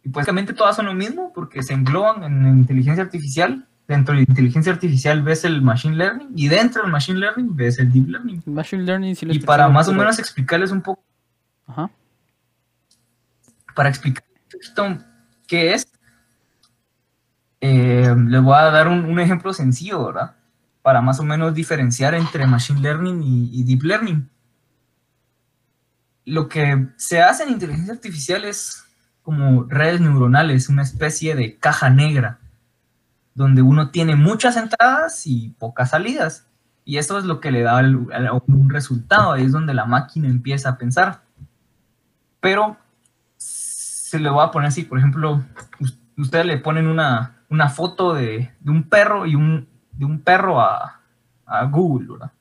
Y 0.04 0.10
pues 0.10 0.26
básicamente 0.26 0.54
todas 0.54 0.76
son 0.76 0.86
lo 0.86 0.94
mismo 0.94 1.32
porque 1.34 1.64
se 1.64 1.74
engloban 1.74 2.24
en 2.24 2.60
inteligencia 2.60 3.04
artificial. 3.04 3.68
Dentro 3.88 4.16
de 4.16 4.22
inteligencia 4.22 4.72
artificial 4.72 5.24
ves 5.24 5.44
el 5.44 5.62
machine 5.62 5.96
learning 5.96 6.30
y 6.36 6.48
dentro 6.48 6.84
del 6.84 6.92
machine 6.92 7.20
learning 7.20 7.56
ves 7.56 7.80
el 7.80 7.92
deep 7.92 8.08
learning. 8.08 8.44
Machine 8.46 8.84
Learning 8.84 9.16
sí 9.16 9.26
lo 9.26 9.34
he 9.34 9.36
Y 9.36 9.40
para 9.40 9.68
más 9.68 9.88
o 9.88 9.94
menos 9.94 10.20
explicarles 10.20 10.72
un 10.72 10.82
poco, 10.82 11.04
Ajá. 11.68 11.90
para 13.76 13.90
explicar 13.90 14.24
qué 15.48 15.74
es, 15.74 15.88
Eh, 17.60 18.16
les 18.28 18.42
voy 18.42 18.56
a 18.56 18.64
dar 18.72 18.88
un, 18.88 19.06
un, 19.06 19.20
ejemplo 19.20 19.54
sencillo, 19.54 20.06
¿verdad? 20.06 20.36
Para 20.84 21.02
más 21.02 21.20
o 21.20 21.24
menos 21.24 21.56
diferenciar 21.56 22.14
entre 22.14 22.46
Machine 22.46 22.82
Learning 22.82 23.24
y, 23.24 23.64
Deep 23.64 23.82
Learning. 23.82 24.30
Lo 26.26 26.48
que 26.48 26.90
se 26.98 27.24
hace 27.24 27.44
en 27.44 27.50
inteligencia 27.50 27.94
artificial 27.94 28.46
es 28.46 28.84
como 29.24 29.64
redes 29.64 30.00
neuronales, 30.00 30.70
una 30.70 30.84
especie 30.84 31.36
de 31.36 31.58
caja 31.58 31.90
negra, 31.90 32.38
donde 33.34 33.64
uno 33.64 33.90
tiene 33.90 34.16
muchas 34.16 34.56
entradas 34.58 35.26
y 35.26 35.56
pocas 35.58 35.90
salidas. 35.90 36.46
Y 36.86 36.98
esto 36.98 37.18
es 37.18 37.26
lo 37.26 37.40
que 37.40 37.50
le 37.50 37.64
da 37.64 37.80
un 37.80 38.70
resultado, 38.70 39.32
ahí 39.32 39.46
es 39.46 39.52
donde 39.52 39.74
la 39.74 39.86
máquina 39.86 40.28
empieza 40.28 40.70
a 40.70 40.78
pensar. 40.78 41.24
Pero 42.40 42.78
se 44.14 44.20
le 44.20 44.30
va 44.30 44.44
a 44.44 44.52
poner 44.52 44.68
así, 44.68 44.84
por 44.84 45.00
ejemplo, 45.00 45.44
ustedes 46.18 46.46
le 46.46 46.58
ponen 46.58 46.88
una, 46.88 47.38
una 47.50 47.70
foto 47.70 48.14
de, 48.14 48.52
un 48.66 48.84
perro 48.84 49.26
y 49.26 49.36
un, 49.36 49.68
de 49.94 50.06
un 50.06 50.22
perro 50.22 50.62
a, 50.62 51.02
a, 51.46 51.66
Google, 51.66 52.08
¿verdad? 52.14 52.32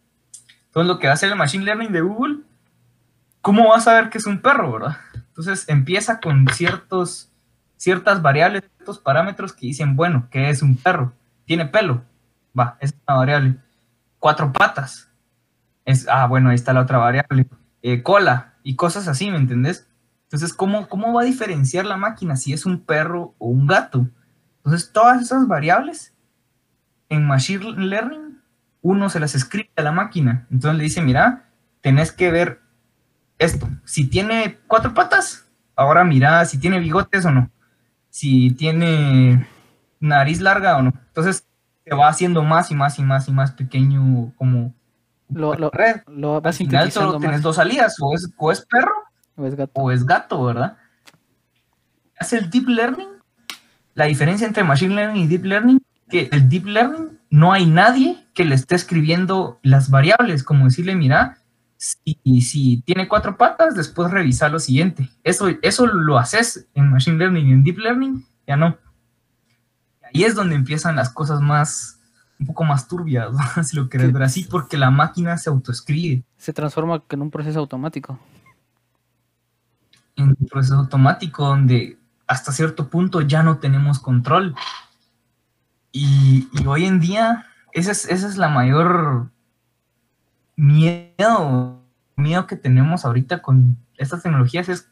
Entonces 0.66 0.88
lo 0.88 0.98
que 0.98 1.08
hace 1.08 1.26
el 1.26 1.36
Machine 1.36 1.64
Learning 1.64 1.92
de 1.92 2.00
Google, 2.00 2.38
¿cómo 3.40 3.68
va 3.68 3.76
a 3.76 3.80
saber 3.80 4.10
que 4.10 4.18
es 4.18 4.26
un 4.26 4.40
perro, 4.40 4.72
verdad? 4.72 4.96
Entonces 5.14 5.68
empieza 5.68 6.20
con 6.20 6.46
ciertos, 6.48 7.30
ciertas 7.76 8.22
variables, 8.22 8.64
ciertos 8.76 8.98
parámetros 8.98 9.52
que 9.52 9.66
dicen, 9.66 9.96
bueno, 9.96 10.28
¿qué 10.30 10.50
es 10.50 10.62
un 10.62 10.76
perro? 10.76 11.12
Tiene 11.44 11.66
pelo, 11.66 12.02
va, 12.58 12.76
es 12.80 12.94
una 13.06 13.18
variable. 13.18 13.56
Cuatro 14.18 14.52
patas, 14.52 15.10
es, 15.84 16.06
ah, 16.08 16.26
bueno, 16.26 16.50
ahí 16.50 16.54
está 16.54 16.72
la 16.72 16.82
otra 16.82 16.98
variable. 16.98 17.46
Eh, 17.82 18.02
cola 18.02 18.54
y 18.62 18.76
cosas 18.76 19.08
así, 19.08 19.30
¿me 19.30 19.36
entendés? 19.36 19.88
Entonces, 20.24 20.54
¿cómo, 20.54 20.88
¿cómo 20.88 21.12
va 21.12 21.22
a 21.22 21.26
diferenciar 21.26 21.84
la 21.84 21.96
máquina 21.96 22.36
si 22.36 22.52
es 22.52 22.64
un 22.64 22.80
perro 22.80 23.34
o 23.38 23.48
un 23.48 23.66
gato? 23.66 24.08
Entonces, 24.58 24.92
todas 24.92 25.20
esas 25.20 25.46
variables 25.48 26.11
en 27.12 27.26
Machine 27.26 27.72
Learning, 27.76 28.40
uno 28.80 29.10
se 29.10 29.20
las 29.20 29.34
escribe 29.34 29.70
a 29.76 29.82
la 29.82 29.92
máquina. 29.92 30.46
Entonces 30.50 30.78
le 30.78 30.84
dice, 30.84 31.02
mira, 31.02 31.44
tenés 31.82 32.10
que 32.10 32.30
ver 32.30 32.60
esto. 33.38 33.68
Si 33.84 34.08
tiene 34.08 34.58
cuatro 34.66 34.94
patas, 34.94 35.48
ahora 35.76 36.04
mira 36.04 36.44
si 36.46 36.58
tiene 36.58 36.78
bigotes 36.78 37.24
o 37.26 37.30
no. 37.30 37.50
Si 38.08 38.50
tiene 38.52 39.46
nariz 40.00 40.40
larga 40.40 40.78
o 40.78 40.82
no. 40.82 40.94
Entonces 41.08 41.46
se 41.84 41.94
va 41.94 42.08
haciendo 42.08 42.42
más 42.42 42.70
y 42.70 42.74
más 42.74 42.98
y 42.98 43.02
más 43.02 43.28
y 43.28 43.32
más 43.32 43.52
pequeño 43.52 44.32
como 44.36 44.74
lo, 45.28 45.54
lo, 45.54 45.70
red. 45.70 46.02
lo 46.06 46.42
Al 46.42 46.52
final 46.54 46.90
solo 46.92 47.18
tienes 47.18 47.42
dos 47.42 47.56
salidas, 47.56 47.96
o 48.00 48.14
es, 48.14 48.30
o 48.36 48.52
es 48.52 48.64
perro 48.66 48.92
o 49.36 49.46
es 49.46 49.54
gato. 49.54 49.72
o 49.74 49.90
es 49.90 50.04
gato, 50.04 50.44
¿verdad? 50.44 50.76
Hace 52.18 52.38
el 52.38 52.50
deep 52.50 52.68
learning. 52.68 53.08
La 53.94 54.06
diferencia 54.06 54.46
entre 54.46 54.64
machine 54.64 54.94
learning 54.94 55.24
y 55.24 55.26
deep 55.26 55.44
learning, 55.44 55.82
que 56.12 56.28
el 56.30 56.46
deep 56.50 56.66
learning 56.66 57.18
no 57.30 57.54
hay 57.54 57.64
nadie 57.64 58.22
que 58.34 58.44
le 58.44 58.54
esté 58.54 58.74
escribiendo 58.74 59.58
las 59.62 59.88
variables, 59.88 60.44
como 60.44 60.66
decirle, 60.66 60.94
mira, 60.94 61.38
si, 61.78 62.18
si 62.42 62.82
tiene 62.82 63.08
cuatro 63.08 63.38
patas, 63.38 63.74
después 63.74 64.10
revisa 64.10 64.50
lo 64.50 64.58
siguiente. 64.58 65.08
Eso, 65.24 65.48
eso 65.62 65.86
lo 65.86 66.18
haces 66.18 66.68
en 66.74 66.90
Machine 66.90 67.16
Learning 67.16 67.48
y 67.48 67.52
en 67.52 67.64
Deep 67.64 67.78
Learning, 67.78 68.26
ya 68.46 68.58
no. 68.58 68.76
Ahí 70.02 70.24
es 70.24 70.34
donde 70.34 70.54
empiezan 70.54 70.96
las 70.96 71.08
cosas 71.08 71.40
más, 71.40 71.98
un 72.38 72.46
poco 72.46 72.64
más 72.64 72.86
turbias, 72.86 73.32
¿no? 73.56 73.64
si 73.64 73.74
lo 73.74 73.88
querés 73.88 74.12
ver 74.12 74.24
así, 74.24 74.44
porque 74.44 74.76
la 74.76 74.90
máquina 74.90 75.38
se 75.38 75.48
autoescribe. 75.48 76.24
Se 76.36 76.52
transforma 76.52 77.02
en 77.08 77.22
un 77.22 77.30
proceso 77.30 77.58
automático. 77.58 78.20
En 80.16 80.28
un 80.38 80.46
proceso 80.46 80.74
automático 80.74 81.46
donde 81.46 81.96
hasta 82.26 82.52
cierto 82.52 82.90
punto 82.90 83.22
ya 83.22 83.42
no 83.42 83.56
tenemos 83.56 83.98
control. 83.98 84.54
Y, 85.92 86.48
y 86.52 86.66
hoy 86.66 86.86
en 86.86 87.00
día, 87.00 87.46
esa 87.72 87.92
es, 87.92 88.06
esa 88.06 88.26
es 88.26 88.36
la 88.36 88.48
mayor 88.48 89.30
miedo, 90.56 91.82
miedo 92.16 92.46
que 92.46 92.56
tenemos 92.56 93.04
ahorita 93.04 93.42
con 93.42 93.76
estas 93.96 94.22
tecnologías 94.22 94.68
es 94.68 94.90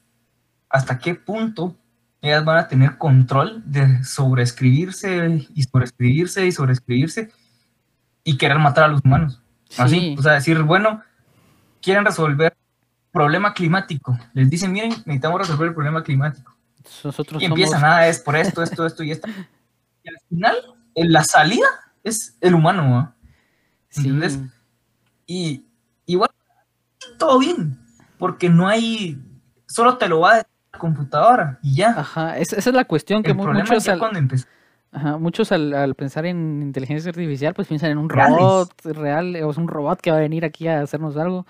hasta 0.69 0.99
qué 0.99 1.15
punto 1.15 1.77
ellas 2.23 2.45
van 2.45 2.59
a 2.59 2.69
tener 2.69 2.99
control 2.99 3.63
de 3.65 4.05
sobreescribirse 4.05 5.47
y 5.55 5.63
sobreescribirse 5.63 6.47
y 6.47 6.53
sobreescribirse 6.53 7.31
y 8.25 8.37
querer 8.37 8.59
matar 8.59 8.85
a 8.85 8.89
los 8.89 9.01
humanos. 9.05 9.41
Sí. 9.69 9.83
Así, 9.83 10.17
o 10.19 10.23
sea, 10.23 10.33
decir, 10.33 10.63
bueno, 10.63 11.03
quieren 11.81 12.05
resolver 12.05 12.57
problema 13.11 13.55
climático. 13.55 14.19
Les 14.35 14.51
dicen, 14.51 14.73
miren, 14.73 14.91
necesitamos 14.91 15.41
resolver 15.41 15.69
el 15.69 15.75
problema 15.75 16.03
climático. 16.03 16.55
Nosotros 17.05 17.43
y 17.43 17.47
empiezan, 17.47 17.81
somos... 17.81 17.95
ah, 17.95 18.09
es 18.09 18.21
por 18.21 18.37
esto, 18.37 18.63
esto, 18.63 18.87
esto 18.87 19.03
y 19.03 19.13
esto. 19.13 19.29
Y 20.03 20.09
al 20.09 20.17
final, 20.29 20.57
la 20.95 21.25
salida 21.25 21.67
es 22.05 22.37
el 22.41 22.55
humano, 22.55 22.83
¿no? 22.89 23.15
¿Entiendes? 23.97 24.35
Sí. 24.35 24.51
Y, 25.27 25.65
y 26.07 26.17
bueno, 26.17 26.33
todo 27.19 27.39
bien, 27.39 27.79
porque 28.19 28.49
no 28.49 28.69
hay, 28.69 29.19
solo 29.67 29.97
te 29.99 30.09
lo 30.09 30.21
va 30.21 30.31
a 30.33 30.35
decir 30.37 30.51
la 30.73 30.79
computadora 30.79 31.59
y 31.63 31.77
ya. 31.77 31.91
Ajá, 31.99 32.39
esa, 32.39 32.57
esa 32.57 32.71
es 32.71 32.77
la 32.77 32.85
cuestión 32.85 33.23
que 33.23 33.31
El 33.31 33.37
muchos, 33.37 33.89
al, 33.89 33.99
cuando 33.99 34.21
ajá, 34.93 35.19
muchos 35.19 35.53
al, 35.53 35.73
al 35.75 35.95
pensar 35.95 36.27
en 36.27 36.63
inteligencia 36.63 37.11
artificial, 37.11 37.55
pues 37.55 37.69
piensan 37.69 37.91
en 37.91 37.99
un 37.99 38.09
Reales. 38.09 38.39
robot 38.39 38.73
real, 38.85 39.37
o 39.43 39.51
es 39.51 39.57
un 39.57 39.69
robot 39.69 40.01
que 40.01 40.11
va 40.11 40.19
a 40.19 40.21
venir 40.21 40.45
aquí 40.45 40.69
a 40.69 40.81
hacernos 40.83 41.17
algo, 41.17 41.47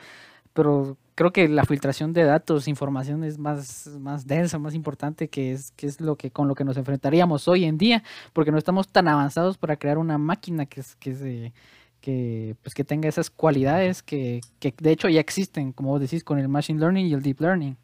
pero 0.53 0.97
creo 1.21 1.33
que 1.35 1.49
la 1.49 1.67
filtración 1.67 2.15
de 2.15 2.25
datos, 2.25 2.67
información 2.67 3.25
es 3.25 3.37
más, 3.37 3.89
más 4.01 4.27
densa, 4.27 4.59
más 4.59 4.73
importante, 4.75 5.29
que 5.29 5.53
es, 5.53 5.71
que 5.73 5.87
es 5.87 6.01
lo 6.01 6.17
que 6.17 6.31
con 6.31 6.49
lo 6.49 6.55
que 6.55 6.65
nos 6.65 6.79
enfrentaríamos 6.79 7.47
hoy 7.47 7.67
en 7.67 7.77
día, 7.77 8.03
porque 8.33 8.51
no 8.51 8.57
estamos 8.57 8.89
tan 8.89 9.07
avanzados 9.07 9.59
para 9.59 9.77
crear 9.77 9.99
una 9.99 10.17
máquina 10.17 10.65
que, 10.65 10.81
es- 10.81 10.97
que 10.97 11.15
se 11.15 11.53
que, 12.01 12.57
pues, 12.63 12.75
que 12.75 12.85
tenga 12.85 13.07
esas 13.07 13.29
cualidades 13.29 14.03
que, 14.03 14.41
que 14.61 14.75
de 14.81 14.93
hecho 14.93 15.11
ya 15.11 15.21
existen, 15.21 15.73
como 15.73 15.91
vos 15.91 16.01
decís, 16.01 16.25
con 16.25 16.39
el 16.39 16.49
Machine 16.49 16.81
Learning 16.81 17.05
y 17.09 17.13
el 17.13 17.21
Deep 17.21 17.39
Learning. 17.43 17.77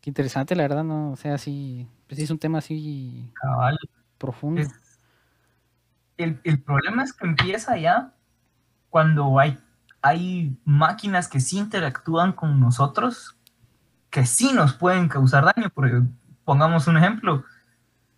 Qué 0.00 0.10
interesante, 0.10 0.56
la 0.56 0.64
verdad, 0.64 0.82
¿no? 0.82 1.12
O 1.12 1.16
sea, 1.16 1.38
sí, 1.38 1.86
pues 2.08 2.16
sí 2.18 2.24
es 2.24 2.30
un 2.32 2.40
tema 2.40 2.58
así 2.58 3.30
Cabal. 3.34 3.78
profundo. 4.18 4.62
Es- 4.62 4.98
el, 6.16 6.40
el 6.42 6.60
problema 6.60 7.04
es 7.04 7.12
que 7.12 7.24
empieza 7.24 7.78
ya 7.78 8.14
cuando 8.90 9.38
hay, 9.38 9.56
hay 10.04 10.54
máquinas 10.66 11.28
que 11.28 11.40
sí 11.40 11.56
interactúan 11.56 12.32
con 12.32 12.60
nosotros, 12.60 13.38
que 14.10 14.26
sí 14.26 14.52
nos 14.52 14.74
pueden 14.74 15.08
causar 15.08 15.46
daño. 15.46 15.70
Porque, 15.74 16.02
pongamos 16.44 16.86
un 16.88 16.98
ejemplo, 16.98 17.42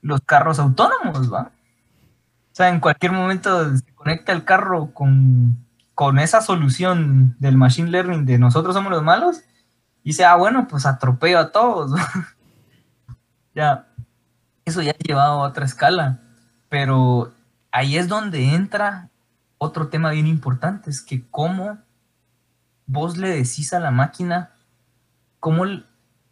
los 0.02 0.20
carros 0.22 0.58
autónomos, 0.58 1.32
¿va? 1.32 1.42
O 1.42 2.54
sea, 2.56 2.70
en 2.70 2.80
cualquier 2.80 3.12
momento 3.12 3.76
se 3.76 3.94
conecta 3.94 4.32
el 4.32 4.42
carro 4.42 4.92
con, 4.92 5.64
con 5.94 6.18
esa 6.18 6.40
solución 6.40 7.36
del 7.38 7.56
machine 7.56 7.90
learning 7.90 8.26
de 8.26 8.38
nosotros 8.38 8.74
somos 8.74 8.90
los 8.90 9.04
malos 9.04 9.42
y 10.02 10.10
dice, 10.10 10.24
ah, 10.24 10.34
bueno, 10.34 10.66
pues 10.66 10.86
atropello 10.86 11.38
a 11.38 11.52
todos. 11.52 11.92
ya, 13.54 13.86
eso 14.64 14.82
ya 14.82 14.90
ha 14.90 14.98
llevado 14.98 15.34
a 15.34 15.48
otra 15.48 15.64
escala, 15.64 16.18
pero 16.68 17.32
ahí 17.70 17.96
es 17.96 18.08
donde 18.08 18.56
entra 18.56 19.08
otro 19.58 19.88
tema 19.88 20.10
bien 20.10 20.26
importante, 20.26 20.90
es 20.90 21.02
que 21.02 21.24
cómo 21.30 21.78
vos 22.86 23.16
le 23.16 23.28
decís 23.28 23.72
a 23.72 23.80
la 23.80 23.90
máquina 23.90 24.50
cómo 25.40 25.64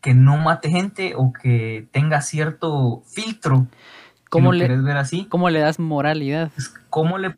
que 0.00 0.14
no 0.14 0.36
mate 0.36 0.70
gente 0.70 1.14
o 1.16 1.32
que 1.32 1.88
tenga 1.92 2.20
cierto 2.20 3.02
filtro, 3.06 3.66
¿Cómo 4.28 4.52
si 4.52 4.58
le, 4.58 4.76
ver 4.82 4.96
así, 4.96 5.26
¿Cómo 5.26 5.48
le 5.48 5.60
das 5.60 5.78
moralidad? 5.78 6.50
cómo 6.90 7.18
le, 7.18 7.36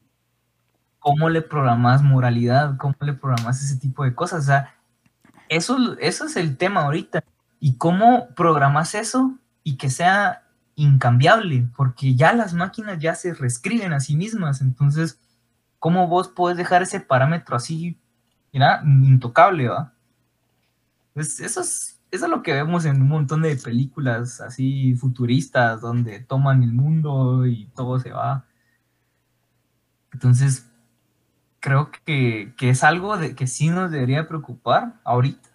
cómo 0.99 1.29
le 1.29 1.43
programas 1.43 2.03
moralidad, 2.03 2.77
cómo 2.79 2.95
le 3.01 3.13
programas 3.13 3.63
ese 3.63 3.77
tipo 3.77 4.03
de 4.03 4.15
cosas. 4.15 4.45
O 4.45 4.47
sea, 4.47 4.75
eso, 5.49 5.97
eso 6.01 6.25
es 6.25 6.37
el 6.37 6.57
tema 6.57 6.83
ahorita. 6.83 7.23
Y 7.61 7.77
cómo 7.77 8.29
programas 8.35 8.95
eso 8.95 9.35
y 9.63 9.77
que 9.77 9.91
sea 9.91 10.43
incambiable, 10.75 11.69
porque 11.77 12.15
ya 12.15 12.33
las 12.33 12.55
máquinas 12.55 12.99
ya 12.99 13.15
se 13.15 13.35
reescriben 13.35 13.93
a 13.93 14.01
sí 14.01 14.17
mismas. 14.17 14.61
Entonces, 14.61 15.21
¿cómo 15.79 16.09
vos 16.09 16.29
podés 16.29 16.57
dejar 16.57 16.83
ese 16.83 17.01
parámetro 17.01 17.57
así, 17.57 17.99
mira, 18.53 18.83
intocable, 18.85 19.69
va? 19.69 19.93
Pues 21.15 21.41
eso 21.41 21.61
es, 21.61 22.01
eso 22.11 22.25
es 22.27 22.31
lo 22.31 22.43
que 22.43 22.53
vemos 22.53 22.85
en 22.85 23.01
un 23.01 23.09
montón 23.09 23.43
de 23.43 23.57
películas 23.57 24.41
así 24.41 24.95
futuristas, 24.95 25.81
donde 25.81 26.21
toman 26.21 26.63
el 26.63 26.73
mundo 26.73 27.47
y 27.47 27.67
todo 27.75 27.99
se 27.99 28.13
va. 28.13 28.47
Entonces, 30.13 30.71
creo 31.61 31.91
que, 31.91 32.55
que 32.57 32.71
es 32.71 32.85
algo 32.85 33.17
de, 33.19 33.35
que 33.35 33.47
sí 33.47 33.71
nos 33.71 33.91
debería 33.91 34.29
preocupar 34.29 35.01
ahorita, 35.05 35.49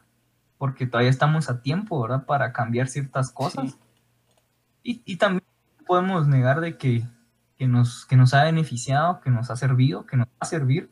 porque 0.57 0.85
todavía 0.85 1.09
estamos 1.09 1.49
a 1.49 1.61
tiempo, 1.61 2.01
¿verdad? 2.01 2.25
Para 2.25 2.53
cambiar 2.53 2.87
ciertas 2.87 3.31
cosas. 3.31 3.71
Sí. 3.71 3.77
Y, 4.83 5.01
y 5.05 5.15
también 5.17 5.43
podemos 5.85 6.27
negar 6.27 6.61
de 6.61 6.77
que, 6.77 7.03
que, 7.61 7.67
nos, 7.67 8.07
que 8.07 8.15
nos 8.15 8.33
ha 8.33 8.43
beneficiado, 8.45 9.21
que 9.21 9.29
nos 9.29 9.51
ha 9.51 9.55
servido, 9.55 10.07
que 10.07 10.17
nos 10.17 10.25
va 10.25 10.31
a 10.39 10.45
servir, 10.45 10.89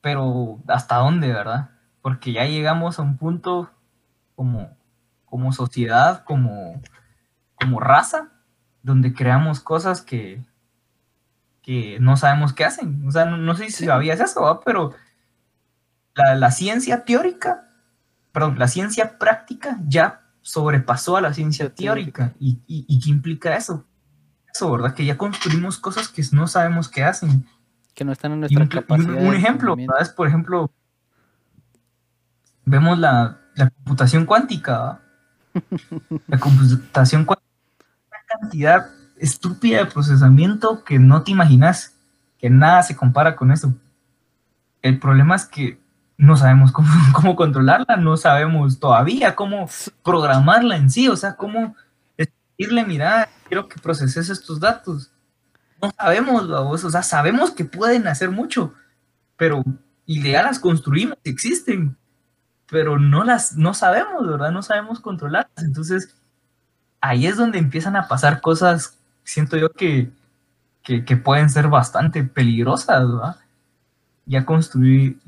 pero 0.00 0.58
¿hasta 0.66 0.96
dónde, 0.96 1.28
verdad? 1.28 1.70
Porque 2.02 2.32
ya 2.32 2.44
llegamos 2.44 2.98
a 2.98 3.02
un 3.02 3.18
punto 3.18 3.70
como, 4.34 4.76
como 5.26 5.52
sociedad, 5.52 6.24
como, 6.24 6.82
como 7.54 7.78
raza, 7.78 8.32
donde 8.82 9.14
creamos 9.14 9.60
cosas 9.60 10.02
que, 10.02 10.44
que 11.62 11.98
no 12.00 12.16
sabemos 12.16 12.52
qué 12.52 12.64
hacen. 12.64 13.06
O 13.06 13.12
sea, 13.12 13.24
no, 13.24 13.54
sé 13.54 13.70
si 13.70 13.86
sabías 13.86 14.18
eso, 14.18 14.60
pero 14.64 14.92
la, 16.16 16.50
ciencia 16.50 17.04
teórica, 17.04 17.68
perdón, 18.32 18.58
la 18.58 18.66
ciencia 18.66 19.20
práctica 19.20 19.78
ya 19.86 20.22
sobrepasó 20.42 21.16
a 21.16 21.20
la 21.20 21.32
ciencia 21.32 21.72
teórica. 21.72 22.34
¿Y, 22.40 22.58
y, 22.66 22.98
qué 22.98 23.10
implica 23.10 23.54
eso? 23.54 23.87
Eso, 24.58 24.72
¿verdad? 24.72 24.92
Que 24.92 25.04
ya 25.04 25.16
construimos 25.16 25.78
cosas 25.78 26.08
que 26.08 26.20
no 26.32 26.48
sabemos 26.48 26.88
qué 26.88 27.04
hacen. 27.04 27.46
Que 27.94 28.04
no 28.04 28.10
están 28.10 28.32
en 28.32 28.40
nuestra 28.40 28.62
un, 28.62 28.68
capacidad. 28.68 29.22
Un, 29.22 29.32
ejemplo, 29.32 29.76
¿verdad? 29.76 30.12
por 30.16 30.26
ejemplo, 30.26 30.72
vemos 32.64 32.98
la, 32.98 33.38
la 33.54 33.70
computación 33.70 34.26
cuántica. 34.26 35.00
la 36.26 36.38
computación 36.40 37.24
cuántica 37.24 37.48
una 38.08 38.40
cantidad 38.40 38.90
estúpida 39.16 39.78
de 39.78 39.86
procesamiento 39.86 40.82
que 40.82 40.98
no 40.98 41.22
te 41.22 41.30
imaginas, 41.30 41.94
que 42.40 42.50
nada 42.50 42.82
se 42.82 42.96
compara 42.96 43.36
con 43.36 43.52
eso. 43.52 43.72
El 44.82 44.98
problema 44.98 45.36
es 45.36 45.44
que 45.44 45.78
no 46.16 46.36
sabemos 46.36 46.72
cómo, 46.72 46.88
cómo 47.14 47.36
controlarla, 47.36 47.96
no 47.96 48.16
sabemos 48.16 48.80
todavía 48.80 49.36
cómo 49.36 49.68
programarla 50.02 50.74
en 50.78 50.90
sí, 50.90 51.08
o 51.08 51.16
sea, 51.16 51.36
cómo 51.36 51.76
decirle, 52.58 52.84
mira, 52.84 53.28
quiero 53.46 53.68
que 53.68 53.80
proceses 53.80 54.28
estos 54.28 54.58
datos. 54.58 55.10
No 55.80 55.90
sabemos, 55.96 56.42
o 56.42 56.90
sea, 56.90 57.02
sabemos 57.02 57.52
que 57.52 57.64
pueden 57.64 58.08
hacer 58.08 58.30
mucho, 58.30 58.74
pero 59.36 59.62
ya 60.06 60.42
las 60.42 60.58
construimos, 60.58 61.16
existen, 61.22 61.96
pero 62.68 62.98
no 62.98 63.22
las, 63.22 63.56
no 63.56 63.74
sabemos, 63.74 64.26
¿verdad? 64.26 64.50
No 64.50 64.62
sabemos 64.62 64.98
controlarlas. 64.98 65.64
Entonces, 65.64 66.16
ahí 67.00 67.26
es 67.26 67.36
donde 67.36 67.58
empiezan 67.58 67.94
a 67.94 68.08
pasar 68.08 68.40
cosas, 68.40 68.98
siento 69.22 69.56
yo 69.56 69.70
que, 69.70 70.10
que, 70.82 71.16
pueden 71.16 71.50
ser 71.50 71.68
bastante 71.68 72.24
peligrosas, 72.24 73.06
¿verdad? 73.06 73.36
Ya 74.26 74.44
construir, 74.44 75.20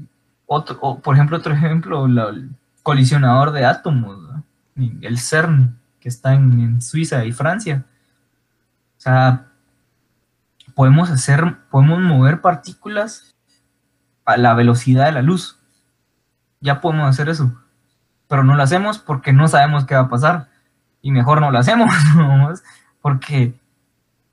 otro, 0.47 0.99
por 1.01 1.15
ejemplo, 1.15 1.37
otro 1.37 1.55
ejemplo, 1.55 2.07
el 2.07 2.51
colisionador 2.83 3.53
de 3.53 3.67
átomos, 3.67 4.19
el 4.75 5.19
CERN, 5.19 5.80
que 6.01 6.09
está 6.09 6.35
en, 6.35 6.81
Suiza 6.83 7.25
y 7.25 7.33
Francia. 7.33 7.85
O 8.97 9.01
sea, 9.01 9.47
podemos 10.75 11.11
hacer, 11.11 11.59
podemos 11.71 12.01
mover 12.01 12.41
partículas 12.41 13.35
a 14.25 14.37
la 14.37 14.55
velocidad 14.55 15.07
de 15.07 15.13
la 15.13 15.23
luz. 15.23 15.59
Ya 16.61 16.81
podemos 16.81 17.09
hacer 17.09 17.29
eso. 17.29 17.55
Pero 18.29 18.45
no 18.45 18.57
lo 18.57 18.63
hacemos 18.63 18.99
porque 18.99 19.33
no 19.33 19.49
sabemos 19.49 19.85
qué 19.85 19.95
va 19.95 20.03
a 20.03 20.09
pasar. 20.09 20.49
Y 21.03 21.13
mejor 21.13 21.41
no 21.41 21.51
lo 21.51 21.59
hacemos, 21.59 21.95
porque 23.01 23.59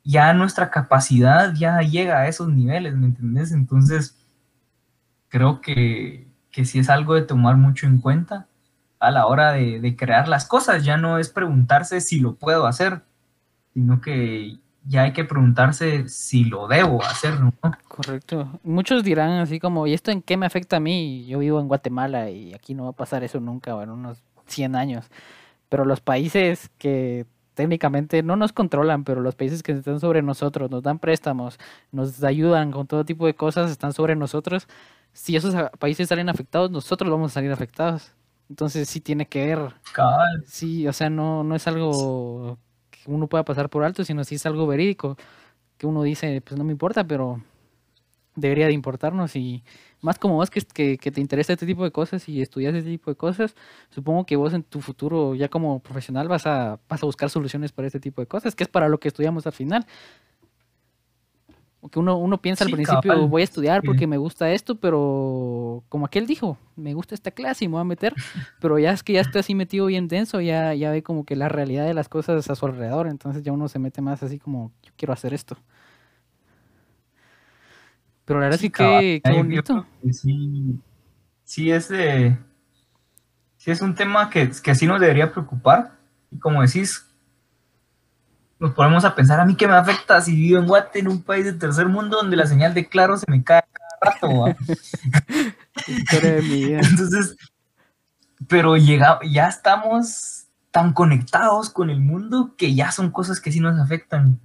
ya 0.03 0.33
nuestra 0.33 0.69
capacidad 0.69 1.53
ya 1.53 1.79
llega 1.79 2.19
a 2.19 2.27
esos 2.27 2.49
niveles, 2.49 2.95
¿me 2.95 3.07
entendés? 3.07 3.51
Entonces, 3.53 4.17
creo 5.29 5.61
que, 5.61 6.27
que 6.51 6.65
sí 6.65 6.79
es 6.79 6.89
algo 6.89 7.13
de 7.15 7.21
tomar 7.21 7.55
mucho 7.55 7.87
en 7.87 7.99
cuenta 7.99 8.47
a 8.99 9.11
la 9.11 9.27
hora 9.27 9.53
de, 9.53 9.95
crear 9.95 10.27
las 10.27 10.45
cosas. 10.45 10.83
Ya 10.83 10.97
no 10.97 11.17
es 11.17 11.29
preguntarse 11.29 12.01
si 12.01 12.19
lo 12.19 12.35
puedo 12.35 12.67
hacer, 12.67 13.01
sino 13.73 14.01
que 14.01 14.57
ya 14.85 15.03
hay 15.03 15.13
que 15.13 15.25
preguntarse 15.25 16.07
si 16.07 16.45
lo 16.45 16.67
debo 16.67 17.03
hacer, 17.03 17.39
¿no? 17.39 17.53
Correcto. 17.87 18.59
Muchos 18.63 19.03
dirán 19.03 19.39
así 19.39 19.59
como, 19.59 19.85
¿y 19.87 19.93
esto 19.93 20.11
en 20.11 20.21
qué 20.21 20.37
me 20.37 20.45
afecta 20.45 20.77
a 20.77 20.79
mí? 20.79 21.25
Yo 21.27 21.39
vivo 21.39 21.59
en 21.59 21.67
Guatemala 21.67 22.29
y 22.29 22.53
aquí 22.53 22.73
no 22.73 22.85
va 22.85 22.89
a 22.91 22.93
pasar 22.93 23.23
eso 23.23 23.39
nunca, 23.39 23.71
en 23.81 23.89
unos 23.89 24.23
100 24.47 24.75
años. 24.75 25.09
Pero 25.69 25.83
los 25.83 25.99
países 25.99 26.69
que 26.77 27.25
técnicamente 27.57 28.23
no 28.23 28.35
nos 28.35 28.53
controlan, 28.53 29.03
pero 29.03 29.19
los 29.19 29.35
países 29.35 29.63
que 29.63 29.73
están 29.73 29.99
sobre 29.99 30.21
nosotros, 30.21 30.69
nos 30.69 30.83
dan 30.83 30.99
préstamos, 30.99 31.59
nos 31.91 32.23
ayudan 32.23 32.71
con 32.71 32.87
todo 32.87 33.03
tipo 33.03 33.25
de 33.25 33.35
cosas, 33.35 33.71
están 33.71 33.93
sobre 33.93 34.15
nosotros. 34.15 34.67
Si 35.11 35.35
esos 35.35 35.55
países 35.79 36.07
salen 36.07 36.29
afectados, 36.29 36.69
nosotros 36.69 37.09
vamos 37.09 37.31
a 37.31 37.33
salir 37.33 37.51
afectados. 37.51 38.13
Entonces 38.49 38.87
sí 38.89 39.01
tiene 39.01 39.27
que 39.27 39.45
ver. 39.45 39.73
Sí, 40.45 40.87
o 40.87 40.93
sea, 40.93 41.09
no, 41.09 41.43
no 41.43 41.55
es 41.55 41.67
algo 41.67 42.57
que 42.89 42.99
uno 43.05 43.27
pueda 43.27 43.43
pasar 43.43 43.69
por 43.69 43.83
alto, 43.83 44.03
sino 44.03 44.23
sí 44.23 44.35
es 44.35 44.45
algo 44.45 44.67
verídico, 44.67 45.17
que 45.77 45.87
uno 45.87 46.03
dice, 46.03 46.41
pues 46.41 46.57
no 46.57 46.63
me 46.63 46.71
importa, 46.71 47.05
pero 47.05 47.41
debería 48.35 48.67
de 48.67 48.73
importarnos 48.73 49.35
y 49.35 49.63
más 49.99 50.19
como 50.19 50.35
vos 50.35 50.49
que, 50.51 50.61
que, 50.97 51.11
te 51.11 51.19
interesa 51.19 51.53
este 51.53 51.65
tipo 51.65 51.83
de 51.83 51.91
cosas 51.91 52.29
y 52.29 52.41
estudias 52.41 52.75
este 52.75 52.91
tipo 52.91 53.09
de 53.09 53.17
cosas, 53.17 53.55
supongo 53.89 54.25
que 54.25 54.35
vos 54.35 54.53
en 54.53 54.63
tu 54.63 54.79
futuro 54.79 55.33
ya 55.33 55.49
como 55.49 55.79
profesional 55.79 56.27
vas 56.27 56.45
a, 56.45 56.79
vas 56.87 57.01
a 57.01 57.05
buscar 57.07 57.31
soluciones 57.31 57.71
para 57.71 57.87
este 57.87 57.99
tipo 57.99 58.21
de 58.21 58.27
cosas, 58.27 58.55
que 58.55 58.63
es 58.63 58.69
para 58.69 58.89
lo 58.89 58.99
que 58.99 59.07
estudiamos 59.07 59.47
al 59.47 59.53
final. 59.53 59.85
Que 61.91 61.99
uno, 61.99 62.17
uno 62.17 62.41
piensa 62.41 62.65
al 62.65 62.71
principio, 62.71 63.27
voy 63.27 63.41
a 63.41 63.43
estudiar 63.43 63.81
porque 63.83 64.07
me 64.07 64.17
gusta 64.17 64.51
esto, 64.51 64.75
pero 64.75 65.83
como 65.89 66.05
aquel 66.05 66.27
dijo, 66.27 66.57
me 66.75 66.93
gusta 66.93 67.15
esta 67.15 67.31
clase 67.31 67.65
y 67.65 67.67
me 67.67 67.73
voy 67.73 67.81
a 67.81 67.85
meter, 67.85 68.13
pero 68.61 68.79
ya 68.79 68.91
es 68.91 69.03
que 69.03 69.13
ya 69.13 69.21
está 69.21 69.39
así 69.39 69.55
metido 69.55 69.85
bien 69.85 70.07
denso, 70.07 70.41
ya, 70.41 70.73
ya 70.73 70.91
ve 70.91 71.03
como 71.03 71.25
que 71.25 71.35
la 71.35 71.49
realidad 71.49 71.85
de 71.85 71.93
las 71.93 72.09
cosas 72.09 72.49
a 72.49 72.55
su 72.55 72.65
alrededor, 72.65 73.07
entonces 73.07 73.43
ya 73.43 73.51
uno 73.51 73.67
se 73.67 73.79
mete 73.79 74.01
más 74.01 74.23
así 74.23 74.39
como, 74.39 74.71
yo 74.83 74.91
quiero 74.97 75.13
hacer 75.13 75.33
esto. 75.33 75.57
Pero 78.27 78.41
la 78.41 78.47
verdad 78.47 78.59
sí, 78.59 78.69
que 78.69 79.21
qué 79.23 79.31
bonito. 79.31 79.85
Sí, 80.11 80.77
sí, 81.45 81.71
es 81.71 81.87
de, 81.87 82.37
sí 83.55 83.71
es 83.71 83.81
un 83.81 83.95
tema 83.95 84.29
que, 84.29 84.51
que 84.61 84.75
sí 84.75 84.85
nos 84.85 84.99
debería 84.99 85.31
preocupar. 85.31 85.93
Y 86.29 86.37
como 86.37 86.61
decís, 86.61 87.06
nos 88.59 88.73
ponemos 88.73 89.05
a 89.05 89.15
pensar, 89.15 89.39
a 89.39 89.45
mí 89.45 89.55
qué 89.55 89.67
me 89.67 89.75
afecta 89.75 90.21
si 90.21 90.35
vivo 90.35 90.59
en 90.59 90.67
Guate, 90.67 90.99
en 90.99 91.07
un 91.07 91.21
país 91.21 91.45
de 91.45 91.53
tercer 91.53 91.87
mundo 91.87 92.17
donde 92.17 92.37
la 92.37 92.47
señal 92.47 92.73
de 92.73 92.87
claro 92.87 93.17
se 93.17 93.25
me 93.29 93.43
cae 93.43 93.63
cada 93.71 94.13
rato. 94.13 94.55
Entonces, 95.87 97.35
pero 98.47 98.77
llega, 98.77 99.19
ya 99.29 99.47
estamos 99.47 100.45
tan 100.71 100.93
conectados 100.93 101.69
con 101.69 101.89
el 101.89 101.99
mundo 101.99 102.55
que 102.57 102.73
ya 102.75 102.91
son 102.91 103.11
cosas 103.11 103.39
que 103.39 103.51
sí 103.51 103.59
nos 103.59 103.79
afectan 103.79 104.39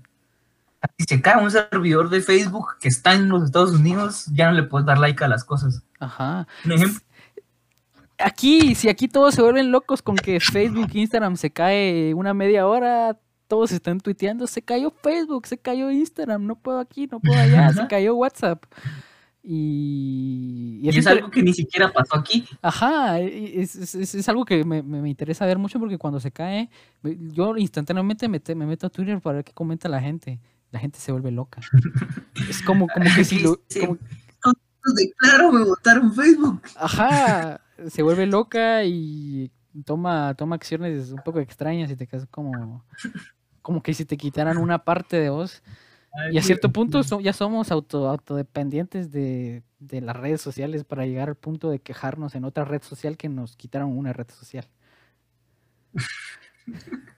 si 0.98 1.04
se 1.06 1.22
cae 1.22 1.42
un 1.42 1.50
servidor 1.50 2.10
de 2.10 2.20
Facebook 2.20 2.76
que 2.80 2.88
está 2.88 3.14
en 3.14 3.28
los 3.28 3.44
Estados 3.44 3.72
Unidos, 3.72 4.26
ya 4.32 4.46
no 4.46 4.52
le 4.52 4.64
puedes 4.64 4.86
dar 4.86 4.98
like 4.98 5.22
a 5.22 5.28
las 5.28 5.44
cosas. 5.44 5.82
Ajá. 6.00 6.46
Un 6.64 6.72
ejemplo. 6.72 7.00
Aquí, 8.18 8.74
si 8.74 8.88
aquí 8.88 9.08
todos 9.08 9.34
se 9.34 9.42
vuelven 9.42 9.72
locos 9.72 10.02
con 10.02 10.16
que 10.16 10.38
Facebook, 10.40 10.90
Instagram 10.92 11.36
se 11.36 11.50
cae 11.50 12.14
una 12.14 12.34
media 12.34 12.66
hora, 12.66 13.18
todos 13.52 13.70
están 13.72 14.00
tuiteando, 14.00 14.46
se 14.46 14.62
cayó 14.62 14.90
Facebook, 14.90 15.46
se 15.46 15.58
cayó 15.58 15.90
Instagram, 15.90 16.46
no 16.46 16.56
puedo 16.56 16.78
aquí, 16.78 17.06
no 17.06 17.20
puedo 17.20 17.38
allá, 17.38 17.70
se 17.70 17.86
cayó 17.88 18.14
WhatsApp. 18.14 18.64
Y, 19.42 20.88
es, 20.88 21.06
algo 21.06 21.30
que 21.30 21.42
ni 21.42 21.52
siquiera 21.52 21.92
pasó 21.92 22.16
aquí. 22.16 22.46
Ajá, 22.62 23.20
es, 23.20 23.94
es, 23.94 24.28
algo 24.30 24.46
que 24.46 24.64
me, 24.64 24.82
me, 24.82 25.06
interesa 25.06 25.44
ver 25.44 25.58
mucho 25.58 25.78
porque 25.78 25.98
cuando 25.98 26.18
se 26.18 26.30
cae, 26.30 26.70
yo 27.02 27.54
instantáneamente 27.58 28.26
me, 28.26 28.40
me 28.54 28.64
meto 28.64 28.86
a 28.86 28.90
Twitter 28.90 29.20
para 29.20 29.36
ver 29.36 29.44
qué 29.44 29.52
comenta 29.52 29.86
la 29.86 30.00
gente 30.00 30.40
la 30.70 30.80
gente 30.80 30.98
se 30.98 31.12
vuelve 31.12 31.30
loca. 31.30 31.60
Es 32.48 32.62
como, 32.62 32.88
como 32.88 33.04
que 33.14 33.24
si 33.24 33.40
lo. 33.40 33.60
claro, 35.18 35.52
me 35.52 35.62
votaron 35.64 36.14
Facebook. 36.14 36.62
Ajá, 36.76 37.60
se 37.88 38.02
vuelve 38.02 38.24
loca 38.24 38.82
y 38.84 39.52
toma, 39.84 40.34
toma 40.34 40.56
acciones 40.56 41.10
un 41.10 41.20
poco 41.22 41.40
extrañas 41.40 41.90
y 41.90 41.96
te 41.96 42.06
quedas 42.06 42.26
como. 42.30 42.84
Como 43.62 43.82
que 43.82 43.94
si 43.94 44.04
te 44.04 44.16
quitaran 44.16 44.58
una 44.58 44.84
parte 44.84 45.18
de 45.18 45.30
vos. 45.30 45.62
y 46.30 46.38
a 46.38 46.42
cierto 46.42 46.72
punto 46.72 47.00
ya 47.20 47.32
somos 47.32 47.70
auto, 47.70 48.08
autodependientes 48.08 49.10
de, 49.10 49.62
de, 49.78 50.00
las 50.00 50.16
redes 50.16 50.42
sociales 50.42 50.84
para 50.84 51.06
llegar 51.06 51.28
al 51.28 51.36
punto 51.36 51.70
de 51.70 51.78
quejarnos 51.78 52.34
en 52.34 52.44
otra 52.44 52.64
red 52.64 52.82
social 52.82 53.16
que 53.16 53.28
nos 53.28 53.56
quitaron 53.56 53.96
una 53.96 54.12
red 54.12 54.28
social. 54.30 54.68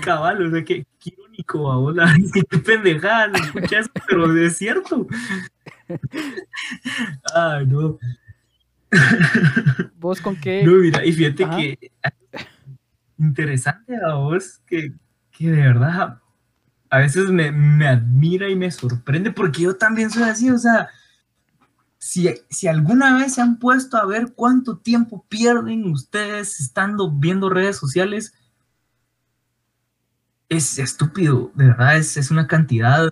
Cabal, 0.00 0.46
o 0.46 0.50
sea, 0.50 0.64
qué, 0.64 0.84
irónico, 1.04 1.70
ahora, 1.70 2.12
qué 2.50 2.58
pendejada, 2.58 3.28
lo 3.28 3.36
escuchas, 3.36 3.88
pero 4.06 4.36
es 4.36 4.56
cierto. 4.56 5.06
Ay, 7.34 7.66
no. 7.66 7.98
¿Vos 9.96 10.20
con 10.20 10.36
qué? 10.36 10.64
No, 10.64 10.72
mira, 10.72 11.04
y 11.04 11.12
fíjate 11.12 11.44
que 11.50 11.92
interesante 13.18 13.94
a 13.96 14.14
vos 14.14 14.60
que, 14.66 14.92
que 15.34 15.50
de 15.50 15.60
verdad 15.60 16.20
a 16.88 16.98
veces 16.98 17.30
me, 17.30 17.50
me, 17.50 17.88
admira 17.88 18.48
y 18.48 18.54
me 18.54 18.70
sorprende 18.70 19.32
porque 19.32 19.62
yo 19.62 19.76
también 19.76 20.10
soy 20.10 20.22
así, 20.22 20.48
o 20.48 20.58
sea, 20.58 20.88
si, 21.98 22.32
si, 22.48 22.68
alguna 22.68 23.16
vez 23.18 23.34
se 23.34 23.40
han 23.40 23.58
puesto 23.58 23.96
a 23.96 24.06
ver 24.06 24.32
cuánto 24.34 24.78
tiempo 24.78 25.26
pierden 25.28 25.90
ustedes 25.90 26.60
estando 26.60 27.10
viendo 27.10 27.50
redes 27.50 27.76
sociales, 27.76 28.32
es 30.48 30.78
estúpido, 30.78 31.50
de 31.54 31.66
verdad, 31.66 31.96
es, 31.96 32.16
es 32.16 32.30
una 32.30 32.46
cantidad 32.46 33.10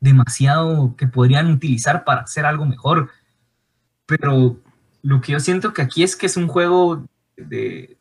demasiado 0.00 0.96
que 0.96 1.06
podrían 1.06 1.52
utilizar 1.52 2.04
para 2.04 2.22
hacer 2.22 2.46
algo 2.46 2.64
mejor. 2.66 3.10
Pero 4.06 4.60
lo 5.02 5.20
que 5.20 5.32
yo 5.32 5.40
siento 5.40 5.72
que 5.72 5.82
aquí 5.82 6.02
es 6.02 6.16
que 6.16 6.26
es 6.26 6.36
un 6.36 6.48
juego 6.48 7.06
de, 7.36 7.96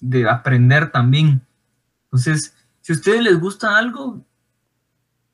de 0.00 0.28
aprender 0.28 0.90
también. 0.90 1.46
Entonces, 2.04 2.54
si 2.90 2.94
a 2.94 2.96
ustedes 2.96 3.22
les 3.22 3.38
gusta 3.38 3.78
algo, 3.78 4.26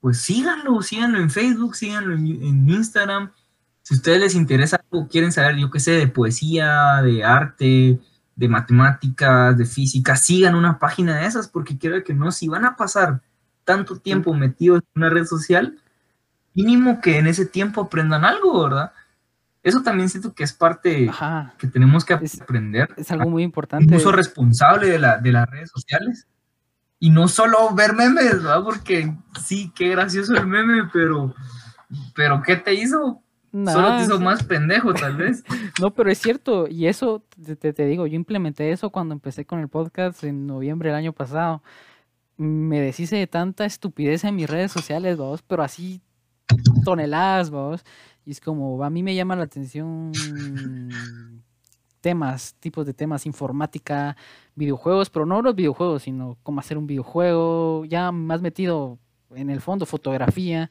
pues 0.02 0.20
síganlo, 0.20 0.82
síganlo 0.82 1.18
en 1.18 1.30
Facebook, 1.30 1.74
síganlo 1.74 2.14
en, 2.14 2.68
Instagram. 2.68 3.32
Si 3.80 3.94
a 3.94 3.96
ustedes 3.96 4.20
les 4.20 4.34
interesa 4.34 4.78
algo, 4.92 5.09
quieren 5.09 5.32
saber, 5.32 5.57
yo 5.57 5.70
qué 5.70 5.80
sé, 5.80 5.92
de 5.92 6.07
poesía, 6.07 7.00
de 7.02 7.24
arte, 7.24 7.98
de 8.34 8.48
matemáticas, 8.48 9.57
de 9.57 9.64
física, 9.64 10.16
sigan 10.16 10.54
una 10.54 10.78
página 10.78 11.16
de 11.16 11.24
esas, 11.24 11.48
porque 11.48 11.78
quiero 11.78 12.04
que 12.04 12.12
no, 12.12 12.30
si 12.30 12.46
van 12.46 12.66
a 12.66 12.76
pasar 12.76 13.22
tanto 13.64 13.96
tiempo 13.96 14.34
metidos 14.34 14.80
en 14.80 15.02
una 15.02 15.09
red 15.09 15.24
social, 15.24 15.78
mínimo 16.52 17.00
que 17.00 17.16
en 17.16 17.26
ese 17.26 17.46
tiempo 17.46 17.80
aprendan 17.80 18.26
algo, 18.26 18.64
¿verdad? 18.64 18.92
Eso 19.62 19.82
también 19.82 20.11
siento 20.11 20.34
que 20.34 20.44
es 20.44 20.52
parte 20.52 21.11
que 21.57 21.68
tenemos 21.68 22.04
que 22.04 22.12
aprender. 22.12 22.90
Es 22.98 23.11
algo 23.11 23.30
muy 23.30 23.44
importante. 23.44 23.86
Un 23.86 23.94
uso 23.94 24.12
responsable 24.12 24.90
de, 24.90 24.98
la, 24.98 25.16
de 25.16 25.32
las 25.32 25.48
redes 25.48 25.70
sociales. 25.70 26.26
Y 26.99 27.11
no 27.11 27.28
solo 27.28 27.74
ver 27.74 27.94
memes, 27.94 28.42
¿verdad? 28.42 28.62
Porque 28.64 29.14
sí, 29.44 29.72
qué 29.74 29.90
gracioso 29.90 30.34
el 30.34 30.47
meme, 30.47 30.88
pero, 30.92 31.34
pero 32.14 32.42
¿qué 32.42 32.57
te 32.57 32.74
hizo? 32.74 33.22
Solo 33.53 33.97
te 33.97 34.03
hizo 34.03 34.20
más 34.20 34.42
pendejo, 34.42 34.92
tal 34.92 35.16
vez. 35.16 35.44
no, 35.80 35.92
pero 35.94 36.11
es 36.11 36.18
cierto. 36.18 36.68
Y 36.68 36.86
eso, 36.86 37.24
te, 37.59 37.72
te, 37.72 37.86
digo, 37.86 38.07
yo 38.07 38.16
implementé 38.16 38.70
eso 38.70 38.90
cuando 38.90 39.14
empecé 39.14 39.47
con 39.47 39.61
el 39.61 39.68
podcast 39.68 40.24
en 40.24 40.47
noviembre 40.47 40.90
del 40.90 40.99
año 40.99 41.12
pasado. 41.12 41.62
Me 42.36 42.80
deshice 42.80 43.16
de 43.16 43.26
tanta 43.26 43.64
estupidez 43.64 44.24
en 44.24 44.36
mis 44.36 44.51
redes 44.51 44.72
sociales, 44.72 45.16
vos, 45.16 45.42
pero 45.42 45.62
así 45.62 46.03
toneladas, 46.84 47.51
vos. 47.51 47.84
Y 48.26 48.32
es 48.32 48.40
como, 48.40 48.82
a 48.84 48.90
mí 48.90 49.03
me 49.03 49.14
llama 49.14 49.36
la 49.36 49.44
atención 49.44 50.12
temas, 52.07 52.54
tipos 52.61 52.86
de 52.86 52.94
temas, 52.94 53.26
informática, 53.26 54.16
videojuegos, 54.54 55.11
pero 55.11 55.26
no 55.26 55.42
los 55.42 55.57
videojuegos, 55.57 56.04
sino 56.04 56.38
cómo 56.44 56.61
hacer 56.61 56.78
un 56.78 56.86
videojuego, 56.86 57.84
ya 57.84 58.12
más 58.12 58.40
metido 58.42 59.00
en 59.34 59.50
el 59.50 59.61
fondo, 59.61 59.86
fotografía. 59.86 60.70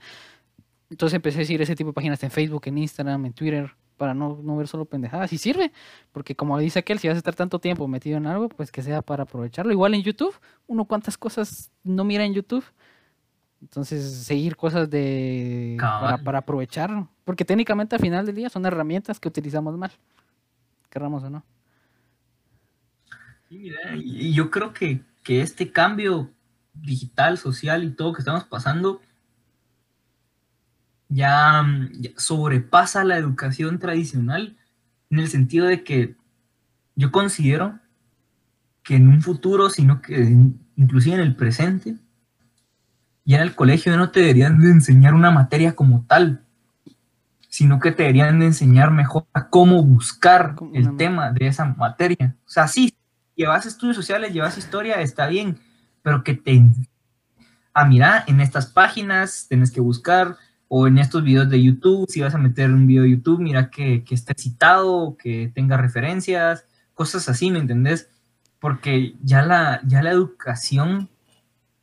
Entonces 0.90 1.18
empecé 1.18 1.40
a 1.40 1.42
decir 1.42 1.62
ese 1.62 1.76
tipo 1.76 1.90
de 1.90 1.94
páginas 1.94 2.24
en 2.24 2.32
Facebook, 2.32 2.62
en 2.68 2.78
Instagram, 2.78 3.26
en 3.26 3.34
Twitter, 3.34 3.76
para 3.98 4.14
no, 4.14 4.40
no 4.42 4.56
ver 4.56 4.70
solo 4.70 4.86
pendejadas. 4.86 5.34
Y 5.34 5.38
sirve, 5.38 5.74
porque 6.14 6.38
como 6.38 6.58
dice 6.58 6.80
aquel, 6.80 7.00
si 7.00 7.10
vas 7.10 7.16
a 7.16 7.18
estar 7.18 7.36
tanto 7.36 7.60
tiempo 7.60 7.86
metido 7.86 8.16
en 8.16 8.28
algo, 8.28 8.48
pues 8.48 8.72
que 8.72 8.82
sea 8.82 9.02
para 9.02 9.24
aprovecharlo. 9.24 9.74
Igual 9.74 9.94
en 9.94 10.04
YouTube, 10.04 10.40
uno 10.68 10.86
cuántas 10.86 11.18
cosas 11.18 11.70
no 11.84 12.06
mira 12.06 12.24
en 12.24 12.34
YouTube. 12.34 12.64
Entonces, 13.62 14.10
seguir 14.24 14.56
cosas 14.56 14.90
de 14.90 15.76
para, 16.24 16.38
aprovechar, 16.38 17.08
porque 17.26 17.44
técnicamente 17.44 17.94
al 17.94 18.02
final 18.02 18.26
del 18.26 18.36
día 18.36 18.50
son 18.50 18.66
herramientas 18.66 19.20
que 19.20 19.28
utilizamos 19.28 19.78
mal, 19.78 19.92
o 21.04 21.30
no. 21.30 21.46
Y 23.50 24.34
yo 24.34 24.50
creo 24.50 24.74
que, 24.74 25.02
este 25.28 25.72
cambio 25.72 26.32
digital, 26.74 27.38
social 27.38 27.84
y 27.84 27.92
todo 27.92 28.14
que 28.14 28.20
estamos 28.20 28.44
pasando 28.44 29.02
ya, 31.10 31.66
ya, 31.94 32.12
sobrepasa 32.18 33.04
la 33.04 33.18
educación 33.18 33.80
tradicional 33.80 34.56
en 35.10 35.20
el 35.20 35.28
sentido 35.28 35.66
de 35.66 35.84
que 35.84 36.16
yo 36.96 37.12
considero 37.12 37.80
que 38.84 38.96
en 38.96 39.08
un 39.08 39.22
futuro, 39.22 39.70
sino 39.70 40.02
que 40.02 40.36
inclusive 40.76 41.16
en 41.16 41.22
el 41.22 41.36
presente, 41.36 41.96
ya 43.24 43.38
en 43.38 43.44
el 43.44 43.56
colegio 43.56 43.98
no 43.98 44.12
te 44.12 44.20
deberían 44.20 44.60
de 44.60 44.70
enseñar 44.70 45.16
una 45.16 45.32
materia 45.32 45.76
como 45.76 46.06
tal, 46.08 46.45
sino 47.56 47.80
que 47.80 47.94
te 47.94 48.04
deberían 48.04 48.38
de 48.38 48.48
enseñar 48.48 48.92
mejor 48.92 49.28
a 49.32 49.48
cómo 49.48 49.82
buscar 49.82 50.58
el 50.74 50.98
tema 50.98 51.32
de 51.32 51.48
esa 51.48 51.64
materia. 51.64 52.36
O 52.46 52.50
sea, 52.50 52.68
sí, 52.68 52.98
llevas 53.34 53.66
estudios 53.66 53.96
sociales, 53.96 54.34
llevas 54.34 54.58
historia, 54.58 54.96
está 54.96 55.28
bien, 55.28 55.58
pero 56.02 56.22
que 56.22 56.34
te... 56.34 56.62
Ah, 57.74 57.86
mira, 57.86 58.26
en 58.28 58.42
estas 58.42 58.66
páginas 58.66 59.46
tienes 59.48 59.72
que 59.72 59.80
buscar, 59.80 60.36
o 60.68 60.86
en 60.86 60.98
estos 60.98 61.24
videos 61.24 61.50
de 61.50 61.64
YouTube, 61.64 62.06
si 62.10 62.20
vas 62.20 62.36
a 62.36 62.40
meter 62.40 62.72
un 62.72 62.88
video 62.88 63.04
de 63.04 63.12
YouTube, 63.12 63.40
mira 63.40 63.70
que, 63.70 64.04
que 64.04 64.16
esté 64.16 64.34
citado, 64.38 65.16
que 65.16 65.50
tenga 65.56 65.78
referencias, 65.78 66.66
cosas 66.94 67.30
así, 67.30 67.52
¿me 67.52 67.60
entendés? 67.60 68.10
Porque 68.60 69.16
ya 69.24 69.44
la, 69.44 69.80
ya 69.86 70.04
la 70.04 70.12
educación 70.12 71.10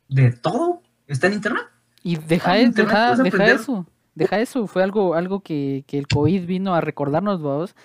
de 0.07 0.33
todo 0.33 0.83
está 1.07 1.25
en 1.25 1.33
internet. 1.33 1.63
Y 2.03 2.17
deja, 2.17 2.53
deja, 2.53 3.15
deja 3.15 3.45
eso, 3.47 3.87
deja 4.15 4.39
eso, 4.39 4.67
fue 4.67 4.83
algo, 4.83 5.15
algo 5.15 5.41
que, 5.41 5.83
que 5.87 5.97
el 5.97 6.07
COVID 6.07 6.45
vino 6.45 6.73
a 6.73 6.81
recordarnos 6.81 7.41
vos 7.41 7.75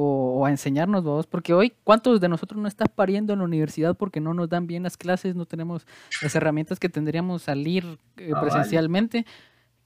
o, 0.00 0.46
a 0.46 0.50
enseñarnos 0.50 1.02
vos, 1.02 1.26
porque 1.26 1.52
hoy 1.52 1.72
cuántos 1.82 2.20
de 2.20 2.28
nosotros 2.28 2.60
no 2.60 2.68
están 2.68 2.86
pariendo 2.94 3.32
en 3.32 3.40
la 3.40 3.44
universidad 3.44 3.96
porque 3.96 4.20
no 4.20 4.32
nos 4.32 4.48
dan 4.48 4.68
bien 4.68 4.84
las 4.84 4.96
clases, 4.96 5.34
no 5.34 5.44
tenemos 5.44 5.88
las 6.22 6.34
herramientas 6.36 6.78
que 6.78 6.88
tendríamos 6.88 7.42
salir 7.42 7.98
eh, 8.16 8.32
presencialmente. 8.40 9.26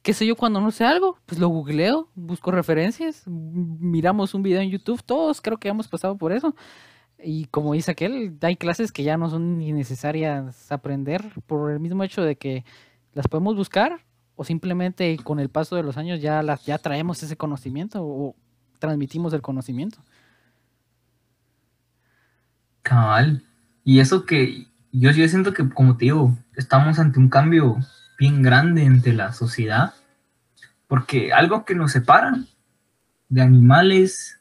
¿Qué 0.03 0.13
sé 0.13 0.27
yo 0.27 0.37
cuando 0.37 0.61
no 0.61 0.71
sé 0.71 0.85
algo? 0.85 1.17
Pues 1.25 1.41
lo 1.41 1.49
googleo, 1.49 2.09
busco 2.15 2.51
referencias, 2.51 3.23
miramos 3.27 4.35
un 4.35 4.43
video 4.43 4.61
en 4.61 4.69
YouTube, 4.69 5.03
todos 5.03 5.41
creo 5.41 5.57
que 5.57 5.69
hemos 5.69 5.89
pasado 5.89 6.19
por 6.19 6.33
eso. 6.33 6.55
Y 7.25 7.47
como 7.47 7.73
dice 7.73 7.93
aquel, 7.93 8.37
hay 8.43 8.57
clases 8.57 8.93
que 8.93 9.05
ya 9.05 9.17
no 9.17 9.31
son 9.31 9.57
ni 9.59 9.73
necesarias 9.73 10.71
aprender 10.71 11.25
por 11.47 11.71
el 11.71 11.81
mismo 11.81 12.05
hecho 12.05 12.21
de 12.23 12.37
que 12.37 12.67
las 13.15 13.29
podemos 13.29 13.57
buscar 13.57 14.05
o 14.37 14.45
simplemente 14.45 15.17
con 15.23 15.41
el 15.41 15.49
paso 15.49 15.77
de 15.77 15.83
los 15.83 15.97
años 15.97 16.21
ya 16.21 16.43
ya 16.65 16.79
traemos 16.79 17.23
ese 17.23 17.37
conocimiento 17.37 18.01
o 18.03 18.35
transmitimos 18.79 19.33
el 19.33 19.43
conocimiento. 19.43 19.99
Cabal. 22.83 23.45
Y 23.85 24.01
eso 24.01 24.27
que 24.27 24.67
yo, 24.91 25.11
yo 25.11 25.29
siento 25.29 25.53
que, 25.53 25.69
como 25.69 25.97
te 25.97 26.07
digo, 26.07 26.37
estamos 26.57 26.99
ante 26.99 27.19
un 27.19 27.29
cambio 27.29 27.77
bien 28.19 28.43
grande 28.43 28.85
entre 28.85 29.13
la 29.13 29.33
sociedad, 29.33 29.95
porque 30.87 31.33
algo 31.33 31.65
que 31.65 31.75
nos 31.75 31.93
separa 31.93 32.45
de 33.29 33.43
animales 33.43 34.39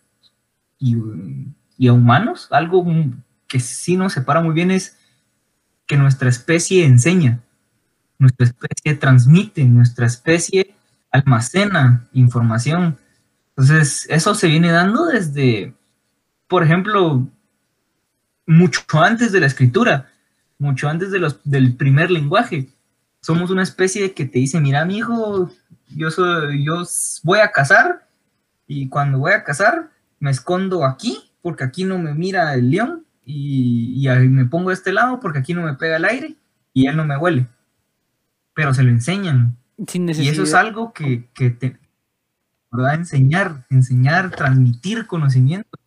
y, 0.77 0.95
y 1.77 1.87
a 1.87 1.93
humanos, 1.93 2.47
algo 2.51 2.85
que 3.47 3.59
sí 3.59 3.95
nos 3.95 4.13
separa 4.13 4.41
muy 4.41 4.53
bien 4.53 4.71
es 4.71 4.97
que 5.85 5.97
nuestra 5.97 6.29
especie 6.29 6.85
enseña 6.85 7.39
nuestra 8.21 8.45
especie 8.45 8.93
transmite, 8.93 9.65
nuestra 9.65 10.05
especie 10.05 10.75
almacena 11.09 12.07
información. 12.13 12.97
Entonces, 13.49 14.05
eso 14.09 14.35
se 14.35 14.47
viene 14.47 14.71
dando 14.71 15.07
desde, 15.07 15.73
por 16.47 16.63
ejemplo, 16.63 17.27
mucho 18.45 18.81
antes 18.93 19.31
de 19.31 19.39
la 19.39 19.47
escritura, 19.47 20.11
mucho 20.59 20.87
antes 20.87 21.09
de 21.09 21.17
los, 21.17 21.39
del 21.43 21.75
primer 21.75 22.11
lenguaje. 22.11 22.69
Somos 23.21 23.49
una 23.49 23.63
especie 23.63 24.13
que 24.13 24.25
te 24.25 24.37
dice, 24.37 24.61
mira, 24.61 24.85
mi 24.85 24.97
hijo, 24.97 25.51
yo, 25.87 26.09
yo 26.51 26.83
voy 27.23 27.39
a 27.39 27.51
cazar 27.51 28.07
y 28.67 28.87
cuando 28.87 29.17
voy 29.17 29.33
a 29.33 29.43
cazar 29.43 29.89
me 30.19 30.29
escondo 30.29 30.85
aquí 30.85 31.31
porque 31.41 31.63
aquí 31.63 31.85
no 31.85 31.97
me 31.97 32.13
mira 32.13 32.53
el 32.53 32.69
león 32.69 33.03
y, 33.25 34.07
y 34.07 34.29
me 34.29 34.45
pongo 34.45 34.69
a 34.69 34.73
este 34.73 34.93
lado 34.93 35.19
porque 35.19 35.39
aquí 35.39 35.55
no 35.55 35.63
me 35.63 35.73
pega 35.73 35.97
el 35.97 36.05
aire 36.05 36.35
y 36.71 36.85
él 36.85 36.95
no 36.95 37.03
me 37.03 37.17
huele 37.17 37.47
pero 38.53 38.73
se 38.73 38.83
lo 38.83 38.89
enseñan. 38.89 39.57
y 39.93 40.27
eso 40.27 40.43
es 40.43 40.53
algo 40.53 40.93
que, 40.93 41.29
que 41.33 41.49
te 41.49 41.81
a 42.71 42.93
Enseñar, 42.93 43.65
enseñar, 43.69 44.31
transmitir 44.31 45.05
conocimiento. 45.05 45.77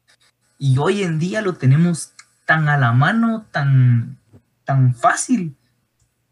Y 0.59 0.79
hoy 0.79 1.03
en 1.03 1.19
día 1.19 1.41
lo 1.41 1.55
tenemos 1.55 2.13
tan 2.45 2.69
a 2.69 2.77
la 2.77 2.93
mano, 2.93 3.47
tan, 3.51 4.19
tan 4.65 4.95
fácil, 4.95 5.57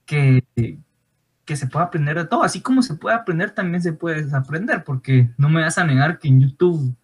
que, 0.05 0.45
que 1.45 1.57
se 1.57 1.67
puede 1.67 1.87
aprender 1.87 2.17
de 2.19 2.27
todo. 2.27 2.43
Así 2.43 2.61
como 2.61 2.83
se 2.83 2.95
puede 2.95 3.17
aprender, 3.17 3.53
también 3.53 3.83
se 3.83 3.93
puede 3.93 4.23
desaprender, 4.25 4.85
porque 4.85 5.31
no 5.39 5.49
me 5.49 5.63
vas 5.63 5.79
a 5.79 5.85
negar 5.85 6.19
que 6.19 6.29
en 6.29 6.41
YouTube 6.41 6.95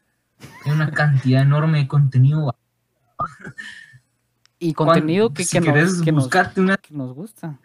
hay 0.65 0.73
una 0.73 0.91
cantidad 0.91 1.43
enorme 1.43 1.79
de 1.79 1.89
contenido. 1.89 2.55
Y 4.59 4.75
contenido 4.75 5.33
que, 5.33 5.47
que, 5.47 5.61
nos, 5.61 6.03
que, 6.03 6.61
una, 6.61 6.77
que 6.77 6.95
nos 6.95 7.15
gusta 7.15 7.59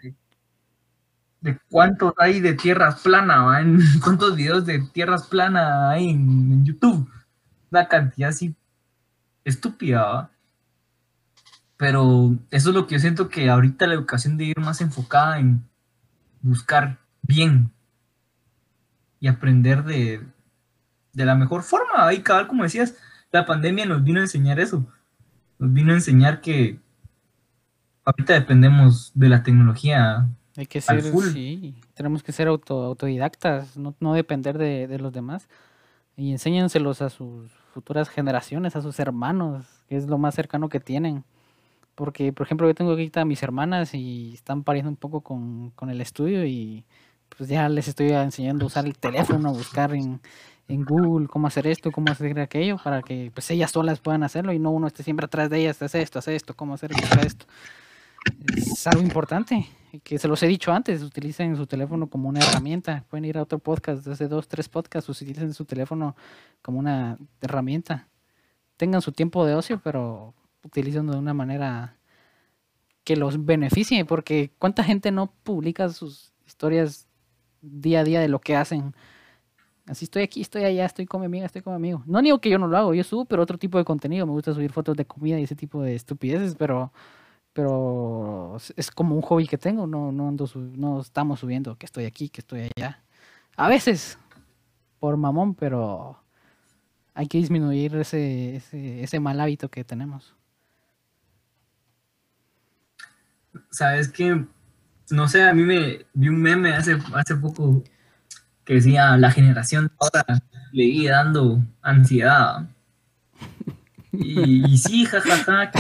de 1.44 1.60
cuántos 1.70 2.14
hay 2.18 2.39
de 2.39 2.54
tierras 2.54 3.02
planas, 3.02 3.60
en 3.62 3.80
cuántos 4.04 4.36
videos 4.36 4.66
de 4.66 4.80
tierras 4.94 5.28
planas 5.28 5.91
hay 5.91 6.10
en, 6.10 6.66
YouTube. 6.66 7.08
Una 7.70 7.88
cantidad 7.88 8.30
así 8.30 8.56
estúpida, 9.44 10.32
Pero 11.76 12.38
eso 12.50 12.70
es 12.70 12.76
lo 12.76 12.88
que 12.88 12.96
yo 12.96 13.00
siento 13.00 13.28
que 13.28 13.50
ahorita 13.50 13.88
la 13.88 13.96
educación 13.96 14.38
debe 14.38 14.52
ir 14.52 14.60
más 14.60 14.80
enfocada 14.80 15.38
en 15.39 15.68
buscar 16.41 16.98
bien 17.22 17.72
y 19.20 19.28
aprender 19.28 19.84
de, 19.84 20.26
de 21.12 21.26
la 21.26 21.36
mejor 21.36 21.64
forma. 21.64 22.08
Ahí, 22.08 22.22
cabal, 22.22 22.48
como 22.48 22.64
decías, 22.64 22.96
la 23.32 23.46
pandemia 23.46 23.86
nos 23.86 24.02
vino 24.02 24.20
a 24.20 24.24
enseñar 24.24 24.62
eso. 24.62 24.88
Nos 25.60 25.74
vino 25.74 25.91
a 25.91 25.96
enseñar 25.96 26.39
que 26.39 26.80
ahorita 28.06 28.34
dependemos 28.34 29.12
de 29.14 29.28
la 29.30 29.44
tecnología 29.44 30.30
hay 30.56 30.66
que 30.66 30.82
ser, 30.82 31.01
sí, 31.01 31.76
tenemos 31.95 32.22
que 32.24 32.32
ser 32.32 32.47
auto, 32.47 32.84
autodidactas, 32.84 33.76
no, 33.78 33.95
no 33.99 34.14
depender 34.14 34.58
de, 34.58 34.88
de, 34.88 34.99
los 34.99 35.12
demás. 35.12 35.47
Y 36.16 36.32
enséñenselos 36.32 37.01
a 37.01 37.10
sus 37.10 37.51
futuras 37.74 38.10
generaciones, 38.10 38.76
a 38.76 38.82
sus 38.82 38.99
hermanos, 38.99 39.66
que 39.89 39.97
es 39.97 40.06
lo 40.08 40.18
más 40.18 40.36
cercano 40.36 40.70
que 40.70 40.80
tienen. 40.80 41.24
Porque, 41.95 42.34
por 42.34 42.45
ejemplo, 42.45 42.68
yo 42.68 42.76
tengo 42.76 42.93
aquí 42.93 43.12
a 43.16 43.26
mis 43.26 43.41
hermanas 43.41 43.93
y 43.93 44.34
están 44.34 44.64
pariendo 44.64 44.89
un 44.89 44.95
poco 44.95 45.22
con, 45.22 45.72
con 45.72 45.89
el 45.89 46.01
estudio 46.01 46.45
y 46.45 46.86
pues 47.30 47.49
ya 47.49 47.68
les 47.70 47.88
estoy 47.88 48.12
enseñando 48.12 48.66
a 48.66 48.68
usar 48.68 48.86
el 48.86 48.97
teléfono, 48.97 49.49
a 49.49 49.54
buscar 49.54 49.93
en, 49.93 50.22
en 50.68 50.86
Google 50.86 51.28
cómo 51.28 51.47
hacer 51.47 51.68
esto, 51.68 51.91
cómo 51.91 52.12
hacer 52.12 52.39
aquello, 52.39 52.78
para 52.84 53.01
que 53.01 53.32
pues 53.34 53.49
ellas 53.51 53.72
solas 53.72 53.99
puedan 53.99 54.24
hacerlo 54.24 54.54
y 54.54 54.60
no 54.60 54.72
uno 54.72 54.88
esté 54.88 55.04
siempre 55.04 55.26
atrás 55.26 55.49
de 55.49 55.60
ellas, 55.60 55.82
hace 55.82 56.01
esto, 56.01 56.20
hace 56.20 56.36
esto, 56.36 56.56
cómo 56.56 56.74
hacer 56.74 56.91
esto. 57.24 57.45
Es 58.56 58.88
algo 58.88 59.01
importante, 59.01 59.68
que 60.02 60.18
se 60.18 60.28
los 60.28 60.41
he 60.44 60.48
dicho 60.48 60.72
antes, 60.72 61.04
utilicen 61.04 61.56
su 61.56 61.68
teléfono 61.68 62.08
como 62.10 62.30
una 62.30 62.39
herramienta. 62.39 63.06
Pueden 63.10 63.26
ir 63.26 63.38
a 63.38 63.44
otro 63.44 63.60
podcast, 63.60 64.06
desde 64.06 64.28
dos, 64.28 64.48
tres 64.48 64.70
podcasts, 64.70 65.10
utilicen 65.10 65.54
su 65.54 65.66
teléfono 65.66 66.16
como 66.62 66.80
una 66.80 67.18
herramienta. 67.41 68.08
Tengan 68.78 69.02
su 69.02 69.12
tiempo 69.12 69.46
de 69.46 69.56
ocio, 69.56 69.80
pero 69.84 70.34
utilicen 70.64 71.08
de 71.08 71.18
una 71.18 71.34
manera 71.34 71.98
que 73.04 73.16
los 73.16 73.46
beneficie, 73.46 74.06
porque 74.06 74.52
cuánta 74.58 74.84
gente 74.84 75.12
no 75.12 75.32
publica 75.44 75.89
sus 75.89 76.34
historias 76.46 77.08
día 77.62 78.00
a 78.00 78.04
día 78.04 78.20
de 78.22 78.30
lo 78.30 78.39
que 78.39 78.56
hacen 78.56 78.94
Así 79.86 80.06
estoy 80.06 80.24
aquí, 80.24 80.39
estoy 80.41 80.64
allá, 80.64 80.86
estoy 80.86 81.06
con 81.06 81.20
mi 81.20 81.26
amiga, 81.26 81.46
estoy 81.46 81.62
con 81.62 81.74
mi 81.74 81.76
amigo. 81.76 82.04
No 82.06 82.22
digo 82.22 82.39
que 82.39 82.50
yo 82.50 82.58
no 82.58 82.68
lo 82.68 82.78
hago, 82.78 82.94
yo 82.94 83.04
subo, 83.04 83.26
pero 83.26 83.44
otro 83.44 83.58
tipo 83.58 83.78
de 83.78 83.84
contenido. 83.84 84.26
Me 84.26 84.32
gusta 84.32 84.54
subir 84.54 84.72
fotos 84.72 84.96
de 84.96 85.06
comida 85.06 85.38
y 85.39 85.44
ese 85.44 85.56
tipo 85.56 85.82
de 85.82 85.96
estupideces, 85.96 86.56
pero, 86.56 86.94
pero 87.54 88.58
es 88.76 88.91
como 88.91 89.16
un 89.16 89.22
hobby 89.22 89.47
que 89.47 89.58
tengo. 89.58 89.88
No, 89.88 90.12
no, 90.12 90.28
ando, 90.28 90.49
no 90.56 91.01
estamos 91.01 91.39
subiendo 91.39 91.78
que 91.78 91.86
estoy 91.86 92.06
aquí, 92.06 92.30
que 92.30 92.41
estoy 92.41 92.72
allá. 92.76 93.01
A 93.56 93.70
veces, 93.70 94.18
por 94.99 95.16
mamón, 95.18 95.54
pero 95.54 96.20
hay 97.14 97.28
que 97.28 97.38
disminuir 97.38 97.95
ese, 97.95 98.56
ese, 98.56 99.04
ese 99.04 99.20
mal 99.20 99.39
hábito 99.39 99.70
que 99.70 99.84
tenemos. 99.84 100.36
Sabes 103.70 104.10
que, 104.10 104.45
no 105.12 105.28
sé, 105.28 105.43
a 105.43 105.54
mí 105.54 105.64
me 105.64 106.06
vi 106.14 106.30
un 106.30 106.41
meme 106.41 106.74
hace, 106.74 106.97
hace 107.14 107.36
poco 107.36 107.84
que 108.66 108.76
decía 108.76 109.16
la 109.18 109.30
generación 109.30 109.91
ahora 109.99 110.26
le 110.72 111.10
dando 111.10 111.64
ansiedad. 111.82 112.68
Y, 114.16 114.78
sí, 114.78 115.06
jajaja. 115.06 115.72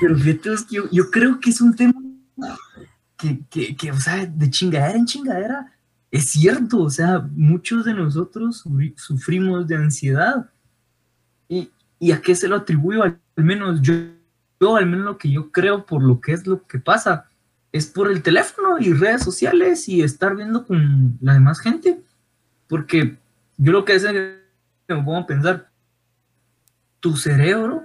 Pero 0.00 0.18
fíjate, 0.18 0.50
yo, 0.70 0.84
yo, 0.90 1.10
creo 1.10 1.40
que 1.40 1.50
es 1.50 1.60
un 1.60 1.74
tema 1.74 1.94
que, 3.16 3.40
que, 3.50 3.76
que, 3.76 3.92
o 3.92 4.00
sea, 4.00 4.26
de 4.26 4.50
chingadera 4.50 4.98
en 4.98 5.06
chingadera, 5.06 5.72
es 6.10 6.30
cierto, 6.30 6.82
o 6.82 6.90
sea, 6.90 7.26
muchos 7.34 7.84
de 7.84 7.94
nosotros 7.94 8.64
sufrimos 8.96 9.66
de 9.68 9.76
ansiedad. 9.76 10.50
¿Y, 11.48 11.70
y 11.98 12.12
a 12.12 12.20
qué 12.20 12.34
se 12.34 12.48
lo 12.48 12.56
atribuyo? 12.56 13.02
Al 13.02 13.18
menos 13.36 13.80
yo, 13.82 13.94
yo, 14.60 14.76
al 14.76 14.86
menos 14.86 15.04
lo 15.04 15.18
que 15.18 15.30
yo 15.30 15.50
creo 15.52 15.86
por 15.86 16.02
lo 16.02 16.20
que 16.20 16.32
es 16.32 16.46
lo 16.46 16.66
que 16.66 16.78
pasa 16.78 17.26
es 17.72 17.86
por 17.86 18.10
el 18.10 18.22
teléfono 18.22 18.78
y 18.80 18.92
redes 18.92 19.22
sociales 19.22 19.88
y 19.88 20.02
estar 20.02 20.34
viendo 20.34 20.66
con 20.66 21.18
la 21.20 21.34
demás 21.34 21.60
gente. 21.60 22.02
Porque 22.68 23.18
yo 23.56 23.72
lo 23.72 23.84
que 23.84 23.94
es 23.94 24.04
me 24.04 24.96
pongo 24.96 25.18
a 25.18 25.26
pensar, 25.26 25.70
tu 26.98 27.16
cerebro 27.16 27.84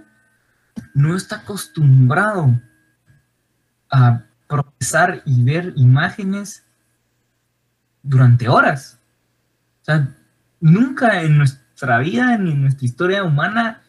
no 0.94 1.16
está 1.16 1.38
acostumbrado 1.38 2.60
a 3.90 4.24
procesar 4.48 5.22
y 5.26 5.44
ver 5.44 5.74
imágenes 5.76 6.64
durante 8.04 8.48
horas. 8.48 9.00
O 9.82 9.86
sea, 9.86 10.16
nunca 10.60 11.22
en 11.22 11.38
nuestra 11.38 12.00
vida 12.00 12.38
ni 12.38 12.52
en 12.52 12.62
nuestra 12.62 12.86
historia 12.86 13.24
humana 13.24 13.82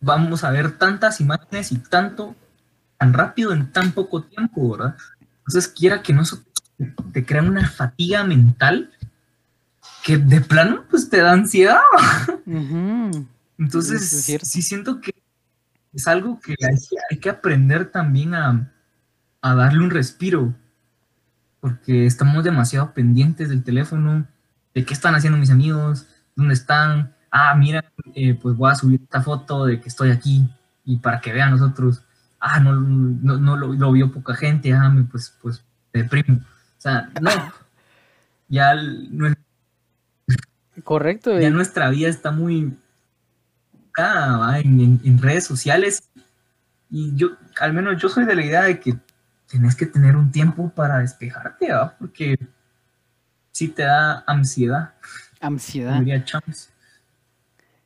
vamos 0.00 0.44
a 0.44 0.50
ver 0.50 0.76
tantas 0.76 1.20
imágenes 1.20 1.72
y 1.72 1.78
tanto 1.78 2.36
tan 2.98 3.12
rápido 3.12 3.52
en 3.52 3.72
tan 3.72 3.92
poco 3.92 4.22
tiempo, 4.22 4.72
¿verdad? 4.72 4.96
Entonces, 5.38 5.68
quiera 5.68 6.02
que 6.02 6.12
no 6.12 6.22
te 7.12 7.24
crean 7.24 7.48
una 7.48 7.68
fatiga 7.68 8.24
mental 8.24 8.90
que 10.02 10.18
de 10.18 10.40
plano 10.40 10.84
pues 10.90 11.08
te 11.08 11.18
da 11.18 11.32
ansiedad. 11.32 11.80
Entonces, 13.58 14.38
sí 14.42 14.62
siento 14.62 15.00
que 15.00 15.14
es 15.94 16.08
algo 16.08 16.40
que 16.40 16.54
hay, 17.10 17.18
que 17.18 17.30
aprender 17.30 17.90
también 17.90 18.34
a, 18.34 18.70
darle 19.42 19.78
un 19.78 19.90
respiro, 19.90 20.54
porque 21.60 22.06
estamos 22.06 22.44
demasiado 22.44 22.92
pendientes 22.94 23.48
del 23.48 23.62
teléfono, 23.62 24.26
de 24.74 24.84
qué 24.84 24.94
están 24.94 25.14
haciendo 25.14 25.38
mis 25.38 25.50
amigos, 25.50 26.06
dónde 26.34 26.54
están, 26.54 27.14
ah, 27.30 27.54
mira, 27.54 27.84
eh, 28.14 28.34
pues 28.34 28.56
voy 28.56 28.70
a 28.70 28.74
subir 28.74 29.00
esta 29.02 29.22
foto 29.22 29.66
de 29.66 29.80
que 29.80 29.88
estoy 29.88 30.10
aquí 30.10 30.48
y 30.84 30.96
para 30.96 31.20
que 31.20 31.32
vean 31.32 31.50
nosotros 31.50 32.02
ah, 32.44 32.60
no, 32.60 32.74
no, 32.74 33.56
lo, 33.56 33.92
vio 33.92 34.12
poca 34.12 34.34
gente, 34.34 34.72
ah, 34.72 34.94
pues, 35.10 35.34
pues 35.40 35.64
deprimo. 35.92 36.38
O 36.38 36.80
sea, 36.80 37.10
no. 37.20 37.30
Ya 38.48 38.74
Correcto. 40.82 41.40
Ya 41.40 41.50
nuestra 41.50 41.88
vida 41.88 42.08
está 42.08 42.30
muy 42.30 42.76
en, 43.96 45.00
en, 45.04 45.18
redes 45.22 45.44
sociales. 45.44 46.10
Y 46.90 47.14
yo, 47.16 47.28
al 47.60 47.72
menos 47.72 48.00
yo 48.00 48.08
soy 48.08 48.24
de 48.24 48.34
la 48.34 48.44
idea 48.44 48.62
de 48.64 48.80
que 48.80 48.96
tenés 49.48 49.76
que 49.76 49.86
tener 49.86 50.16
un 50.16 50.30
tiempo 50.30 50.70
para 50.70 50.98
despejarte. 50.98 51.68
Porque 51.98 52.38
sí 53.52 53.68
te 53.68 53.84
da 53.84 54.24
ansiedad. 54.26 54.94
Ansiedad. 55.40 56.02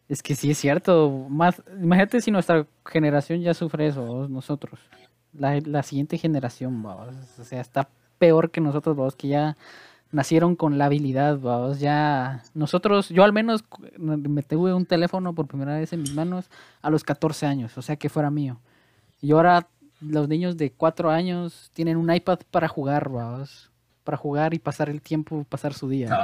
Es 0.08 0.22
que 0.22 0.34
sí 0.34 0.50
es 0.50 0.58
cierto. 0.58 1.26
Más, 1.28 1.62
imagínate 1.80 2.20
si 2.20 2.30
nuestra 2.30 2.66
generación 2.86 3.40
ya 3.42 3.52
sufre 3.52 3.88
eso, 3.88 4.26
nosotros. 4.28 4.80
La, 5.34 5.82
siguiente 5.82 6.16
generación, 6.16 6.82
vamos. 6.82 7.14
O 7.38 7.44
sea, 7.44 7.60
está 7.60 7.88
peor 8.18 8.50
que 8.50 8.60
nosotros, 8.60 8.96
vamos, 8.96 9.14
que 9.14 9.28
ya 9.28 9.56
nacieron 10.10 10.56
con 10.56 10.78
la 10.78 10.86
habilidad, 10.86 11.38
vamos. 11.38 11.80
Ya 11.80 12.42
nosotros, 12.54 13.08
yo 13.08 13.24
al 13.24 13.32
menos 13.32 13.64
me 13.98 14.42
tuve 14.42 14.72
un 14.74 14.86
teléfono 14.86 15.34
por 15.34 15.46
primera 15.46 15.76
vez 15.76 15.92
en 15.92 16.02
mis 16.02 16.14
manos 16.14 16.50
a 16.82 16.90
los 16.90 17.04
14 17.04 17.46
años, 17.46 17.76
o 17.78 17.82
sea 17.82 17.96
que 17.96 18.08
fuera 18.08 18.30
mío. 18.30 18.60
Y 19.20 19.32
ahora 19.32 19.68
los 20.00 20.28
niños 20.28 20.56
de 20.56 20.70
4 20.72 21.10
años 21.10 21.70
tienen 21.74 21.96
un 21.96 22.12
iPad 22.12 22.40
para 22.50 22.68
jugar, 22.68 23.08
vamos. 23.08 23.70
Para 24.04 24.16
jugar 24.16 24.54
y 24.54 24.58
pasar 24.58 24.88
el 24.88 25.02
tiempo, 25.02 25.44
pasar 25.48 25.74
su 25.74 25.88
día. 25.88 26.16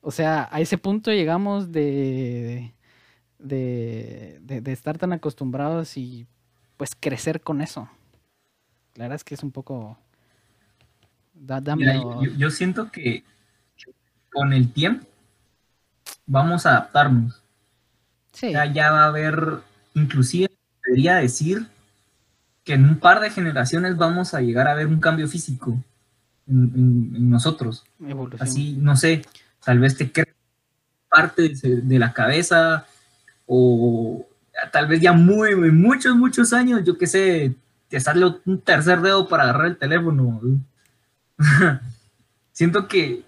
O 0.00 0.10
sea, 0.10 0.48
a 0.50 0.60
ese 0.60 0.78
punto 0.78 1.10
llegamos 1.10 1.72
de 1.72 2.72
de, 3.42 4.38
de, 4.40 4.72
estar 4.72 4.98
tan 4.98 5.12
acostumbrados 5.12 5.96
y 5.96 6.26
pues 6.76 6.96
crecer 6.98 7.40
con 7.40 7.60
eso. 7.60 7.88
La 8.94 9.04
verdad 9.04 9.16
es 9.16 9.24
que 9.24 9.34
es 9.34 9.42
un 9.42 9.50
poco... 9.50 9.98
yo, 12.36 12.50
siento 12.50 12.90
que 12.90 13.24
con 14.30 14.52
el 14.52 14.72
tiempo 14.72 15.06
vamos 16.26 16.66
a 16.66 16.70
adaptarnos. 16.70 17.42
Ya, 18.40 18.64
ya 18.66 18.90
va 18.90 19.04
a 19.04 19.08
haber, 19.08 19.58
inclusive 19.94 20.50
debería 20.84 21.16
decir 21.16 21.66
que 22.64 22.74
en 22.74 22.84
un 22.84 22.98
par 22.98 23.20
de 23.20 23.30
generaciones 23.30 23.96
vamos 23.96 24.34
a 24.34 24.40
llegar 24.40 24.68
a 24.68 24.74
ver 24.74 24.86
un 24.86 25.00
cambio 25.00 25.28
físico 25.28 25.76
en, 26.48 27.30
nosotros. 27.30 27.84
Así, 28.38 28.76
no 28.80 28.96
sé, 28.96 29.22
tal 29.64 29.78
vez 29.80 29.96
te 29.96 30.10
crees 30.10 30.34
parte 31.08 31.52
de 31.62 31.98
la 31.98 32.12
cabeza, 32.12 32.86
o 33.46 34.26
tal 34.72 34.86
vez 34.86 35.00
ya 35.00 35.12
muy, 35.12 35.54
muchos, 35.70 36.16
muchos 36.16 36.52
años, 36.52 36.82
yo 36.84 36.96
qué 36.96 37.06
sé, 37.06 37.54
te 37.88 38.00
sale 38.00 38.24
un 38.46 38.60
tercer 38.60 39.00
dedo 39.02 39.28
para 39.28 39.44
agarrar 39.44 39.66
el 39.66 39.76
teléfono. 39.76 40.40
Siento 42.52 42.88
que, 42.88 43.24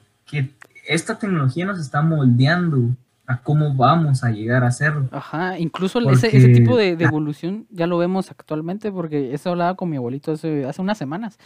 esta 0.87 1.19
tecnología 1.19 1.65
nos 1.65 1.79
está 1.79 2.03
moldeando 2.03 2.95
a 3.27 3.41
cómo 3.43 3.75
vamos 3.75 4.23
a 4.23 4.31
llegar 4.31 4.65
a 4.65 4.67
hacerlo. 4.67 5.09
Ajá, 5.13 5.59
incluso 5.59 5.99
ese, 6.11 6.29
tipo 6.53 6.77
de, 6.77 6.91
evolución 6.91 7.67
ya 7.71 7.87
lo 7.87 7.97
vemos 7.97 8.31
actualmente 8.31 8.93
porque 8.93 9.33
eso 9.33 9.51
hablaba 9.51 9.77
con 9.77 9.89
mi 9.89 9.97
abuelito 9.97 10.33
hace, 10.33 10.67
hace 10.67 10.83
unas 10.83 10.99
semanas 10.99 11.39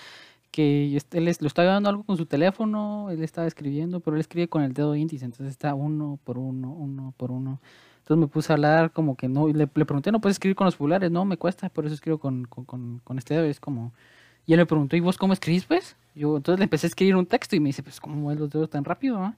que 0.50 0.98
él 1.12 1.24
lo 1.40 1.46
estaba 1.46 1.68
dando 1.68 1.88
algo 1.88 2.02
con 2.04 2.16
su 2.16 2.26
teléfono, 2.26 3.10
él 3.10 3.22
estaba 3.22 3.46
escribiendo, 3.46 4.00
pero 4.00 4.16
él 4.16 4.20
escribe 4.20 4.48
con 4.48 4.62
el 4.62 4.72
dedo 4.72 4.96
índice, 4.96 5.24
entonces 5.24 5.50
está 5.50 5.74
uno 5.74 6.18
por 6.24 6.38
uno, 6.38 6.72
uno 6.72 7.14
por 7.16 7.30
uno. 7.30 7.60
Entonces 7.98 8.20
me 8.20 8.26
puse 8.26 8.52
a 8.52 8.56
hablar 8.56 8.92
como 8.92 9.16
que 9.16 9.28
no, 9.28 9.48
y 9.48 9.52
le, 9.52 9.66
pregunté, 9.66 10.10
¿no 10.10 10.20
puedes 10.20 10.36
escribir 10.36 10.56
con 10.56 10.64
los 10.64 10.76
pulgares? 10.76 11.10
No, 11.10 11.24
me 11.24 11.36
cuesta, 11.36 11.68
por 11.68 11.84
eso 11.84 11.94
escribo 11.94 12.18
con, 12.18 12.44
con, 12.44 13.00
con, 13.04 13.18
este 13.18 13.34
dedo. 13.34 13.44
es 13.44 13.60
como, 13.60 13.92
y 14.49 14.55
él 14.55 14.61
me 14.61 14.66
preguntó, 14.66 14.96
¿y 14.96 15.01
vos 15.01 15.18
cómo 15.18 15.34
escribís 15.34 15.66
pues? 15.66 15.94
Yo 16.14 16.38
entonces 16.38 16.59
le 16.59 16.64
empecé 16.64 16.86
a 16.86 16.88
escribir 16.88 17.16
un 17.16 17.26
texto 17.26 17.55
y 17.55 17.61
me 17.61 17.68
dice, 17.68 17.82
pues, 17.82 18.01
¿cómo 18.01 18.16
mueves 18.16 18.40
los 18.40 18.49
dedos 18.49 18.70
tan 18.70 18.82
rápido? 18.82 19.34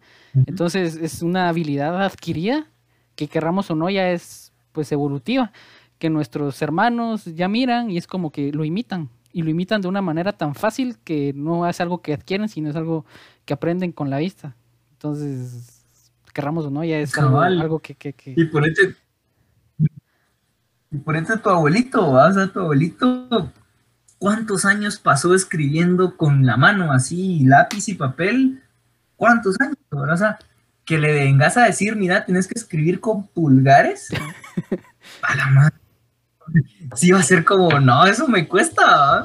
Entonces 0.47 0.95
es 0.95 1.21
una 1.23 1.49
habilidad 1.49 2.01
adquirida 2.01 2.69
que 3.17 3.27
querramos 3.27 3.69
o 3.73 3.75
no 3.75 3.91
ya 3.91 4.13
es 4.13 4.53
pues 4.71 4.93
evolutiva, 4.93 5.51
que 5.99 6.11
nuestros 6.11 6.63
hermanos 6.63 7.25
ya 7.25 7.49
miran 7.49 7.91
y 7.91 7.97
es 7.97 8.07
como 8.07 8.31
que 8.31 8.53
lo 8.53 8.65
imitan 8.65 9.11
y 9.33 9.43
lo 9.43 9.51
imitan 9.51 9.81
de 9.81 9.89
una 9.89 10.01
manera 10.01 10.33
tan 10.33 10.55
fácil 10.55 10.97
que 11.03 11.33
no 11.35 11.69
es 11.69 11.81
algo 11.81 12.03
que 12.03 12.15
adquieren, 12.15 12.49
sino 12.49 12.71
es 12.71 12.77
algo 12.77 13.05
que 13.47 13.53
aprenden 13.53 13.91
con 13.91 14.11
la 14.11 14.19
vista. 14.19 14.55
Entonces 14.93 16.13
querramos 16.33 16.67
o 16.67 16.71
no, 16.71 16.85
ya 16.85 17.01
es 17.01 17.19
algo, 17.19 17.81
que, 17.81 17.97
que, 17.97 18.15
Y 18.37 18.45
por 18.45 18.65
este, 18.65 18.95
y 20.93 20.99
por 20.99 21.17
este 21.17 21.37
tu 21.39 21.51
abuelito, 21.51 22.13
o 22.13 22.33
sea, 22.33 22.47
tu 22.47 22.61
abuelito 22.61 23.51
¿cuántos 24.21 24.67
años 24.67 24.99
pasó 24.99 25.35
escribiendo 25.35 26.17
con 26.17 26.47
la 26.47 26.57
mano 26.57 26.93
así, 26.93 27.43
lápiz 27.45 27.89
y 27.89 27.95
papel? 27.95 28.63
¿Cuántos 29.17 29.57
años? 29.61 29.77
O 29.91 30.17
sea, 30.17 30.39
que 30.85 30.99
le 30.99 31.13
vengas 31.13 31.57
a 31.57 31.65
decir, 31.65 31.97
mira, 31.97 32.25
tienes 32.25 32.47
que 32.47 32.59
escribir 32.59 33.01
con 33.01 33.27
pulgares. 33.27 34.09
A 35.23 35.35
la 35.35 35.47
madre. 35.47 35.77
Sí, 36.95 37.11
va 37.11 37.21
a 37.21 37.23
ser 37.23 37.45
como, 37.45 37.81
no, 37.81 38.07
eso 38.07 38.29
me 38.29 38.47
cuesta. 38.47 39.25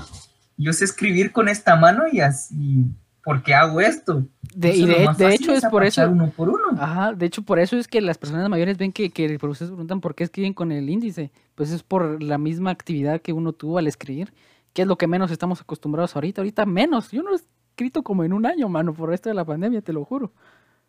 Yo 0.58 0.72
sé 0.72 0.86
escribir 0.86 1.32
con 1.32 1.50
esta 1.50 1.76
mano 1.76 2.04
y 2.10 2.22
así, 2.22 2.86
¿por 3.22 3.44
qué 3.44 3.54
hago 3.54 3.82
esto? 3.82 4.26
De, 4.54 4.74
y 4.74 4.86
de, 4.86 5.34
hecho 5.34 5.52
es 5.52 5.66
por 5.66 5.84
eso. 5.84 6.10
Uno 6.10 6.30
por 6.30 6.48
uno. 6.50 6.80
Ajá, 6.80 7.12
de 7.12 7.26
hecho 7.26 7.42
por 7.42 7.60
eso 7.60 7.76
es 7.76 7.90
que 7.90 8.00
las 8.00 8.18
personas 8.18 8.48
mayores 8.48 8.78
ven 8.78 8.94
que, 8.94 9.10
que 9.10 9.26
ustedes 9.42 9.72
preguntan 9.72 10.00
por 10.00 10.16
qué 10.16 10.24
escriben 10.24 10.54
con 10.54 10.72
el 10.72 10.90
índice. 10.90 11.32
Pues 11.56 11.72
es 11.72 11.84
por 11.84 12.24
la 12.24 12.38
misma 12.38 12.72
actividad 12.72 13.22
que 13.22 13.34
uno 13.34 13.52
tuvo 13.52 13.80
al 13.80 13.88
escribir, 13.88 14.32
que 14.76 14.82
es 14.82 14.88
lo 14.90 14.98
que 14.98 15.08
menos 15.08 15.32
estamos 15.32 15.62
acostumbrados 15.62 16.16
ahorita. 16.16 16.42
Ahorita 16.42 16.66
menos. 16.66 17.10
Yo 17.10 17.24
no 17.24 17.32
he 17.32 17.38
escrito 17.38 18.04
como 18.04 18.26
en 18.26 18.34
un 18.34 18.46
año, 18.46 18.68
mano, 18.68 18.94
por 18.94 19.14
esto 19.14 19.30
de 19.30 19.36
la 19.36 19.46
pandemia, 19.46 19.82
te 19.82 19.94
lo 19.94 20.04
juro. 20.04 20.34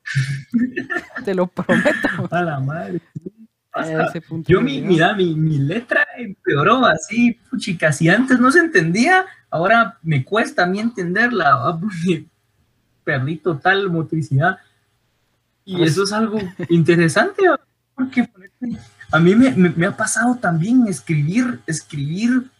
te 1.24 1.34
lo 1.37 1.47
prometo. 1.47 2.28
A 2.28 2.43
la 2.43 2.59
madre. 2.59 3.01
Yo, 4.47 4.61
mi, 4.61 4.80
mira, 4.80 5.14
mi, 5.14 5.34
mi, 5.34 5.59
letra 5.59 6.05
empeoró 6.16 6.84
así, 6.87 7.39
puchica, 7.49 7.93
si 7.93 8.09
antes 8.09 8.41
no 8.41 8.51
se 8.51 8.61
entendía, 8.61 9.26
ahora 9.51 9.99
me 10.03 10.24
cuesta 10.24 10.64
a 10.64 10.66
mí 10.66 10.80
entenderla, 10.80 11.78
porque 11.78 12.24
perdí 13.05 13.37
total 13.37 13.89
motricidad. 13.91 14.59
Y 15.64 15.82
eso 15.82 16.05
es 16.05 16.12
algo 16.12 16.41
interesante, 16.70 17.43
porque 17.95 18.28
a 19.12 19.20
mí 19.20 19.34
me, 19.37 19.51
me, 19.51 19.87
ha 19.87 19.97
pasado 19.97 20.37
también 20.37 20.87
escribir, 20.89 21.61
escribir 21.66 22.51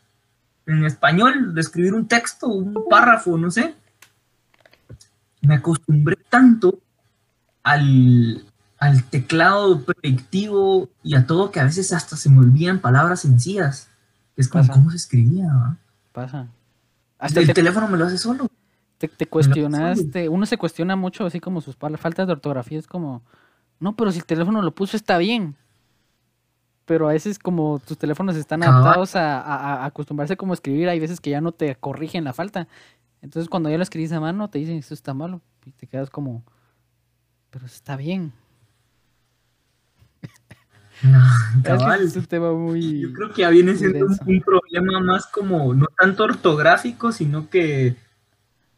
en 0.67 0.85
español, 0.85 1.57
escribir 1.57 1.95
un 1.95 2.09
texto, 2.09 2.49
un 2.49 2.75
párrafo, 2.91 3.39
no 3.39 3.51
sé. 3.51 3.75
Me 5.41 5.55
acostumbré 5.55 6.17
tanto 6.29 6.81
al, 7.62 8.45
al 8.79 9.05
teclado 9.05 9.83
predictivo 9.83 10.89
y 11.03 11.14
a 11.14 11.27
todo 11.27 11.51
que 11.51 11.61
a 11.61 11.64
veces 11.64 11.93
hasta 11.93 12.17
se 12.17 12.29
me 12.31 12.41
olvidan 12.41 12.81
palabras 12.81 13.21
sencillas. 13.21 13.89
Es 14.37 14.49
como 14.49 14.67
cómo 14.69 14.91
se 14.91 14.97
escribía. 14.97 15.77
Pasa. 16.12 16.49
Hasta 17.19 17.41
el 17.41 17.53
teléfono 17.53 17.89
me 17.89 17.97
lo 17.97 18.07
hace 18.07 18.19
solo. 18.19 18.49
Te, 18.99 19.09
te 19.09 19.27
cuestionaste, 19.27 20.29
uno 20.29 20.47
se 20.47 20.57
cuestiona 20.57 20.97
mucho 20.97 21.27
así 21.27 21.39
como 21.39 21.61
sus 21.61 21.77
faltas 21.77 22.27
de 22.27 22.33
ortografía, 22.33 22.79
es 22.79 22.87
como, 22.87 23.23
no, 23.79 23.95
pero 23.95 24.11
si 24.11 24.21
el 24.21 24.25
teléfono 24.25 24.62
lo 24.62 24.75
puso 24.75 24.97
está 24.97 25.19
bien. 25.19 25.55
Pero 26.87 27.09
a 27.09 27.12
veces 27.12 27.39
como 27.39 27.80
tus 27.80 27.99
teléfonos 27.99 28.37
están 28.37 28.62
adaptados 28.62 29.16
a, 29.16 29.84
acostumbrarse 29.84 30.37
como 30.37 30.53
a 30.53 30.55
escribir, 30.55 30.89
hay 30.89 31.01
veces 31.01 31.20
que 31.20 31.30
ya 31.30 31.41
no 31.41 31.53
te 31.53 31.74
corrigen 31.74 32.24
la 32.24 32.32
falta. 32.32 32.68
Entonces 33.20 33.49
cuando 33.49 33.68
ya 33.68 33.76
lo 33.76 33.82
escribís 33.82 34.12
a 34.12 34.20
mano 34.20 34.49
te 34.49 34.59
dicen, 34.59 34.76
esto 34.76 34.95
está 34.95 35.12
malo. 35.12 35.43
Y 35.64 35.72
te 35.72 35.87
quedas 35.89 36.11
como, 36.11 36.45
pero 37.51 37.66
está 37.66 37.97
bien. 37.97 38.32
No, 41.03 41.93
Es 42.01 42.16
un 42.16 42.24
tema 42.24 42.53
muy. 42.53 43.01
Yo 43.01 43.12
creo 43.12 43.30
que 43.30 43.43
ya 43.43 43.51
viene 43.51 43.76
siendo 43.76 44.07
un, 44.07 44.41
problema 44.41 44.99
más 45.01 45.26
como, 45.26 45.74
no 45.74 45.87
tanto 45.99 46.24
ortográfico, 46.24 47.12
sino 47.12 47.51
que 47.51 47.97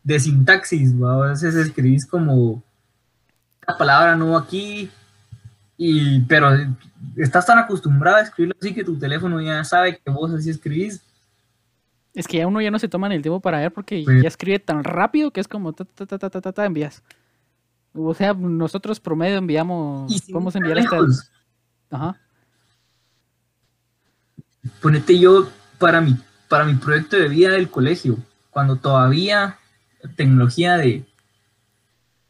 de 0.02 0.18
sintaxis. 0.20 0.94
A 1.00 1.16
veces 1.18 1.54
escribís 1.54 2.06
como 2.06 2.64
la 3.66 3.76
palabra 3.76 4.16
no 4.16 4.36
aquí, 4.36 4.90
y, 5.80 6.20
pero 6.22 6.50
estás 7.16 7.46
tan 7.46 7.56
acostumbrado 7.56 8.16
a 8.16 8.22
escribirlo 8.22 8.56
así 8.60 8.74
que 8.74 8.82
tu 8.82 8.98
teléfono 8.98 9.40
ya 9.40 9.62
sabe 9.62 9.96
que 9.96 10.10
vos 10.10 10.32
así 10.32 10.50
escribís. 10.50 11.00
Es 12.14 12.26
que 12.26 12.38
ya 12.38 12.48
uno 12.48 12.60
ya 12.60 12.72
no 12.72 12.80
se 12.80 12.88
toma 12.88 13.06
el 13.14 13.22
tiempo 13.22 13.40
para 13.40 13.60
ver 13.60 13.72
porque 13.72 14.02
pues 14.04 14.20
ya 14.20 14.28
escribe 14.28 14.58
tan 14.58 14.82
rápido 14.82 15.30
que 15.30 15.40
es 15.40 15.46
como 15.46 15.72
ta, 15.72 15.84
ta, 15.84 16.18
ta, 16.18 16.28
ta, 16.28 16.52
ta, 16.52 16.66
envías. 16.66 17.04
O 17.94 18.12
sea, 18.12 18.34
nosotros 18.34 18.98
promedio 18.98 19.38
enviamos, 19.38 20.20
podemos 20.30 20.56
enviar 20.56 20.80
hasta 20.80 20.98
Ajá. 21.90 22.20
Ponete 24.82 25.16
yo 25.16 25.48
para 25.78 26.00
mi, 26.00 26.16
para 26.48 26.64
mi 26.64 26.74
proyecto 26.74 27.16
de 27.16 27.28
vida 27.28 27.50
del 27.50 27.70
colegio, 27.70 28.18
cuando 28.50 28.76
todavía 28.76 29.58
tecnología 30.16 30.76
de, 30.76 31.06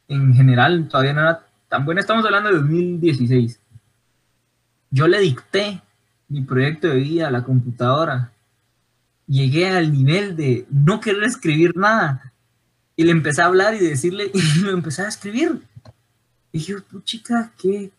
en 0.08 0.34
general, 0.34 0.86
todavía 0.88 1.14
no 1.14 1.22
era 1.22 1.47
tan 1.68 1.84
buena, 1.84 2.00
estamos 2.00 2.24
hablando 2.24 2.48
de 2.48 2.56
2016. 2.56 3.60
Yo 4.90 5.06
le 5.06 5.20
dicté 5.20 5.82
mi 6.28 6.42
proyecto 6.42 6.88
de 6.88 6.96
vida 6.96 7.28
a 7.28 7.30
la 7.30 7.44
computadora. 7.44 8.32
Llegué 9.26 9.68
al 9.68 9.92
nivel 9.92 10.36
de 10.36 10.66
no 10.70 11.00
querer 11.00 11.24
escribir 11.24 11.76
nada. 11.76 12.32
Y 12.96 13.04
le 13.04 13.12
empecé 13.12 13.42
a 13.42 13.46
hablar 13.46 13.74
y 13.74 13.78
decirle, 13.80 14.30
y 14.34 14.60
lo 14.60 14.70
empecé 14.70 15.02
a 15.02 15.08
escribir. 15.08 15.60
Y 16.52 16.58
dije, 16.58 16.76
chica, 17.04 17.52
¿qué, 17.58 17.90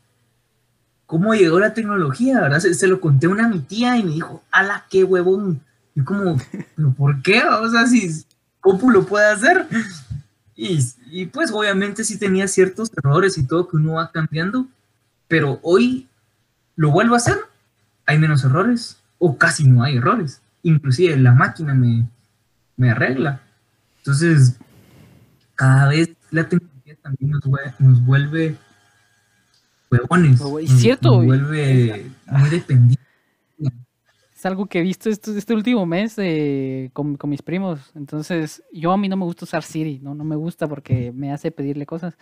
cómo 1.05 1.34
llegó 1.34 1.59
la 1.59 1.74
tecnología, 1.74 2.41
¿verdad? 2.41 2.59
Se, 2.59 2.88
lo 2.88 2.99
conté 2.99 3.28
a 3.28 3.30
una 3.30 3.47
mi 3.47 3.59
tía 3.59 3.97
y 3.97 4.03
me 4.03 4.11
dijo, 4.11 4.43
ala, 4.51 4.86
qué 4.89 5.03
huevón. 5.03 5.61
Y 5.95 6.01
como, 6.01 6.38
¿pero 6.76 6.91
por 6.93 7.22
qué? 7.22 7.43
O 7.43 7.70
sea, 7.70 7.86
si 7.86 8.26
Copu 8.59 8.89
lo 8.89 9.05
puede 9.05 9.28
hacer. 9.28 9.67
Y, 10.55 10.80
pues 11.28 11.51
obviamente 11.51 12.03
sí 12.03 12.18
tenía 12.18 12.47
ciertos 12.47 12.91
errores 12.95 13.38
y 13.38 13.45
todo 13.45 13.68
que 13.68 13.78
uno 13.78 13.93
va 13.93 14.12
cambiando, 14.12 14.68
pero 15.28 15.60
hoy 15.64 16.07
lo 16.76 16.91
vuelvo 16.91 17.16
a 17.16 17.18
hacer, 17.18 17.38
hay 18.05 18.18
menos 18.18 18.43
errores 18.43 18.97
o 19.18 19.38
casi 19.38 19.68
no 19.68 19.84
hay 19.84 19.97
errores. 19.97 20.41
Inclusive 20.64 21.18
la 21.18 21.34
máquina 21.34 21.74
me, 21.74 22.07
me 22.78 22.91
arregla. 22.91 23.41
Entonces, 23.99 24.57
cada 25.55 25.89
vez 25.89 26.10
la 26.32 26.47
tecnología 26.47 26.95
también 27.01 27.32
nos, 27.32 27.43
nos 27.80 28.05
vuelve 28.05 28.57
huevones. 29.91 30.41
Es 30.64 30.80
cierto. 30.80 31.22
vuelve 31.22 32.10
muy 32.28 32.49
dependiente. 32.49 33.09
Es 34.39 34.45
algo 34.45 34.67
que 34.67 34.79
he 34.79 34.81
visto 34.81 35.09
este, 35.09 35.37
este 35.37 35.53
último 35.53 35.85
mes 35.85 36.13
eh, 36.17 36.91
con, 36.93 37.17
mis 37.23 37.41
primos. 37.41 37.91
Entonces, 37.93 38.63
yo 38.71 38.93
a 38.93 38.97
mí 38.97 39.09
no 39.09 39.17
me 39.17 39.25
gusta 39.25 39.43
usar 39.43 39.63
Siri, 39.63 39.99
¿no? 39.99 40.15
No 40.15 40.23
me 40.23 40.37
gusta 40.37 40.65
porque 40.65 41.11
me 41.11 41.33
hace 41.33 41.51
pedirle 41.51 41.85
cosas. 41.85 42.17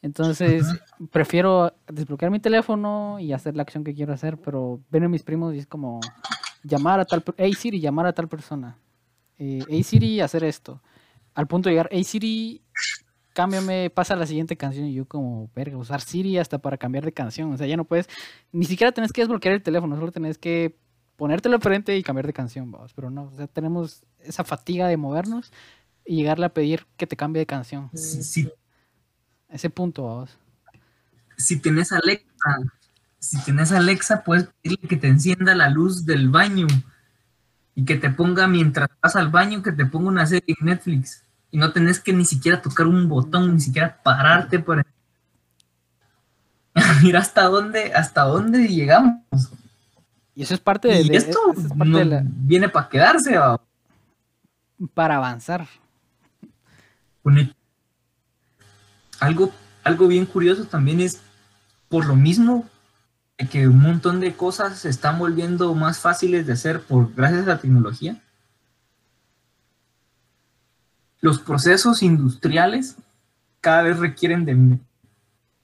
Entonces, 0.00 0.64
prefiero 1.10 1.74
desbloquear 1.88 2.30
mi 2.30 2.38
teléfono 2.38 3.18
y 3.18 3.32
hacer 3.32 3.56
la 3.56 3.62
acción 3.62 3.82
que 3.82 3.92
quiero 3.92 4.12
hacer, 4.12 4.38
pero 4.38 4.80
ven 4.88 5.02
a 5.02 5.08
mis 5.08 5.24
primos 5.24 5.52
y 5.52 5.58
es 5.58 5.66
como 5.66 5.98
llamar 6.62 7.00
a 7.00 7.04
tal, 7.04 7.24
hey 7.36 7.52
Siri, 7.54 7.80
llamar 7.80 8.06
a 8.06 8.12
tal 8.12 8.28
persona. 8.28 8.78
Eh, 9.36 9.64
hey 9.68 9.82
Siri, 9.82 10.20
hacer 10.20 10.44
esto. 10.44 10.80
Al 11.34 11.48
punto 11.48 11.68
de 11.68 11.72
llegar, 11.72 11.88
hey 11.90 12.04
Siri, 12.04 12.62
cámbiame, 13.32 13.90
pasa 13.90 14.14
a 14.14 14.16
la 14.16 14.26
siguiente 14.26 14.56
canción. 14.56 14.86
Y 14.86 14.94
yo 14.94 15.06
como, 15.06 15.50
verga, 15.56 15.76
usar 15.76 16.02
Siri 16.02 16.38
hasta 16.38 16.58
para 16.58 16.78
cambiar 16.78 17.04
de 17.04 17.10
canción. 17.10 17.52
O 17.52 17.56
sea, 17.56 17.66
ya 17.66 17.76
no 17.76 17.84
puedes, 17.84 18.08
ni 18.52 18.64
siquiera 18.64 18.92
tenés 18.92 19.12
que 19.12 19.22
desbloquear 19.22 19.56
el 19.56 19.62
teléfono, 19.64 19.96
solo 19.96 20.12
tenés 20.12 20.38
que 20.38 20.76
ponértelo 21.18 21.58
frente 21.58 21.96
y 21.98 22.02
cambiar 22.04 22.26
de 22.26 22.32
canción, 22.32 22.70
vamos. 22.70 22.94
Pero 22.94 23.10
no, 23.10 23.24
o 23.24 23.36
sea, 23.36 23.48
tenemos 23.48 24.04
esa 24.20 24.44
fatiga 24.44 24.86
de 24.86 24.96
movernos 24.96 25.52
y 26.06 26.14
llegarle 26.14 26.46
a 26.46 26.54
pedir 26.54 26.86
que 26.96 27.08
te 27.08 27.16
cambie 27.16 27.40
de 27.40 27.46
canción. 27.46 27.90
Sí, 27.92 28.48
Ese 29.48 29.68
punto, 29.68 30.04
vamos. 30.04 30.38
Si 31.36 31.60
tienes 31.60 31.92
Alexa, 31.92 32.24
si 33.18 33.38
tienes 33.42 33.72
Alexa, 33.72 34.22
puedes 34.22 34.48
pedirle 34.62 34.88
que 34.88 34.96
te 34.96 35.08
encienda 35.08 35.54
la 35.56 35.68
luz 35.68 36.06
del 36.06 36.28
baño 36.28 36.68
y 37.74 37.84
que 37.84 37.96
te 37.96 38.10
ponga 38.10 38.46
mientras 38.46 38.88
vas 39.02 39.16
al 39.16 39.30
baño, 39.30 39.62
que 39.62 39.72
te 39.72 39.86
ponga 39.86 40.08
una 40.08 40.26
serie 40.26 40.54
en 40.60 40.66
Netflix 40.66 41.24
y 41.50 41.58
no 41.58 41.72
tenés 41.72 41.98
que 41.98 42.12
ni 42.12 42.24
siquiera 42.24 42.62
tocar 42.62 42.86
un 42.86 43.08
botón, 43.08 43.54
ni 43.54 43.60
siquiera 43.60 44.00
pararte 44.04 44.60
por 44.60 44.86
Mira 47.02 47.18
hasta 47.18 47.42
dónde, 47.42 47.92
hasta 47.92 48.22
dónde 48.22 48.68
llegamos. 48.68 49.20
Y 50.38 50.42
eso 50.42 50.54
es 50.54 50.60
parte 50.60 50.86
de, 50.86 51.02
y 51.02 51.16
esto 51.16 51.40
viene 52.14 52.68
para 52.68 52.88
quedarse. 52.88 53.36
Para 54.94 55.16
avanzar. 55.16 55.66
Algo, 59.18 59.50
algo 59.82 60.06
bien 60.06 60.26
curioso 60.26 60.64
también 60.66 61.00
es, 61.00 61.20
por 61.88 62.06
lo 62.06 62.14
mismo, 62.14 62.68
que 63.50 63.66
un 63.66 63.80
montón 63.80 64.20
de 64.20 64.36
cosas 64.36 64.78
se 64.78 64.90
están 64.90 65.18
volviendo 65.18 65.74
más 65.74 65.98
fáciles 65.98 66.46
de 66.46 66.52
hacer 66.52 66.82
por 66.82 67.12
gracias 67.16 67.42
a 67.42 67.48
la 67.48 67.58
tecnología 67.58 68.22
los 71.20 71.40
procesos 71.40 72.00
industriales 72.04 72.94
cada 73.60 73.82
vez 73.82 73.98
requieren 73.98 74.44
de, 74.44 74.78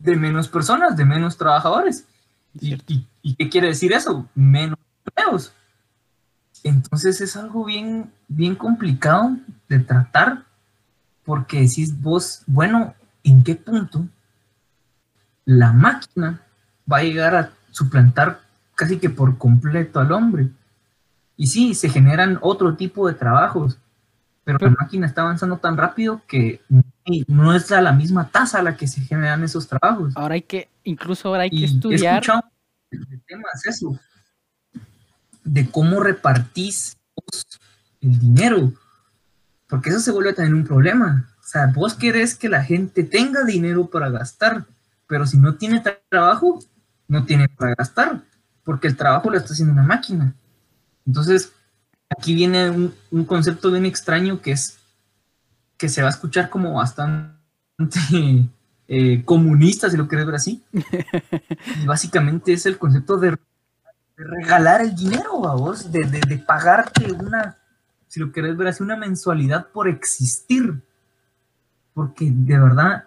de 0.01 0.17
menos 0.17 0.49
personas, 0.49 0.97
de 0.97 1.05
menos 1.05 1.37
trabajadores. 1.37 2.09
Y, 2.61 3.35
qué 3.37 3.49
quiere 3.49 3.69
decir 3.69 3.93
eso? 3.93 4.29
Menos 4.35 4.79
empleos. 5.05 5.53
Entonces 6.63 7.21
es 7.21 7.37
algo 7.37 7.65
bien, 7.65 8.13
bien 8.29 8.55
complicado 8.55 9.37
de 9.69 9.81
tratar 9.81 10.45
porque 11.25 11.61
decís 11.61 12.01
vos, 12.01 12.43
bueno, 12.47 12.95
¿en 13.23 13.43
qué 13.43 13.55
punto 13.55 14.07
la 15.45 15.73
máquina 15.73 16.41
va 16.91 16.99
a 16.99 17.03
llegar 17.03 17.35
a 17.35 17.51
suplantar 17.71 18.41
casi 18.75 18.99
que 18.99 19.11
por 19.11 19.37
completo 19.39 20.01
al 20.01 20.13
hombre? 20.13 20.51
Y 21.37 21.49
sí, 21.49 21.75
se 21.75 21.89
generan 21.89 22.39
otro 22.41 22.77
tipo 22.77 23.09
de 23.09 23.15
trabajos, 23.15 23.79
pero, 24.45 24.59
la 24.61 24.71
máquina 24.79 25.07
está 25.07 25.23
avanzando 25.23 25.57
tan 25.57 25.77
rápido 25.77 26.21
que 26.27 26.61
no 26.69 26.83
es 27.05 27.73
a 27.73 27.81
la 27.81 27.93
misma 27.93 28.29
tasa 28.29 28.59
a 28.59 28.63
la 28.63 28.77
que 28.77 28.87
se 28.87 29.01
generan 29.03 29.43
esos 29.45 29.69
trabajos. 29.69 30.13
Ahora 30.17 30.35
hay 30.35 30.43
que, 30.43 30.69
incluso 30.85 31.29
ahora 31.29 31.43
hay 31.43 31.51
que 31.51 31.65
estudiar. 31.65 32.23
el 32.91 33.23
tema 33.27 33.45
es 33.55 33.67
eso, 33.67 33.99
de 35.43 35.71
cómo 35.71 36.01
repartís 36.01 36.97
el 38.01 38.19
dinero, 38.19 38.73
porque 39.69 39.91
eso 39.91 40.01
se 40.01 40.13
vuelve 40.13 40.33
también 40.33 40.55
un 40.55 40.67
problema. 40.67 41.29
O 41.41 41.47
sea, 41.47 41.67
vos 41.67 41.95
querés 41.95 42.35
que 42.35 42.49
la 42.49 42.65
gente 42.65 43.05
tenga 43.05 43.45
dinero 43.45 43.87
para 43.87 44.09
gastar, 44.09 44.65
pero 45.07 45.27
si 45.27 45.37
no 45.37 45.57
tiene 45.57 45.83
trabajo, 46.09 46.59
no 47.07 47.25
tiene 47.25 47.49
para 47.49 47.75
gastar, 47.75 48.23
porque 48.65 48.89
el 48.89 48.97
trabajo 48.97 49.31
lo 49.31 49.37
está 49.37 49.53
haciendo 49.53 49.75
una 49.75 49.83
máquina. 49.83 50.35
Entonces, 51.07 51.53
aquí 52.09 52.35
viene 52.35 52.71
un, 52.71 53.25
concepto 53.27 53.71
bien 53.71 53.87
extraño 53.87 54.41
que 54.41 54.53
es 54.53 54.79
que 55.85 55.91
se 55.91 56.01
va 56.01 56.09
a 56.09 56.13
escuchar 56.13 56.49
como 56.49 56.73
bastante 56.73 57.37
eh, 58.89 59.23
comunista, 59.23 59.91
si 59.91 59.99
lo 59.99 60.09
quieres 60.09 60.25
ver 60.25 60.37
así. 60.37 60.65
y 60.73 61.87
básicamente 61.87 62.55
es 62.55 62.65
el 62.65 62.79
concepto 62.79 63.19
de, 63.19 63.37
regalar 64.17 64.81
el 64.81 64.95
dinero, 64.95 65.47
a 65.47 65.55
vos, 65.55 65.93
de, 65.93 66.07
de, 66.07 66.39
pagarte 66.39 67.13
una, 67.13 67.59
si 68.09 68.19
lo 68.19 68.33
quieres 68.33 68.57
ver 68.57 68.69
así, 68.69 68.83
una 68.83 68.97
mensualidad 68.97 69.67
por 69.75 69.87
existir. 69.87 70.83
Porque 71.93 72.31
de 72.31 72.59
verdad 72.59 73.05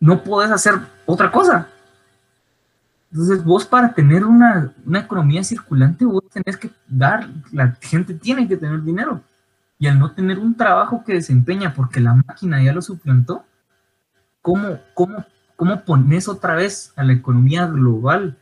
no 0.00 0.24
puedes 0.24 0.50
hacer 0.50 0.74
otra 1.06 1.30
cosa. 1.30 1.68
Entonces 3.12 3.44
vos 3.44 3.64
para 3.66 3.94
tener 3.94 4.24
una, 4.24 4.74
economía 4.94 5.44
circulante, 5.44 6.04
vos 6.04 6.24
tenés 6.32 6.56
que 6.56 6.72
dar, 6.88 7.28
la 7.52 7.70
gente 7.80 8.14
tiene 8.14 8.48
que 8.48 8.56
tener 8.56 8.82
dinero. 8.82 9.22
Y 9.84 9.86
al 9.86 9.98
no 9.98 10.12
tener 10.12 10.38
un 10.38 10.56
trabajo 10.56 11.04
que 11.04 11.12
desempeña 11.12 11.74
porque 11.74 12.00
la 12.00 12.14
máquina 12.14 12.62
ya 12.62 12.72
lo 12.72 12.80
suplantó, 12.80 13.44
¿cómo, 14.40 14.80
cómo, 14.94 15.26
cómo 15.56 15.84
pones 15.84 16.26
otra 16.26 16.54
vez 16.54 16.94
a 16.96 17.04
la 17.04 17.12
economía 17.12 17.66
global 17.66 18.38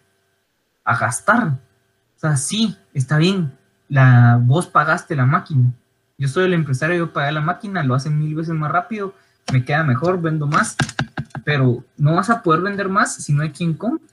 a 0.85 0.97
gastar? 0.97 1.49
O 1.49 2.21
sea, 2.21 2.37
sí, 2.37 2.77
está 2.95 3.19
bien, 3.19 3.59
la, 3.89 4.39
vos 4.41 4.69
pagaste 4.69 5.17
la 5.17 5.27
máquina. 5.27 5.73
Yo 6.17 6.29
soy 6.29 6.45
el 6.45 6.55
empresario, 6.55 6.97
yo 6.97 7.13
pagué 7.13 7.33
la 7.33 7.41
máquina, 7.41 7.83
lo 7.83 7.97
hacen 7.97 8.21
mil 8.21 8.37
veces 8.37 8.55
más 8.55 8.71
rápido, 8.71 9.13
me 9.53 9.65
queda 9.65 9.83
mejor, 9.83 10.23
vendo 10.23 10.47
más, 10.47 10.77
pero 11.45 11.85
no 11.97 12.15
vas 12.15 12.31
a 12.31 12.41
poder 12.45 12.61
vender 12.61 12.89
más 12.89 13.17
si 13.17 13.33
no 13.33 13.43
hay 13.43 13.51
quien 13.51 13.75
compre 13.75 14.07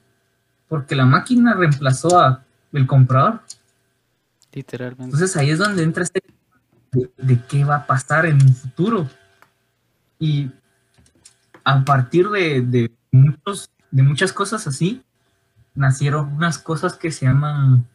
porque 0.68 0.96
la 0.96 1.06
máquina 1.06 1.54
reemplazó 1.54 2.20
a 2.20 2.44
el 2.74 2.88
comprador. 2.88 3.42
Literalmente. 4.52 5.04
Entonces 5.04 5.38
ahí 5.38 5.52
es 5.52 5.60
donde 5.60 5.84
entra 5.84 6.02
este 6.02 6.24
de, 6.92 7.42
qué 7.48 7.64
va 7.64 7.78
a 7.78 7.86
pasar 7.86 8.26
en 8.26 8.42
un 8.42 8.56
futuro. 8.56 9.10
Y 10.20 10.52
a 11.64 11.86
partir 11.86 12.30
de, 12.30 12.92
muchos, 13.12 13.70
de 13.92 14.04
muchas 14.04 14.34
cosas 14.34 14.68
así, 14.68 15.04
nacieron 15.76 16.34
unas 16.34 16.58
cosas 16.58 16.96
que 16.96 17.12
se 17.12 17.26
llaman 17.26 17.86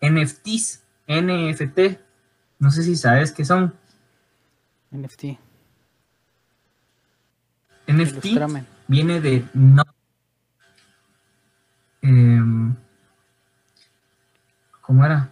NFTs, 0.00 0.82
NFT. 1.06 1.98
No 2.58 2.70
sé 2.70 2.82
si 2.82 2.96
sabes 2.96 3.32
qué 3.32 3.44
son. 3.44 3.74
NFT. 4.90 5.38
NFT 7.86 8.26
viene 8.88 9.20
de 9.20 9.44
no 9.52 9.84
Em, 12.04 12.76
¿Cómo 14.82 15.06
era? 15.06 15.30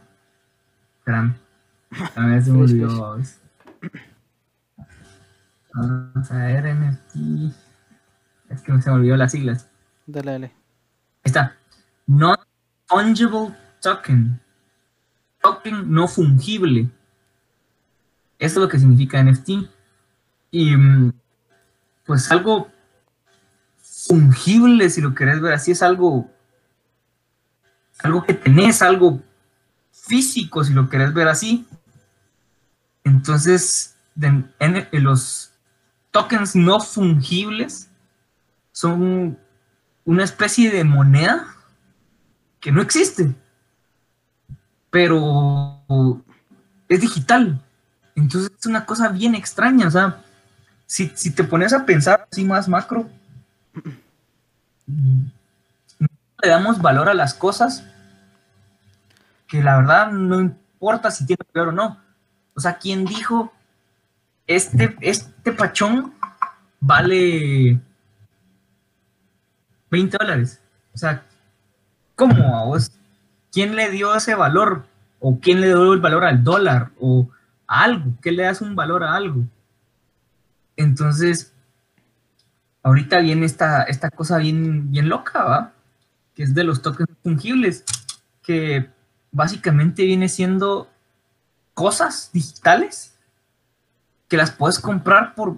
Espérame. 1.00 1.34
Ver, 2.16 2.42
se 2.42 2.50
me 2.50 2.62
olvidó. 2.62 3.18
Vamos 5.74 6.30
a 6.30 6.36
ver, 6.36 6.74
NFT. 6.74 7.54
Es 8.50 8.60
que 8.62 8.82
se 8.82 8.90
me 8.90 8.96
olvidó 8.96 9.16
las 9.16 9.32
siglas. 9.32 9.68
Dale, 10.06 10.32
dale. 10.32 10.46
Ahí 10.46 10.52
está. 11.24 11.56
Non-fungible 12.06 13.54
token. 13.80 14.40
Token 15.40 15.92
no 15.92 16.08
fungible. 16.08 16.88
Eso 18.38 18.58
es 18.58 18.62
lo 18.62 18.68
que 18.68 18.78
significa 18.78 19.22
NFT. 19.22 19.50
Y 20.50 20.76
mm, 20.76 21.12
pues 22.04 22.30
algo 22.30 22.68
fungible, 23.78 24.90
si 24.90 25.00
lo 25.00 25.14
querés 25.14 25.40
ver 25.40 25.54
así, 25.54 25.72
es 25.72 25.82
algo 25.82 26.28
algo 28.02 28.24
que 28.24 28.34
tenés, 28.34 28.82
algo 28.82 29.20
físico, 29.92 30.64
si 30.64 30.72
lo 30.72 30.88
querés 30.88 31.14
ver 31.14 31.28
así. 31.28 31.66
Entonces, 33.04 33.96
en, 34.20 34.88
los 34.92 35.52
tokens 36.10 36.54
no 36.54 36.80
fungibles 36.80 37.88
son 38.72 39.38
una 40.04 40.24
especie 40.24 40.70
de 40.70 40.84
moneda 40.84 41.56
que 42.60 42.72
no 42.72 42.80
existe, 42.80 43.34
pero 44.90 45.82
es 46.88 47.00
digital. 47.00 47.60
Entonces 48.14 48.52
es 48.58 48.66
una 48.66 48.84
cosa 48.84 49.08
bien 49.08 49.34
extraña. 49.34 49.88
O 49.88 49.90
sea, 49.90 50.22
si, 50.86 51.10
si 51.14 51.30
te 51.30 51.44
pones 51.44 51.72
a 51.72 51.84
pensar 51.84 52.28
así 52.30 52.44
más 52.44 52.68
macro, 52.68 53.08
le 54.86 56.48
damos 56.48 56.80
valor 56.80 57.08
a 57.08 57.14
las 57.14 57.34
cosas 57.34 57.84
que 59.46 59.62
la 59.62 59.76
verdad 59.76 60.10
no 60.10 60.40
importa 60.40 61.10
si 61.10 61.26
tiene 61.26 61.44
valor 61.52 61.68
o 61.68 61.72
no. 61.72 62.01
O 62.54 62.60
sea, 62.60 62.78
¿quién 62.78 63.04
dijo 63.04 63.52
este, 64.46 64.96
este 65.00 65.52
pachón 65.52 66.14
vale 66.80 67.80
20 69.90 70.16
dólares? 70.18 70.60
O 70.94 70.98
sea, 70.98 71.24
¿cómo 72.14 72.56
a 72.56 72.64
vos? 72.64 72.90
¿Quién 73.50 73.76
le 73.76 73.90
dio 73.90 74.14
ese 74.14 74.34
valor? 74.34 74.84
¿O 75.20 75.38
quién 75.40 75.60
le 75.60 75.68
dio 75.68 75.92
el 75.92 76.00
valor 76.00 76.24
al 76.24 76.42
dólar? 76.42 76.90
¿O 77.00 77.28
a 77.66 77.84
algo? 77.84 78.12
¿Qué 78.20 78.32
le 78.32 78.42
das 78.42 78.60
un 78.60 78.74
valor 78.74 79.04
a 79.04 79.14
algo? 79.14 79.44
Entonces, 80.76 81.52
ahorita 82.82 83.20
viene 83.20 83.46
esta, 83.46 83.82
esta 83.84 84.10
cosa 84.10 84.38
bien, 84.38 84.90
bien 84.90 85.08
loca, 85.08 85.44
¿va? 85.44 85.72
Que 86.34 86.42
es 86.42 86.54
de 86.54 86.64
los 86.64 86.82
tokens 86.82 87.10
fungibles, 87.22 87.84
que 88.42 88.90
básicamente 89.30 90.04
viene 90.04 90.28
siendo 90.28 90.91
cosas 91.82 92.30
digitales 92.32 93.12
que 94.28 94.36
las 94.36 94.52
puedes 94.52 94.78
comprar 94.78 95.34
por 95.34 95.56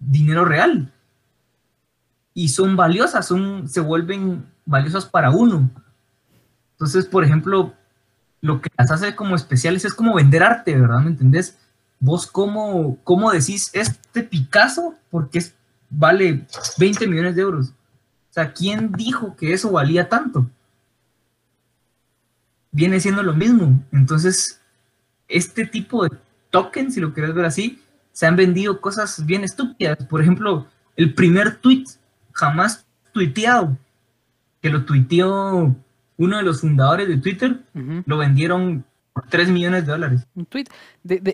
dinero 0.00 0.44
real. 0.44 0.92
Y 2.34 2.48
son 2.48 2.74
valiosas, 2.74 3.28
son, 3.28 3.68
se 3.68 3.78
vuelven 3.78 4.44
valiosas 4.66 5.06
para 5.06 5.30
uno. 5.30 5.70
Entonces, 6.72 7.06
por 7.06 7.22
ejemplo, 7.22 7.72
lo 8.40 8.60
que 8.60 8.68
las 8.76 8.90
hace 8.90 9.14
como 9.14 9.36
especiales 9.36 9.84
es 9.84 9.94
como 9.94 10.16
vender 10.16 10.42
arte, 10.42 10.74
¿verdad? 10.74 11.02
¿Me 11.02 11.10
entendés? 11.10 11.56
Vos 12.00 12.26
cómo, 12.26 12.98
cómo 13.04 13.30
decís 13.30 13.70
este 13.72 14.24
Picasso 14.24 14.96
porque 15.08 15.38
es, 15.38 15.54
vale 15.88 16.48
20 16.78 17.06
millones 17.06 17.36
de 17.36 17.42
euros. 17.42 17.68
O 17.68 18.32
sea, 18.32 18.52
¿quién 18.52 18.90
dijo 18.90 19.36
que 19.36 19.52
eso 19.52 19.70
valía 19.70 20.08
tanto? 20.08 20.50
viene 22.72 23.00
siendo 23.00 23.22
lo 23.22 23.34
mismo. 23.34 23.82
Entonces, 23.92 24.59
este 25.30 25.66
tipo 25.66 26.04
de 26.04 26.10
tokens, 26.50 26.94
si 26.94 27.00
lo 27.00 27.14
quieres 27.14 27.34
ver 27.34 27.44
así, 27.44 27.80
se 28.12 28.26
han 28.26 28.36
vendido 28.36 28.80
cosas 28.80 29.24
bien 29.24 29.44
estúpidas. 29.44 30.04
Por 30.06 30.20
ejemplo, 30.20 30.66
el 30.96 31.14
primer 31.14 31.56
tweet 31.56 31.84
jamás 32.32 32.86
tuiteado, 33.12 33.76
que 34.60 34.70
lo 34.70 34.84
tuiteó 34.84 35.74
uno 36.16 36.36
de 36.36 36.42
los 36.42 36.60
fundadores 36.60 37.08
de 37.08 37.16
Twitter, 37.16 37.60
lo 38.04 38.18
vendieron 38.18 38.84
por 39.12 39.26
3 39.26 39.48
millones 39.50 39.86
de 39.86 39.92
dólares. 39.92 40.26
Un 40.34 40.46
tweet. 40.46 40.66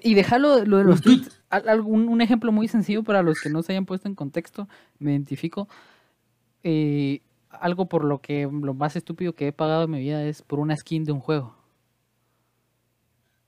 y 0.02 0.14
dejarlo 0.14 0.64
lo 0.64 0.78
de 0.78 0.84
los 0.84 1.00
tweets. 1.02 1.42
Un 1.84 2.20
ejemplo 2.20 2.52
muy 2.52 2.68
sencillo 2.68 3.02
para 3.02 3.22
los 3.22 3.40
que 3.40 3.50
no 3.50 3.62
se 3.62 3.72
hayan 3.72 3.86
puesto 3.86 4.08
en 4.08 4.14
contexto, 4.14 4.68
me 4.98 5.12
identifico. 5.12 5.68
Eh, 6.62 7.20
algo 7.50 7.86
por 7.88 8.04
lo 8.04 8.20
que 8.20 8.48
lo 8.50 8.74
más 8.74 8.96
estúpido 8.96 9.34
que 9.34 9.48
he 9.48 9.52
pagado 9.52 9.84
en 9.84 9.90
mi 9.90 10.00
vida 10.00 10.22
es 10.24 10.42
por 10.42 10.58
una 10.58 10.76
skin 10.76 11.04
de 11.04 11.12
un 11.12 11.20
juego. 11.20 11.56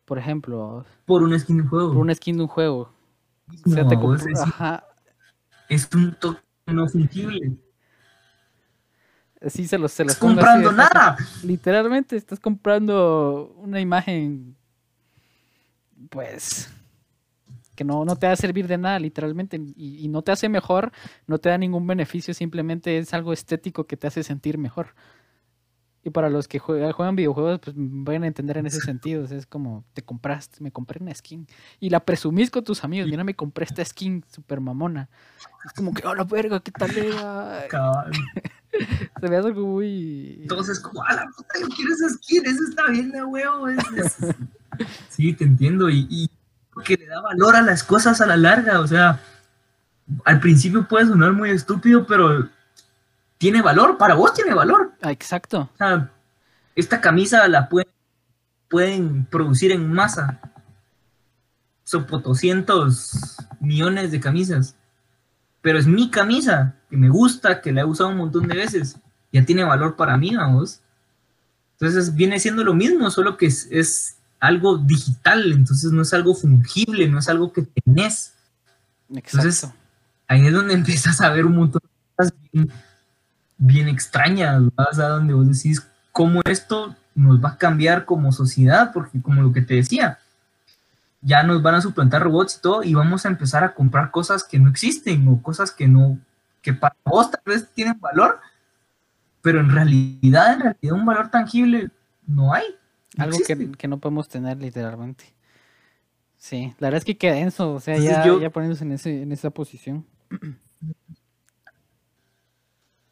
Por 0.09 0.19
ejemplo. 0.19 0.87
Por 1.05 1.23
una 1.23 1.39
skin 1.39 1.59
de 1.59 1.63
un 1.65 1.69
juego. 1.69 1.89
Por 1.93 1.99
una 1.99 2.15
skin 2.15 2.37
de 2.39 2.43
un 2.45 2.49
juego. 2.49 2.91
es, 5.69 5.89
un 5.95 6.15
toque 6.15 6.41
no 6.67 6.89
fungible. 6.89 7.59
Sí, 9.47 9.69
se 9.69 9.77
los, 9.77 9.93
se 9.93 10.05
los 10.05 10.15
Estás 10.15 10.29
comprando 10.29 10.73
nada. 10.73 11.17
Literalmente 11.45 12.17
estás 12.17 12.41
comprando 12.41 13.55
una 13.59 13.81
imagen. 13.81 14.57
Pues 16.09 16.73
que 17.77 17.85
no, 17.85 18.05
no 18.05 18.17
te 18.17 18.27
va 18.27 18.33
a 18.33 18.37
servir 18.37 18.67
de 18.67 18.77
nada, 18.77 18.99
literalmente, 18.99 19.61
y, 19.77 20.09
no 20.09 20.23
te 20.23 20.33
hace 20.33 20.49
mejor, 20.49 20.91
no 21.29 21.39
te 21.39 21.49
da 21.49 21.59
ningún 21.59 21.87
beneficio, 21.87 22.35
simplemente 22.35 22.99
es 22.99 23.15
algo 23.15 23.33
estético 23.33 23.87
que 23.87 23.97
te 23.97 24.09
hace 24.09 24.25
sentir 24.25 24.59
mejor. 24.59 24.97
Y 26.09 26.11
para 26.11 26.31
los 26.31 26.49
que 26.49 26.59
juegan, 26.59 27.17
videojuegos, 27.17 27.61
pues 27.61 27.77
van 27.77 28.25
a 28.25 28.27
entender 28.27 28.57
en 28.57 28.67
ese 28.67 28.81
sentido. 28.81 29.25
es 29.25 29.45
como, 29.45 29.85
te 29.93 30.01
compraste, 30.01 30.63
me 30.63 30.73
compré 30.73 31.03
una 31.03 31.15
skin. 31.15 31.47
Y 31.81 31.91
la 31.91 32.01
presumís 32.01 32.51
con 32.51 32.65
tus 32.65 32.83
amigos. 32.83 33.11
Mira, 33.11 33.25
me 33.25 33.35
compré 33.35 33.67
esta 33.67 33.85
skin 33.85 34.25
super 34.33 34.61
mamona. 34.61 35.11
Es 35.67 35.73
como 35.75 35.93
que, 35.93 36.07
oh, 36.07 36.15
la 36.15 36.25
verga, 36.25 36.61
¿qué 36.61 36.71
tal 36.73 36.97
era? 36.97 37.67
Se 39.21 39.29
ve 39.29 39.37
algo 39.37 39.67
muy. 39.67 40.39
Entonces, 40.41 40.81
como, 40.81 41.05
a 41.05 41.13
la 41.13 41.27
puta, 41.37 41.61
yo 41.61 41.69
quiero 41.69 41.93
esa 41.93 42.09
skin, 42.09 42.47
eso 42.47 42.65
está 42.71 42.87
bien 42.87 43.11
de 43.11 43.23
huevo. 43.23 43.67
sí, 45.11 45.35
te 45.35 45.45
entiendo. 45.45 45.91
Y, 45.91 46.07
y 46.09 46.31
que 46.85 46.97
le 46.97 47.07
da 47.07 47.21
valor 47.21 47.55
a 47.55 47.61
las 47.61 47.85
cosas 47.85 48.23
a 48.23 48.27
la 48.27 48.39
larga. 48.39 48.81
O 48.81 48.87
sea, 48.87 49.21
al 50.25 50.41
principio 50.41 50.89
puede 50.89 51.07
sonar 51.07 51.35
muy 51.35 51.51
estúpido, 51.51 52.07
pero 52.07 52.49
tiene 53.39 53.63
valor, 53.63 53.97
para 53.97 54.15
vos 54.15 54.35
tiene 54.35 54.53
valor. 54.53 54.93
Ah, 55.01 55.13
exacto. 55.13 55.71
esta 56.75 57.01
camisa 57.01 57.47
la 57.49 57.69
pueden, 57.69 59.25
producir 59.31 59.73
en 59.73 59.91
masa. 59.91 60.41
Son 61.85 62.07
200 62.07 63.37
millones 63.61 64.11
de 64.11 64.21
camisas. 64.21 64.77
Pero 65.63 65.79
es 65.79 65.87
mi 65.87 66.11
camisa, 66.11 66.75
que 66.91 66.97
me 66.97 67.09
gusta, 67.09 67.61
que 67.61 67.73
la 67.73 67.83
he 67.83 67.85
usado 67.85 68.11
un 68.11 68.19
montón 68.19 68.47
de 68.49 68.57
veces. 68.57 68.99
Ya 69.33 69.45
tiene 69.45 69.65
valor 69.65 69.97
para 69.97 70.17
mí, 70.17 70.37
vamos. 70.37 70.81
Entonces 71.73 72.15
viene 72.15 72.41
siendo 72.41 72.65
lo 72.65 72.75
mismo, 72.75 73.11
solo 73.11 73.37
que 73.37 73.47
es, 73.47 74.15
algo 74.41 74.79
digital, 74.79 75.51
entonces 75.51 75.91
no 75.91 76.03
es 76.03 76.15
algo 76.15 76.33
fungible, 76.33 77.09
no 77.09 77.19
es 77.19 77.29
algo 77.29 77.53
que 77.53 77.63
tenés. 77.63 78.35
Entonces, 79.09 79.67
ahí 80.29 80.47
es 80.47 80.53
donde 80.53 80.75
empiezas 80.75 81.21
a 81.21 81.31
ver 81.31 81.45
un 81.45 81.57
montón 81.57 81.83
de 81.83 82.15
cosas 82.15 82.35
bien 82.53 82.71
extrañas, 83.89 84.63
vas 84.75 84.99
a 84.99 85.09
donde 85.09 85.35
vos 85.35 85.47
decís 85.47 85.87
cómo 86.13 86.41
esto 86.45 86.97
nos 87.15 87.43
va 87.43 87.51
a 87.51 87.59
cambiar 87.59 88.05
como 88.05 88.33
sociedad, 88.33 88.93
porque 88.93 89.21
como 89.21 89.43
lo 89.43 89.53
que 89.53 89.63
te 89.63 89.75
decía, 89.75 90.19
ya 91.21 91.43
nos 91.43 91.63
van 91.63 91.75
a 91.75 91.81
suplantar 91.81 92.23
robots 92.23 92.57
y 92.57 92.61
todo, 92.61 92.83
y 92.85 92.95
vamos 92.95 93.27
a 93.27 93.29
empezar 93.29 93.65
a 93.65 93.75
comprar 93.75 94.11
cosas 94.11 94.45
que 94.45 94.59
no 94.59 94.71
existen 94.71 95.27
o 95.29 95.43
cosas 95.43 95.73
que 95.73 95.89
no, 95.89 96.19
que 96.63 96.73
para 96.73 96.97
vos 97.05 97.31
tal 97.31 97.43
vez 97.45 97.69
tienen 97.75 97.99
valor, 98.01 98.41
pero 99.43 99.61
en 99.61 99.71
realidad, 99.71 100.55
en 100.55 100.61
realidad 100.61 100.93
un 100.93 101.07
valor 101.07 101.31
tangible 101.31 101.91
no 102.27 102.53
hay. 102.53 102.65
Algo 103.17 103.39
que, 103.77 103.89
no 103.89 103.99
podemos 103.99 104.29
tener 104.29 104.59
literalmente. 104.59 105.25
Sí, 106.37 106.73
la 106.79 106.87
verdad 106.87 106.99
es 106.99 107.05
que 107.05 107.17
queda 107.17 107.35
denso, 107.35 107.75
o 107.75 107.81
sea, 107.81 107.97
ya, 107.99 108.25
ya 108.25 108.51
poniéndose 108.51 108.85
en, 108.85 108.93
ese, 108.93 109.23
en 109.23 109.33
esa 109.33 109.51
posición. 109.51 110.07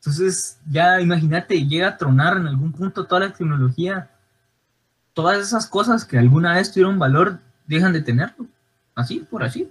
Entonces, 0.07 0.61
ya 0.71 1.01
imagínate, 1.01 1.67
llega 1.67 1.89
a 1.89 1.97
tronar 1.97 2.37
en 2.37 2.47
algún 2.47 2.71
punto 2.71 3.07
toda 3.07 3.23
la 3.23 3.33
tecnología. 3.33 4.09
Todas 5.15 5.39
esas 5.39 5.67
cosas 5.67 6.05
que 6.05 6.17
alguna 6.17 6.55
vez 6.55 6.71
tuvieron 6.71 6.97
valor, 6.97 7.41
dejan 7.67 7.93
de 7.93 8.03
tenerlo. 8.03 8.47
Así, 8.95 9.27
por 9.29 9.43
así. 9.43 9.69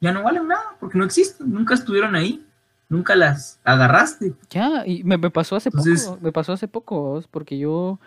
Ya 0.00 0.12
no 0.12 0.22
valen 0.22 0.46
nada, 0.46 0.76
porque 0.78 0.98
no 0.98 1.04
existen, 1.04 1.52
nunca 1.52 1.74
estuvieron 1.74 2.14
ahí, 2.14 2.46
nunca 2.88 3.16
las 3.16 3.58
agarraste. 3.64 4.34
Ya, 4.50 4.86
y 4.86 5.02
me, 5.02 5.18
pasó 5.18 5.56
hace 5.56 5.72
poco, 5.72 6.18
me 6.20 6.30
pasó 6.30 6.52
hace 6.52 6.68
poco, 6.68 7.20
porque 7.32 7.58
yo 7.58 7.98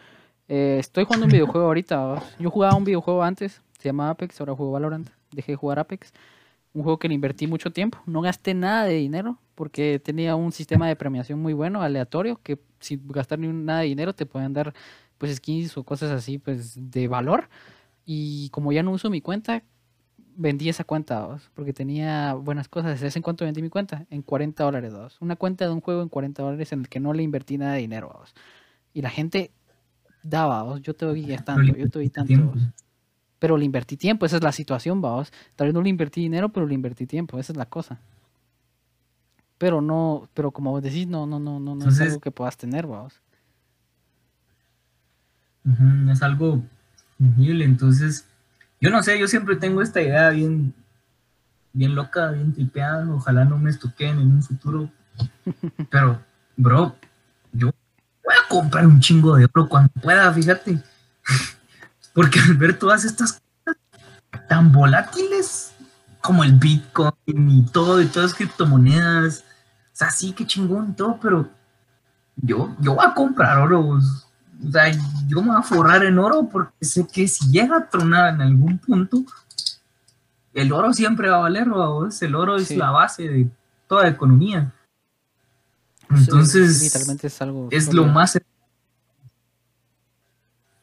eh, 0.47 0.77
estoy 0.79 1.03
jugando 1.03 1.25
un 1.25 1.33
videojuego 1.33 1.67
ahorita. 1.67 2.23
Yo 2.39 2.49
jugaba 2.49 2.77
un 2.77 2.85
videojuego 2.85 3.21
antes, 3.21 3.61
se 3.79 3.89
llamaba 3.89 4.11
Apex, 4.11 4.39
ahora 4.39 4.55
juego 4.55 4.71
Valorant. 4.71 5.09
Dejé 5.31 5.51
de 5.51 5.55
jugar 5.57 5.79
Apex 5.79 6.13
un 6.73 6.83
juego 6.83 6.99
que 6.99 7.07
le 7.07 7.13
invertí 7.13 7.47
mucho 7.47 7.71
tiempo. 7.71 7.99
No 8.05 8.21
gasté 8.21 8.53
nada 8.53 8.85
de 8.85 8.95
dinero 8.95 9.39
porque 9.55 9.99
tenía 9.99 10.35
un 10.35 10.51
sistema 10.51 10.87
de 10.87 10.95
premiación 10.95 11.41
muy 11.41 11.53
bueno, 11.53 11.81
aleatorio, 11.81 12.39
que 12.41 12.59
sin 12.79 13.07
gastar 13.07 13.39
ni 13.39 13.47
nada 13.47 13.81
de 13.81 13.87
dinero 13.87 14.13
te 14.13 14.25
pueden 14.25 14.53
dar 14.53 14.73
pues 15.17 15.35
skins 15.35 15.77
o 15.77 15.83
cosas 15.83 16.11
así 16.11 16.37
pues 16.37 16.73
de 16.75 17.07
valor. 17.07 17.49
Y 18.05 18.49
como 18.49 18.71
ya 18.71 18.83
no 18.83 18.91
uso 18.91 19.09
mi 19.09 19.21
cuenta, 19.21 19.63
vendí 20.35 20.69
esa 20.69 20.83
cuenta, 20.83 21.39
porque 21.53 21.73
tenía 21.73 22.33
buenas 22.33 22.67
cosas. 22.67 23.01
¿Es 23.01 23.15
en 23.15 23.21
cuánto 23.21 23.45
vendí 23.45 23.61
mi 23.61 23.69
cuenta? 23.69 24.05
En 24.09 24.21
40 24.21 24.63
dólares, 24.63 24.91
dos. 24.91 25.17
Una 25.21 25.35
cuenta 25.35 25.65
de 25.65 25.71
un 25.71 25.81
juego 25.81 26.01
en 26.01 26.09
40 26.09 26.41
dólares 26.41 26.71
en 26.71 26.81
el 26.81 26.89
que 26.89 26.99
no 26.99 27.13
le 27.13 27.23
invertí 27.23 27.57
nada 27.57 27.73
de 27.73 27.79
dinero, 27.79 28.23
Y 28.93 29.01
la 29.01 29.09
gente 29.09 29.51
daba, 30.23 30.79
yo 30.79 30.95
te 30.95 31.05
doy 31.05 31.23
tanto, 31.45 31.75
yo 31.75 31.89
te 31.89 31.99
doy 31.99 32.09
tanto 32.09 32.53
pero 33.41 33.57
le 33.57 33.65
invertí 33.65 33.97
tiempo, 33.97 34.23
esa 34.27 34.35
es 34.35 34.43
la 34.43 34.51
situación, 34.51 35.01
vamos. 35.01 35.33
Tal 35.55 35.65
vez 35.65 35.73
no 35.73 35.81
le 35.81 35.89
invertí 35.89 36.21
dinero, 36.21 36.49
pero 36.49 36.67
le 36.67 36.75
invertí 36.75 37.07
tiempo, 37.07 37.39
esa 37.39 37.51
es 37.51 37.57
la 37.57 37.65
cosa. 37.65 37.97
Pero 39.57 39.81
no, 39.81 40.29
pero 40.35 40.51
como 40.51 40.69
vos 40.69 40.83
decís, 40.83 41.07
no, 41.07 41.25
no, 41.25 41.39
no, 41.39 41.59
no, 41.59 41.73
no 41.73 41.89
es 41.89 41.99
algo 41.99 42.19
que 42.19 42.29
puedas 42.29 42.55
tener, 42.55 42.85
vamos. 42.85 43.19
es 46.11 46.21
algo 46.21 46.61
fungible, 47.17 47.65
entonces, 47.65 48.27
yo 48.79 48.91
no 48.91 49.01
sé, 49.01 49.19
yo 49.19 49.27
siempre 49.27 49.55
tengo 49.55 49.81
esta 49.81 50.03
idea 50.03 50.29
bien, 50.29 50.71
bien 51.73 51.95
loca, 51.95 52.29
bien 52.29 52.53
tripeada, 52.53 53.11
ojalá 53.11 53.43
no 53.43 53.57
me 53.57 53.71
estoqueen 53.71 54.19
en 54.19 54.27
un 54.27 54.43
futuro, 54.43 54.87
pero, 55.89 56.21
bro, 56.57 56.95
yo 57.53 57.71
voy 58.23 58.35
a 58.35 58.47
comprar 58.47 58.85
un 58.85 58.99
chingo 58.99 59.35
de 59.35 59.45
oro 59.45 59.67
cuando 59.67 59.89
pueda, 59.99 60.31
fíjate. 60.31 60.79
Porque 62.13 62.39
al 62.39 62.55
ver 62.55 62.77
todas 62.77 63.05
estas 63.05 63.33
cosas 63.33 64.47
tan 64.47 64.71
volátiles 64.71 65.73
como 66.21 66.43
el 66.43 66.53
Bitcoin 66.53 67.49
y 67.49 67.65
todo, 67.65 68.01
y 68.01 68.05
todas 68.07 68.31
las 68.31 68.37
criptomonedas, 68.37 69.39
o 69.39 69.95
sea, 69.95 70.11
sí, 70.11 70.33
qué 70.33 70.45
chingón 70.45 70.91
y 70.91 70.93
todo, 70.93 71.19
pero 71.21 71.49
yo, 72.35 72.75
yo 72.79 72.95
voy 72.95 73.05
a 73.05 73.13
comprar 73.13 73.57
oro, 73.59 73.87
o 73.87 74.71
sea, 74.71 74.91
yo 75.27 75.41
me 75.41 75.49
voy 75.49 75.57
a 75.57 75.63
forrar 75.63 76.03
en 76.05 76.19
oro 76.19 76.47
porque 76.51 76.85
sé 76.85 77.07
que 77.07 77.27
si 77.27 77.51
llega 77.51 77.77
a 77.77 77.89
tronar 77.89 78.35
en 78.35 78.41
algún 78.41 78.77
punto, 78.77 79.23
el 80.53 80.71
oro 80.71 80.93
siempre 80.93 81.29
va 81.29 81.37
a 81.37 81.41
valer, 81.41 81.69
¿vos? 81.69 82.21
el 82.21 82.35
oro 82.35 82.57
es 82.57 82.75
la 82.75 82.91
base 82.91 83.27
de 83.27 83.49
toda 83.87 84.03
la 84.03 84.09
economía. 84.09 84.73
Entonces, 86.09 86.81
es, 86.81 87.41
algo 87.41 87.69
es 87.71 87.93
lo 87.93 88.05
más 88.05 88.37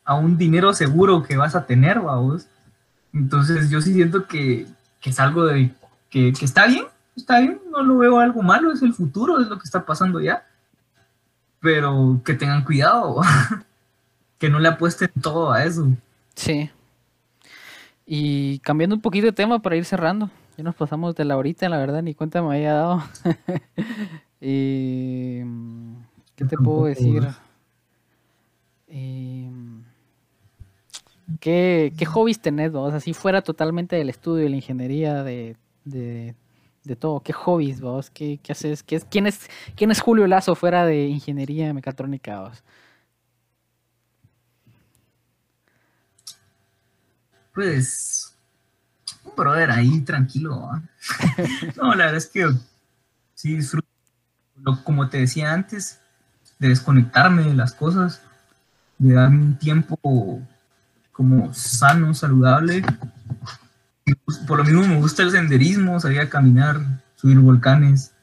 a 0.08 0.14
un 0.14 0.38
dinero 0.38 0.72
seguro 0.72 1.22
que 1.22 1.36
vas 1.36 1.54
a 1.54 1.66
tener, 1.66 2.00
vamos. 2.00 2.46
Entonces 3.12 3.68
yo 3.68 3.82
sí 3.82 3.92
siento 3.92 4.26
que, 4.26 4.66
es 5.02 5.20
algo 5.20 5.44
de 5.44 5.70
que, 6.08 6.30
está 6.30 6.66
bien, 6.66 6.86
está 7.14 7.40
bien, 7.40 7.60
no 7.70 7.82
lo 7.82 7.98
veo 7.98 8.18
algo 8.18 8.40
malo, 8.40 8.72
es 8.72 8.80
el 8.80 8.94
futuro, 8.94 9.38
es 9.38 9.48
lo 9.48 9.58
que 9.58 9.64
está 9.64 9.84
pasando 9.84 10.18
ya. 10.18 10.46
Pero 11.60 12.22
que 12.24 12.32
tengan 12.32 12.64
cuidado, 12.64 13.20
que 14.38 14.48
no 14.48 14.58
le 14.58 14.68
apuesten 14.68 15.10
todo 15.20 15.52
a 15.52 15.64
eso. 15.64 15.86
Sí. 16.34 16.70
Y 18.06 18.60
cambiando 18.60 18.96
un 18.96 19.02
poquito 19.02 19.26
de 19.26 19.32
tema 19.32 19.58
para 19.58 19.76
ir 19.76 19.84
cerrando, 19.84 20.30
ya 20.56 20.64
nos 20.64 20.74
pasamos 20.74 21.16
de 21.16 21.26
la 21.26 21.36
horita, 21.36 21.68
la 21.68 21.76
verdad, 21.76 22.00
ni 22.00 22.14
cuenta 22.14 22.40
me 22.40 22.56
había 22.56 22.72
dado. 22.72 23.02
y, 24.40 25.42
¿Qué 26.34 26.46
te 26.48 26.56
puedo 26.56 26.86
decir? 26.86 27.28
Eh, 28.86 29.50
¿Qué, 31.40 31.92
qué 31.96 32.06
hobbies 32.06 32.40
tenés 32.40 32.72
vos? 32.72 32.94
Así 32.94 33.12
fuera 33.12 33.42
totalmente 33.42 33.96
del 33.96 34.08
estudio, 34.08 34.44
de 34.44 34.50
la 34.50 34.56
ingeniería, 34.56 35.22
de, 35.22 35.56
todo. 36.98 37.20
¿Qué 37.20 37.34
hobbies 37.34 37.80
vos? 37.80 38.10
¿Qué, 38.10 38.40
haces? 38.48 38.82
¿Qué 38.82 39.00
quién, 39.00 39.26
es, 39.26 39.48
¿Quién 39.76 39.90
es 39.90 40.00
Julio 40.00 40.26
Lazo 40.26 40.54
fuera 40.54 40.86
de 40.86 41.06
ingeniería 41.06 41.72
mecatrónica 41.74 42.40
vos? 42.40 42.62
Pues, 47.52 48.34
un 49.24 49.36
brother 49.36 49.70
ahí 49.70 50.00
tranquilo. 50.00 50.70
no, 51.76 51.94
la 51.94 52.06
verdad 52.06 52.16
es 52.16 52.26
que 52.28 52.48
sí 53.34 53.56
disfruto, 53.56 53.86
como 54.84 55.08
te 55.10 55.18
decía 55.18 55.52
antes, 55.52 56.00
de 56.58 56.68
desconectarme 56.68 57.42
de 57.42 57.54
las 57.54 57.74
cosas, 57.74 58.22
de 58.96 59.12
darme 59.14 59.42
un 59.42 59.58
tiempo 59.58 60.40
como 61.18 61.52
sano, 61.52 62.14
saludable. 62.14 62.84
Por 64.46 64.58
lo 64.58 64.64
mismo 64.64 64.86
me 64.86 65.00
gusta 65.00 65.24
el 65.24 65.32
senderismo, 65.32 65.98
salir 65.98 66.20
a 66.20 66.30
caminar, 66.30 66.80
subir 67.16 67.40
volcanes. 67.40 68.14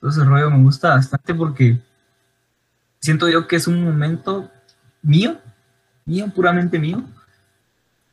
Todo 0.00 0.10
ese 0.10 0.24
rollo 0.24 0.50
me 0.50 0.62
gusta 0.62 0.94
bastante 0.94 1.34
porque 1.34 1.78
siento 3.00 3.28
yo 3.28 3.46
que 3.46 3.56
es 3.56 3.66
un 3.66 3.84
momento 3.84 4.50
mío, 5.02 5.38
mío, 6.06 6.32
puramente 6.34 6.78
mío, 6.78 7.04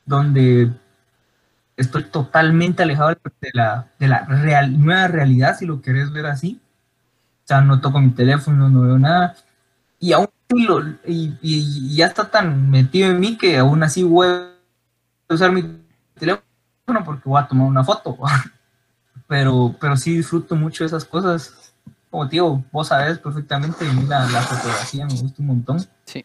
donde 0.06 0.70
estoy 1.78 2.04
totalmente 2.04 2.84
alejado 2.84 3.16
de 3.40 3.52
la, 3.54 3.88
de 4.00 4.08
la 4.10 4.26
real, 4.26 4.84
nueva 4.84 5.08
realidad, 5.08 5.58
si 5.58 5.66
lo 5.66 5.82
querés 5.82 6.12
ver 6.12 6.26
así. 6.26 6.60
O 7.46 7.48
sea, 7.48 7.62
no 7.62 7.80
toco 7.80 8.02
mi 8.02 8.12
teléfono, 8.12 8.70
no 8.70 8.82
veo 8.82 9.00
nada. 9.00 9.34
Y 9.98 10.12
aún 10.12 10.28
y, 10.58 11.96
ya 11.96 12.08
está 12.08 12.30
tan 12.30 12.70
metido 12.70 13.10
en 13.10 13.20
mí 13.20 13.38
que 13.38 13.58
aún 13.58 13.84
así 13.84 14.04
voy 14.04 14.28
a 14.28 15.34
usar 15.34 15.52
mi 15.52 15.64
teléfono 16.16 16.44
porque 17.06 17.30
voy 17.30 17.42
a 17.42 17.48
tomar 17.48 17.68
una 17.68 17.84
foto. 17.84 18.18
Pero, 19.28 19.74
pero 19.80 19.96
sí 19.96 20.18
disfruto 20.18 20.54
mucho 20.54 20.84
de 20.84 20.88
esas 20.88 21.06
cosas. 21.06 21.74
como 22.12 22.28
tío, 22.28 22.64
vos 22.72 22.90
sabes 22.90 23.18
perfectamente, 23.18 23.88
a 23.88 23.94
mí 23.94 24.04
la, 24.06 24.28
la 24.28 24.42
fotografía 24.42 25.08
me 25.08 25.14
gusta 25.14 25.42
un 25.42 25.48
montón. 25.48 25.80
Sí. 26.04 26.24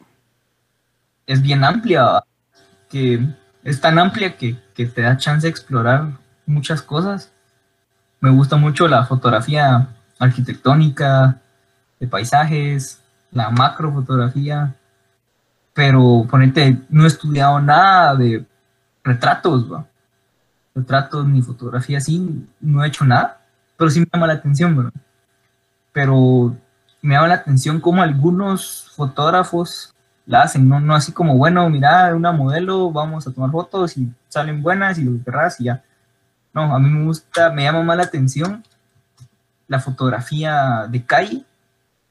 Es 1.25 1.41
bien 1.41 1.65
amplia, 1.65 2.23
que 2.91 3.25
es 3.63 3.81
tan 3.81 3.99
amplia 3.99 4.37
que, 4.37 4.59
que 4.75 4.87
te 4.87 5.03
da 5.03 5.17
chance 5.17 5.47
de 5.47 5.51
explorar 5.51 6.19
muchas 6.45 6.83
cosas. 6.83 7.33
Me 8.21 8.31
gusta 8.31 8.57
mucho 8.57 8.89
la 8.89 9.07
fotografía 9.07 9.89
arquitectónica, 10.19 11.41
de 12.01 12.09
paisajes, 12.09 13.01
la 13.31 13.51
macrofotografía, 13.51 14.75
pero 15.75 16.27
ponete, 16.29 16.81
no 16.89 17.05
he 17.05 17.07
estudiado 17.07 17.61
nada 17.61 18.17
de 18.17 18.45
retratos, 19.05 19.67
retratos 20.75 21.27
ni 21.27 21.43
fotografía 21.43 21.99
así, 21.99 22.47
no 22.61 22.85
he 22.85 22.89
hecho 22.89 23.05
nada, 23.05 23.41
pero 23.77 23.91
sí 23.91 24.01
me 24.01 24.07
llama 24.13 24.27
la 24.27 24.35
atención. 24.35 24.93
Pero 25.93 26.57
me 27.03 27.15
llama 27.15 27.29
la 27.29 27.35
atención 27.35 27.81
cómo 27.81 28.03
algunos 28.03 28.91
fotógrafos 28.95 29.95
la 30.27 30.43
hacen, 30.43 30.69
no, 30.69 30.79
no 30.81 30.95
así 30.95 31.13
como, 31.13 31.37
bueno, 31.37 31.69
mira, 31.71 32.15
una 32.15 32.33
modelo, 32.33 32.91
vamos 32.93 33.27
a 33.27 33.33
tomar 33.33 33.51
fotos 33.51 33.97
y 33.97 34.13
salen 34.29 34.63
buenas 34.63 34.99
y 34.99 35.05
lo 35.05 35.13
que 35.13 35.31
y 35.61 35.65
ya. 35.65 35.83
No, 36.53 36.75
a 36.75 36.79
mí 36.79 36.91
me 36.91 37.05
gusta, 37.05 37.51
me 37.51 37.63
llama 37.63 37.83
más 37.83 37.97
la 37.97 38.03
atención 38.05 38.63
la 39.69 39.79
fotografía 39.79 40.87
de 40.89 41.05
calle, 41.05 41.45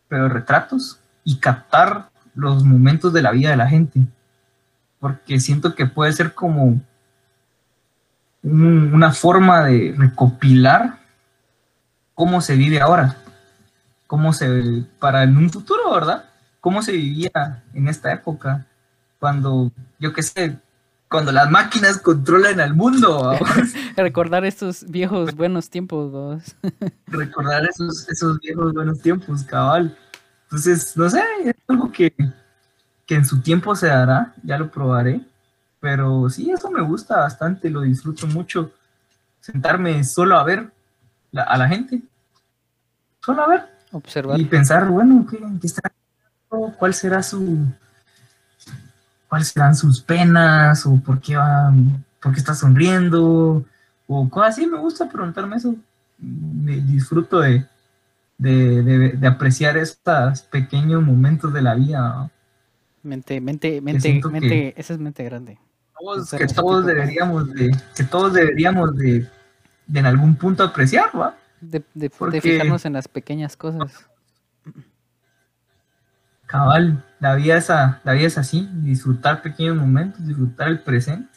pero 0.08 0.30
retratos 0.30 1.00
y 1.28 1.40
captar 1.40 2.10
los 2.36 2.64
momentos 2.64 3.12
de 3.12 3.22
la 3.22 3.32
vida 3.32 3.50
de 3.50 3.58
la 3.58 3.68
gente. 3.68 4.00
Porque 4.98 5.42
siento 5.42 5.76
que 5.76 5.86
puede 5.86 6.14
ser 6.14 6.34
como 6.34 6.80
una 8.44 9.12
forma 9.12 9.66
de 9.66 9.94
recopilar 9.98 11.00
cómo 12.14 12.40
se 12.40 12.56
vive 12.56 12.80
ahora, 12.80 13.18
cómo 14.08 14.32
se, 14.32 14.86
para 15.00 15.24
en 15.24 15.36
un 15.36 15.50
futuro, 15.50 15.92
¿verdad? 15.94 16.30
Cómo 16.62 16.82
se 16.82 16.94
vivía 16.94 17.62
en 17.74 17.90
esta 17.90 18.14
época, 18.14 18.66
cuando, 19.20 19.70
yo 20.00 20.14
qué 20.14 20.24
sé, 20.24 20.58
cuando 21.10 21.34
las 21.34 21.52
máquinas 21.52 21.98
controlan 21.98 22.62
al 22.62 22.74
mundo. 22.74 23.38
Recordar 23.98 24.46
estos 24.46 24.90
viejos 24.90 25.36
buenos 25.36 25.70
tiempos. 25.70 26.56
Recordar 27.08 27.66
esos, 27.66 28.08
esos 28.08 28.40
viejos 28.40 28.72
buenos 28.72 29.02
tiempos, 29.02 29.44
cabal. 29.44 29.98
Entonces, 30.48 30.96
no 30.96 31.10
sé, 31.10 31.22
es 31.44 31.56
algo 31.68 31.92
que, 31.92 32.14
que 33.06 33.16
en 33.16 33.26
su 33.26 33.42
tiempo 33.42 33.76
se 33.76 33.88
dará, 33.88 34.34
ya 34.44 34.58
lo 34.58 34.72
probaré. 34.72 35.22
Pero 35.80 36.30
sí, 36.30 36.50
eso 36.50 36.72
me 36.72 36.82
gusta 36.82 37.18
bastante, 37.18 37.70
lo 37.70 37.82
disfruto 37.82 38.28
mucho. 38.28 38.72
Sentarme 39.42 40.04
solo 40.04 40.38
a 40.38 40.44
ver 40.44 40.72
a 41.36 41.58
la 41.58 41.68
gente. 41.68 42.02
Solo 43.24 43.44
a 43.44 43.48
ver. 43.48 43.66
Observar. 43.92 44.40
Y 44.40 44.46
pensar, 44.46 44.88
bueno, 44.88 45.26
¿qué, 45.30 45.38
está 45.64 45.82
¿Cuál 46.50 46.94
será 46.94 47.22
su. 47.22 47.66
¿Cuáles 49.28 49.50
serán 49.50 49.76
sus 49.76 50.02
penas? 50.02 50.86
¿O 50.86 50.96
por 50.98 51.20
qué 51.20 51.36
va, 51.36 51.74
por 52.22 52.34
qué 52.34 52.40
está 52.40 52.56
sonriendo? 52.56 53.66
O 54.08 54.30
cosas 54.30 54.50
así, 54.52 54.66
me 54.66 54.78
gusta 54.78 55.10
preguntarme 55.10 55.58
eso. 55.58 55.76
Me 56.18 56.78
disfruto 56.78 57.42
de, 57.42 57.66
de, 58.38 59.18
apreciar 59.28 59.78
estos 59.78 60.42
pequeños 60.44 61.04
momentos 61.04 61.54
de 61.54 61.62
la 61.62 61.76
vida. 61.76 62.32
Mente, 63.04 63.42
mente, 63.42 63.82
mente, 63.82 64.22
mente, 64.30 64.74
esa 64.78 64.94
es 64.94 65.00
mente 65.00 65.24
grande 65.24 65.60
que 66.38 66.48
todos 66.48 66.86
deberíamos 66.86 67.54
de, 67.54 67.76
que 67.96 68.04
todos 68.04 68.34
deberíamos 68.34 68.96
de, 68.96 69.28
en 69.94 70.06
algún 70.06 70.36
punto 70.36 70.64
apreciar, 70.64 71.10
¿va? 71.18 71.36
De, 71.60 71.84
fijarnos 72.42 72.86
en 72.86 72.94
las 72.94 73.08
pequeñas 73.08 73.58
cosas. 73.58 74.08
Cabal, 76.46 77.04
la 77.20 77.36
vida 77.36 77.58
es, 77.58 77.70
la 77.70 78.14
vida 78.14 78.28
es 78.28 78.38
así, 78.38 78.70
disfrutar 78.74 79.42
pequeños 79.42 79.76
momentos, 79.76 80.26
disfrutar 80.26 80.68
el 80.70 80.80
presente. 80.80 81.30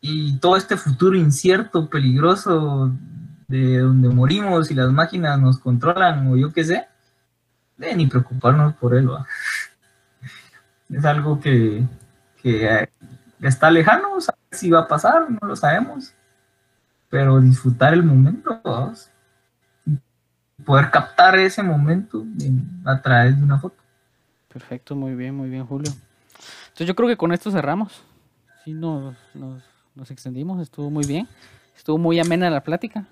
Y 0.00 0.38
todo 0.38 0.56
este 0.56 0.76
futuro 0.76 1.16
incierto, 1.16 1.88
peligroso, 1.88 2.92
de 3.50 3.78
donde 3.78 4.08
morimos 4.08 4.70
y 4.70 4.74
las 4.74 4.90
máquinas 4.92 5.38
nos 5.40 5.58
controlan 5.58 6.28
o 6.28 6.36
yo 6.36 6.52
qué 6.52 6.64
sé, 6.64 6.86
de 7.76 7.96
ni 7.96 8.06
preocuparnos 8.06 8.74
por 8.74 8.94
él, 8.94 9.10
¿va? 9.10 9.26
Es 10.88 11.04
algo 11.04 11.38
que, 11.40 11.84
que 12.40 12.88
está 13.40 13.70
lejano, 13.70 14.08
si 14.50 14.70
va 14.70 14.80
a 14.80 14.88
pasar, 14.88 15.30
no 15.30 15.38
lo 15.46 15.54
sabemos, 15.56 16.12
pero 17.08 17.40
disfrutar 17.40 17.92
el 17.94 18.02
momento, 18.02 18.60
poder 20.64 20.90
captar 20.90 21.38
ese 21.38 21.62
momento 21.62 22.24
a 22.84 23.00
través 23.00 23.36
de 23.36 23.44
una 23.44 23.58
foto. 23.58 23.76
Perfecto, 24.52 24.96
muy 24.96 25.14
bien, 25.14 25.34
muy 25.34 25.48
bien, 25.48 25.66
Julio. 25.66 25.92
Entonces 26.68 26.86
yo 26.86 26.94
creo 26.94 27.08
que 27.08 27.16
con 27.16 27.32
esto 27.32 27.50
cerramos. 27.50 28.02
Sí, 28.64 28.72
nos, 28.72 29.16
nos, 29.34 30.10
extendimos, 30.10 30.60
estuvo 30.60 30.90
muy 30.90 31.06
bien, 31.06 31.28
estuvo 31.76 31.98
muy 31.98 32.18
amena 32.18 32.50
la 32.50 32.62
plática, 32.62 33.06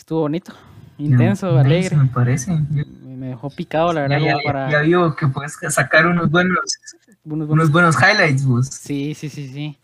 estuvo 0.00 0.20
bonito, 0.20 0.52
intenso, 0.98 1.56
alegre. 1.58 1.96
Me 1.96 2.06
parece. 2.06 2.52
Me 3.04 3.28
dejó 3.28 3.50
picado, 3.50 3.92
la 3.92 4.02
verdad. 4.02 4.18
Ya, 4.18 4.36
para... 4.44 4.70
ya 4.70 4.80
digo 4.80 5.14
que 5.14 5.28
puedes 5.28 5.56
sacar 5.68 6.06
unos 6.06 6.30
buenos 6.30 6.58
unos 7.24 7.70
buenos, 7.70 7.96
highlights, 7.96 8.46
vos. 8.46 8.66
Sí, 8.66 9.14
sí, 9.14 9.28
sí, 9.28 9.48
sí. 9.48 9.76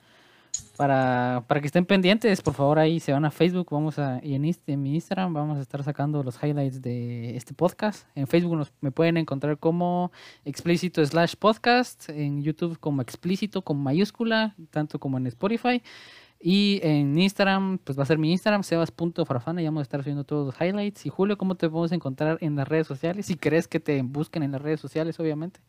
Para, 0.76 1.44
para 1.46 1.60
que 1.60 1.66
estén 1.66 1.86
pendientes, 1.86 2.42
por 2.42 2.54
favor, 2.54 2.78
ahí 2.78 3.00
se 3.00 3.12
van 3.12 3.24
a 3.24 3.30
Facebook, 3.30 3.68
vamos 3.70 3.98
a, 3.98 4.20
y 4.22 4.34
en, 4.34 4.44
en 4.44 4.82
mi 4.82 4.94
Instagram 4.94 5.32
vamos 5.32 5.58
a 5.58 5.62
estar 5.62 5.82
sacando 5.82 6.22
los 6.22 6.42
highlights 6.42 6.82
de 6.82 7.34
este 7.36 7.54
podcast. 7.54 8.06
En 8.14 8.26
Facebook 8.26 8.56
nos, 8.56 8.72
me 8.80 8.90
pueden 8.90 9.16
encontrar 9.16 9.58
como 9.58 10.12
explícito 10.44 11.04
slash 11.04 11.34
podcast, 11.38 12.10
en 12.10 12.42
YouTube 12.42 12.78
como 12.78 13.00
explícito 13.00 13.62
con 13.62 13.82
mayúscula, 13.82 14.54
tanto 14.70 14.98
como 14.98 15.16
en 15.16 15.26
Spotify. 15.28 15.82
Y 16.38 16.80
en 16.82 17.18
Instagram, 17.18 17.78
pues 17.78 17.98
va 17.98 18.02
a 18.02 18.06
ser 18.06 18.18
mi 18.18 18.30
Instagram, 18.30 18.62
sebas.farfana, 18.62 19.62
ya 19.62 19.68
vamos 19.68 19.80
a 19.80 19.82
estar 19.82 20.02
subiendo 20.02 20.24
todos 20.24 20.46
los 20.46 20.60
highlights. 20.60 21.06
Y 21.06 21.08
Julio, 21.08 21.38
¿cómo 21.38 21.54
te 21.54 21.68
podemos 21.68 21.92
encontrar 21.92 22.38
en 22.40 22.56
las 22.56 22.68
redes 22.68 22.86
sociales? 22.86 23.26
Si 23.26 23.36
querés 23.36 23.68
que 23.68 23.80
te 23.80 24.02
busquen 24.02 24.42
en 24.42 24.52
las 24.52 24.62
redes 24.62 24.80
sociales, 24.80 25.18
obviamente 25.18 25.60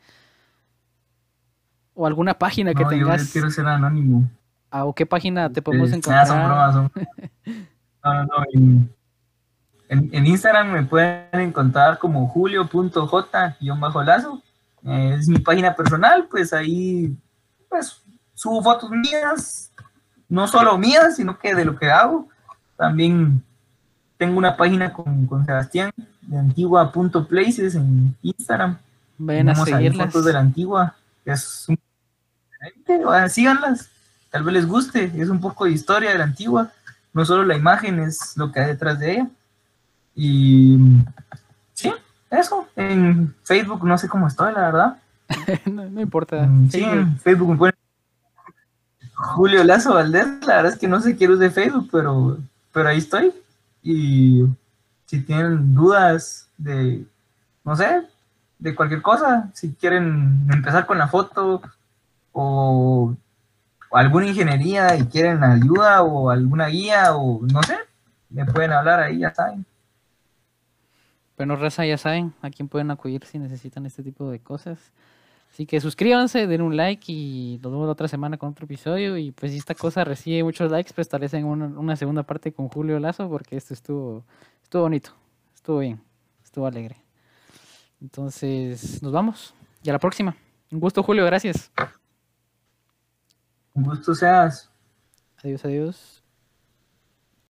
o 1.98 2.06
alguna 2.06 2.36
página 2.36 2.74
que 2.74 2.86
tengas. 2.86 3.26
Yo 3.26 3.32
quiero 3.34 3.50
ser 3.50 3.66
anónimo. 3.66 4.30
Ah, 4.70 4.86
¿O 4.86 4.94
qué 4.94 5.06
página 5.06 5.52
te 5.52 5.62
podemos 5.62 5.90
encontrar? 5.90 6.28
son 6.28 6.38
bromas, 6.38 6.74
son... 6.74 6.92
no, 8.04 8.14
no, 8.14 8.24
no. 8.24 8.88
En, 9.90 10.10
en, 10.12 10.28
Instagram 10.28 10.74
me 10.74 10.84
pueden 10.84 11.28
encontrar 11.34 11.98
como 11.98 12.28
julio.j-lazo. 12.28 14.44
Eh, 14.84 15.16
es 15.18 15.28
mi 15.28 15.40
página 15.40 15.76
personal, 15.76 16.28
pues 16.30 16.54
ahí 16.54 17.18
pues 17.68 18.04
subo 18.36 18.62
fotos 18.62 18.92
mías, 18.92 19.72
no 20.30 20.48
solo 20.48 20.78
mías, 20.78 21.16
sino 21.16 21.38
que 21.40 21.56
de 21.56 21.66
lo 21.66 21.78
que 21.78 21.90
hago. 21.90 22.28
También 22.76 23.44
tengo 24.18 24.38
una 24.38 24.58
página 24.58 24.94
con, 24.94 25.26
con 25.28 25.46
Sebastián 25.46 25.92
de 26.22 26.38
antigua.places 26.38 27.76
en 27.76 28.16
Instagram. 28.22 28.78
Ven 29.18 29.50
a 29.50 29.56
seguirlas. 29.56 30.08
fotos 30.08 30.26
de 30.26 30.34
la 30.34 30.40
antigua. 30.40 30.96
Es 31.26 31.66
un 31.68 31.78
síganlas, 33.30 33.90
tal 34.30 34.44
vez 34.44 34.54
les 34.54 34.68
guste, 34.68 35.12
es 35.16 35.30
un 35.30 35.40
poco 35.40 35.66
de 35.66 35.72
historia 35.72 36.12
de 36.12 36.18
la 36.18 36.24
antigua, 36.26 36.72
no 37.14 37.26
solo 37.26 37.44
la 37.44 37.56
imagen, 37.56 38.00
es 38.00 38.36
lo 38.38 38.52
que 38.52 38.60
hay 38.60 38.68
detrás 38.68 39.00
de 39.00 39.12
ella. 39.14 39.28
Y 40.16 40.78
sí, 41.74 41.92
eso, 42.30 42.68
en 42.76 43.36
Facebook 43.44 43.86
no 43.86 43.98
sé 43.98 44.08
cómo 44.08 44.28
estoy, 44.28 44.54
la 44.54 44.62
verdad. 44.62 44.98
no, 45.66 46.02
importa. 46.02 46.44
Mm, 46.44 46.70
sí, 46.70 46.84
en 46.84 47.18
Facebook 47.20 47.50
me 47.60 47.72
Julio 49.18 49.64
Lazo 49.64 49.96
Valdés, 49.96 50.28
la 50.46 50.58
verdad 50.58 50.74
es 50.74 50.80
que 50.80 50.88
no 50.88 51.00
sé 51.00 51.18
qué 51.18 51.28
de 51.28 51.50
Facebook, 51.50 51.90
pero, 51.92 52.38
pero 52.72 52.90
ahí 52.90 53.00
estoy. 53.00 53.34
Y 53.82 54.44
si 55.08 55.22
tienen 55.22 55.74
dudas 55.74 56.50
de, 56.58 57.04
no 57.64 57.76
sé, 57.76 58.04
de 58.60 58.76
cualquier 58.76 59.02
cosa, 59.02 59.50
si 59.54 59.74
quieren 59.74 60.48
empezar 60.52 60.86
con 60.86 61.00
la 61.00 61.08
foto, 61.08 61.64
o, 62.32 63.16
alguna 63.92 64.28
ingeniería 64.28 64.96
y 64.96 65.06
quieren 65.08 65.44
ayuda 65.44 66.04
o 66.04 66.30
alguna 66.30 66.68
guía 66.68 67.16
o 67.16 67.42
no 67.42 67.64
sé, 67.64 67.78
me 68.30 68.46
pueden 68.46 68.72
hablar 68.72 69.00
ahí, 69.00 69.20
ya 69.20 69.34
saben. 69.34 69.66
Bueno, 71.38 71.56
Reza, 71.56 71.86
ya 71.86 71.98
saben 71.98 72.34
a 72.44 72.52
quién 72.52 72.68
pueden 72.68 72.92
acudir 72.92 73.26
si 73.26 73.40
necesitan 73.40 73.86
este 73.88 74.04
tipo 74.04 74.30
de 74.30 74.40
cosas. 74.40 74.78
Así 75.52 75.66
que 75.66 75.82
suscríbanse, 75.82 76.46
den 76.46 76.62
un 76.62 76.78
like 76.78 77.12
y 77.12 77.60
nos 77.64 77.72
vemos 77.72 77.88
la 77.88 77.94
otra 77.94 78.08
semana 78.08 78.38
con 78.38 78.50
otro 78.50 78.66
episodio. 78.66 79.18
Y 79.18 79.32
pues 79.32 79.52
si 79.52 79.58
esta 79.58 79.74
cosa 79.74 80.04
recibe 80.04 80.44
muchos 80.44 80.70
likes, 80.72 80.94
pues 80.94 81.10
en 81.34 81.46
una, 81.46 81.66
una 81.66 81.96
segunda 81.96 82.24
parte 82.24 82.52
con 82.54 82.68
Julio 82.70 83.00
Lazo 83.00 83.28
porque 83.30 83.58
esto 83.58 83.74
estuvo, 83.74 84.26
estuvo 84.62 84.84
bonito, 84.84 85.12
estuvo 85.56 85.80
bien, 85.80 86.02
estuvo 86.44 86.68
alegre. 86.68 86.98
Entonces, 88.02 89.02
nos 89.02 89.12
vamos. 89.12 89.54
Y 89.84 89.90
a 89.90 89.94
la 89.94 90.00
próxima. 90.00 90.36
Un 90.72 90.80
gusto, 90.80 91.02
Julio, 91.02 91.26
gracias. 91.26 91.72
Un 93.74 93.84
gusto 93.84 94.14
seas. 94.14 94.70
Adiós, 95.44 95.64
adiós. 95.66 96.17